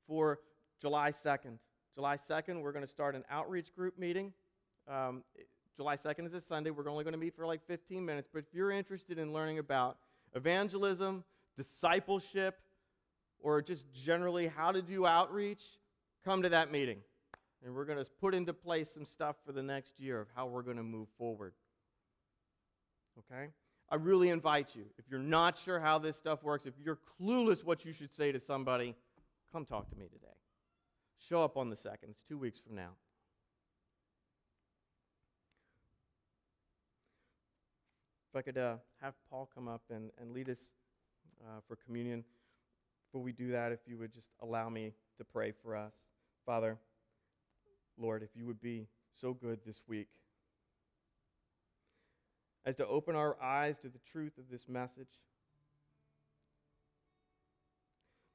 for 0.06 0.40
July 0.80 1.12
2nd. 1.12 1.58
July 1.94 2.16
2nd, 2.16 2.60
we're 2.60 2.72
going 2.72 2.84
to 2.84 2.90
start 2.90 3.14
an 3.14 3.24
outreach 3.30 3.74
group 3.74 3.98
meeting. 3.98 4.32
Um, 4.88 5.22
July 5.76 5.96
2nd 5.96 6.26
is 6.26 6.34
a 6.34 6.40
Sunday. 6.40 6.70
We're 6.70 6.88
only 6.88 7.04
going 7.04 7.12
to 7.12 7.18
meet 7.18 7.36
for 7.36 7.46
like 7.46 7.66
15 7.66 8.04
minutes. 8.04 8.28
But 8.32 8.40
if 8.40 8.46
you're 8.52 8.70
interested 8.70 9.18
in 9.18 9.32
learning 9.32 9.58
about 9.58 9.98
evangelism, 10.34 11.24
discipleship, 11.56 12.58
or 13.38 13.62
just 13.62 13.84
generally 13.92 14.48
how 14.48 14.72
to 14.72 14.82
do 14.82 15.06
outreach, 15.06 15.62
come 16.24 16.42
to 16.42 16.48
that 16.48 16.72
meeting. 16.72 16.98
And 17.64 17.74
we're 17.74 17.84
going 17.84 18.02
to 18.02 18.10
put 18.20 18.34
into 18.34 18.52
place 18.52 18.90
some 18.92 19.06
stuff 19.06 19.36
for 19.44 19.52
the 19.52 19.62
next 19.62 19.98
year 19.98 20.20
of 20.20 20.28
how 20.34 20.46
we're 20.46 20.62
going 20.62 20.76
to 20.76 20.82
move 20.82 21.08
forward. 21.18 21.52
Okay? 23.18 23.48
I 23.88 23.94
really 23.94 24.30
invite 24.30 24.74
you, 24.74 24.84
if 24.98 25.04
you're 25.08 25.20
not 25.20 25.58
sure 25.58 25.78
how 25.78 25.98
this 25.98 26.16
stuff 26.16 26.42
works, 26.42 26.66
if 26.66 26.74
you're 26.82 26.98
clueless 27.20 27.64
what 27.64 27.84
you 27.84 27.92
should 27.92 28.14
say 28.14 28.32
to 28.32 28.40
somebody, 28.40 28.96
come 29.52 29.64
talk 29.64 29.88
to 29.90 29.96
me 29.96 30.06
today. 30.06 30.26
Show 31.28 31.44
up 31.44 31.56
on 31.56 31.70
the 31.70 31.76
second. 31.76 32.10
It's 32.10 32.22
two 32.22 32.36
weeks 32.36 32.58
from 32.58 32.74
now. 32.74 32.90
If 38.32 38.38
I 38.38 38.42
could 38.42 38.58
uh, 38.58 38.76
have 39.00 39.14
Paul 39.30 39.48
come 39.54 39.68
up 39.68 39.82
and, 39.90 40.10
and 40.20 40.32
lead 40.32 40.50
us 40.50 40.58
uh, 41.42 41.60
for 41.68 41.76
communion. 41.76 42.24
Before 43.06 43.22
we 43.22 43.32
do 43.32 43.52
that, 43.52 43.70
if 43.72 43.80
you 43.86 43.98
would 43.98 44.12
just 44.12 44.28
allow 44.42 44.68
me 44.68 44.92
to 45.18 45.24
pray 45.24 45.52
for 45.62 45.76
us. 45.76 45.92
Father, 46.44 46.76
Lord, 47.96 48.22
if 48.22 48.30
you 48.34 48.46
would 48.46 48.60
be 48.60 48.88
so 49.20 49.32
good 49.32 49.60
this 49.64 49.80
week 49.86 50.08
as 52.66 52.74
to 52.76 52.86
open 52.86 53.14
our 53.14 53.40
eyes 53.40 53.78
to 53.78 53.88
the 53.88 54.00
truth 54.10 54.36
of 54.36 54.50
this 54.50 54.68
message. 54.68 55.06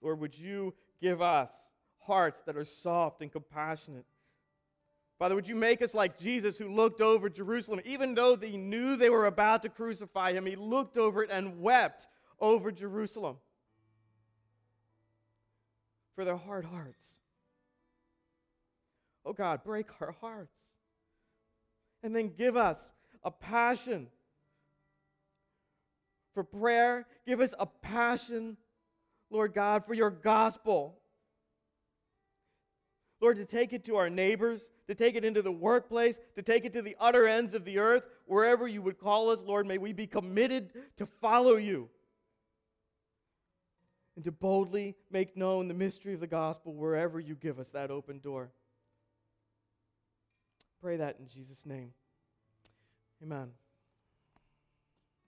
Lord, 0.01 0.19
would 0.21 0.37
you 0.37 0.73
give 1.01 1.21
us 1.21 1.51
hearts 1.99 2.41
that 2.45 2.55
are 2.55 2.65
soft 2.65 3.21
and 3.21 3.31
compassionate? 3.31 4.05
Father, 5.19 5.35
would 5.35 5.47
you 5.47 5.55
make 5.55 5.83
us 5.83 5.93
like 5.93 6.17
Jesus 6.17 6.57
who 6.57 6.73
looked 6.73 7.01
over 7.01 7.29
Jerusalem, 7.29 7.81
even 7.85 8.15
though 8.15 8.35
they 8.35 8.57
knew 8.57 8.95
they 8.95 9.11
were 9.11 9.27
about 9.27 9.61
to 9.63 9.69
crucify 9.69 10.31
him, 10.31 10.47
he 10.47 10.55
looked 10.55 10.97
over 10.97 11.21
it 11.21 11.29
and 11.31 11.61
wept 11.61 12.07
over 12.39 12.71
Jerusalem 12.71 13.35
for 16.15 16.25
their 16.25 16.37
hard 16.37 16.65
hearts. 16.65 17.05
Oh 19.23 19.33
God, 19.33 19.63
break 19.63 19.87
our 19.99 20.15
hearts. 20.21 20.57
And 22.01 22.15
then 22.15 22.29
give 22.35 22.57
us 22.57 22.79
a 23.23 23.29
passion 23.29 24.07
for 26.33 26.43
prayer. 26.43 27.07
Give 27.25 27.39
us 27.39 27.53
a 27.59 27.65
passion, 27.65 28.57
Lord 29.29 29.53
God, 29.53 29.85
for 29.85 29.93
your 29.93 30.09
gospel. 30.09 30.97
Lord, 33.19 33.37
to 33.37 33.45
take 33.45 33.71
it 33.71 33.85
to 33.85 33.97
our 33.97 34.09
neighbors, 34.09 34.61
to 34.87 34.95
take 34.95 35.15
it 35.15 35.23
into 35.23 35.41
the 35.41 35.51
workplace, 35.51 36.17
to 36.35 36.41
take 36.41 36.65
it 36.65 36.73
to 36.73 36.81
the 36.81 36.95
utter 36.99 37.27
ends 37.27 37.53
of 37.53 37.65
the 37.65 37.77
earth, 37.77 38.03
wherever 38.25 38.67
you 38.67 38.81
would 38.81 38.99
call 38.99 39.29
us, 39.29 39.43
Lord, 39.43 39.67
may 39.67 39.77
we 39.77 39.93
be 39.93 40.07
committed 40.07 40.71
to 40.97 41.05
follow 41.05 41.55
you 41.55 41.89
and 44.15 44.25
to 44.25 44.31
boldly 44.31 44.95
make 45.11 45.37
known 45.37 45.67
the 45.67 45.73
mystery 45.73 46.13
of 46.13 46.19
the 46.19 46.27
gospel 46.27 46.73
wherever 46.73 47.19
you 47.19 47.35
give 47.35 47.59
us 47.59 47.69
that 47.71 47.91
open 47.91 48.19
door. 48.19 48.51
Pray 50.81 50.97
that 50.97 51.17
in 51.19 51.27
Jesus' 51.27 51.65
name. 51.65 51.93
Amen. 53.21 53.51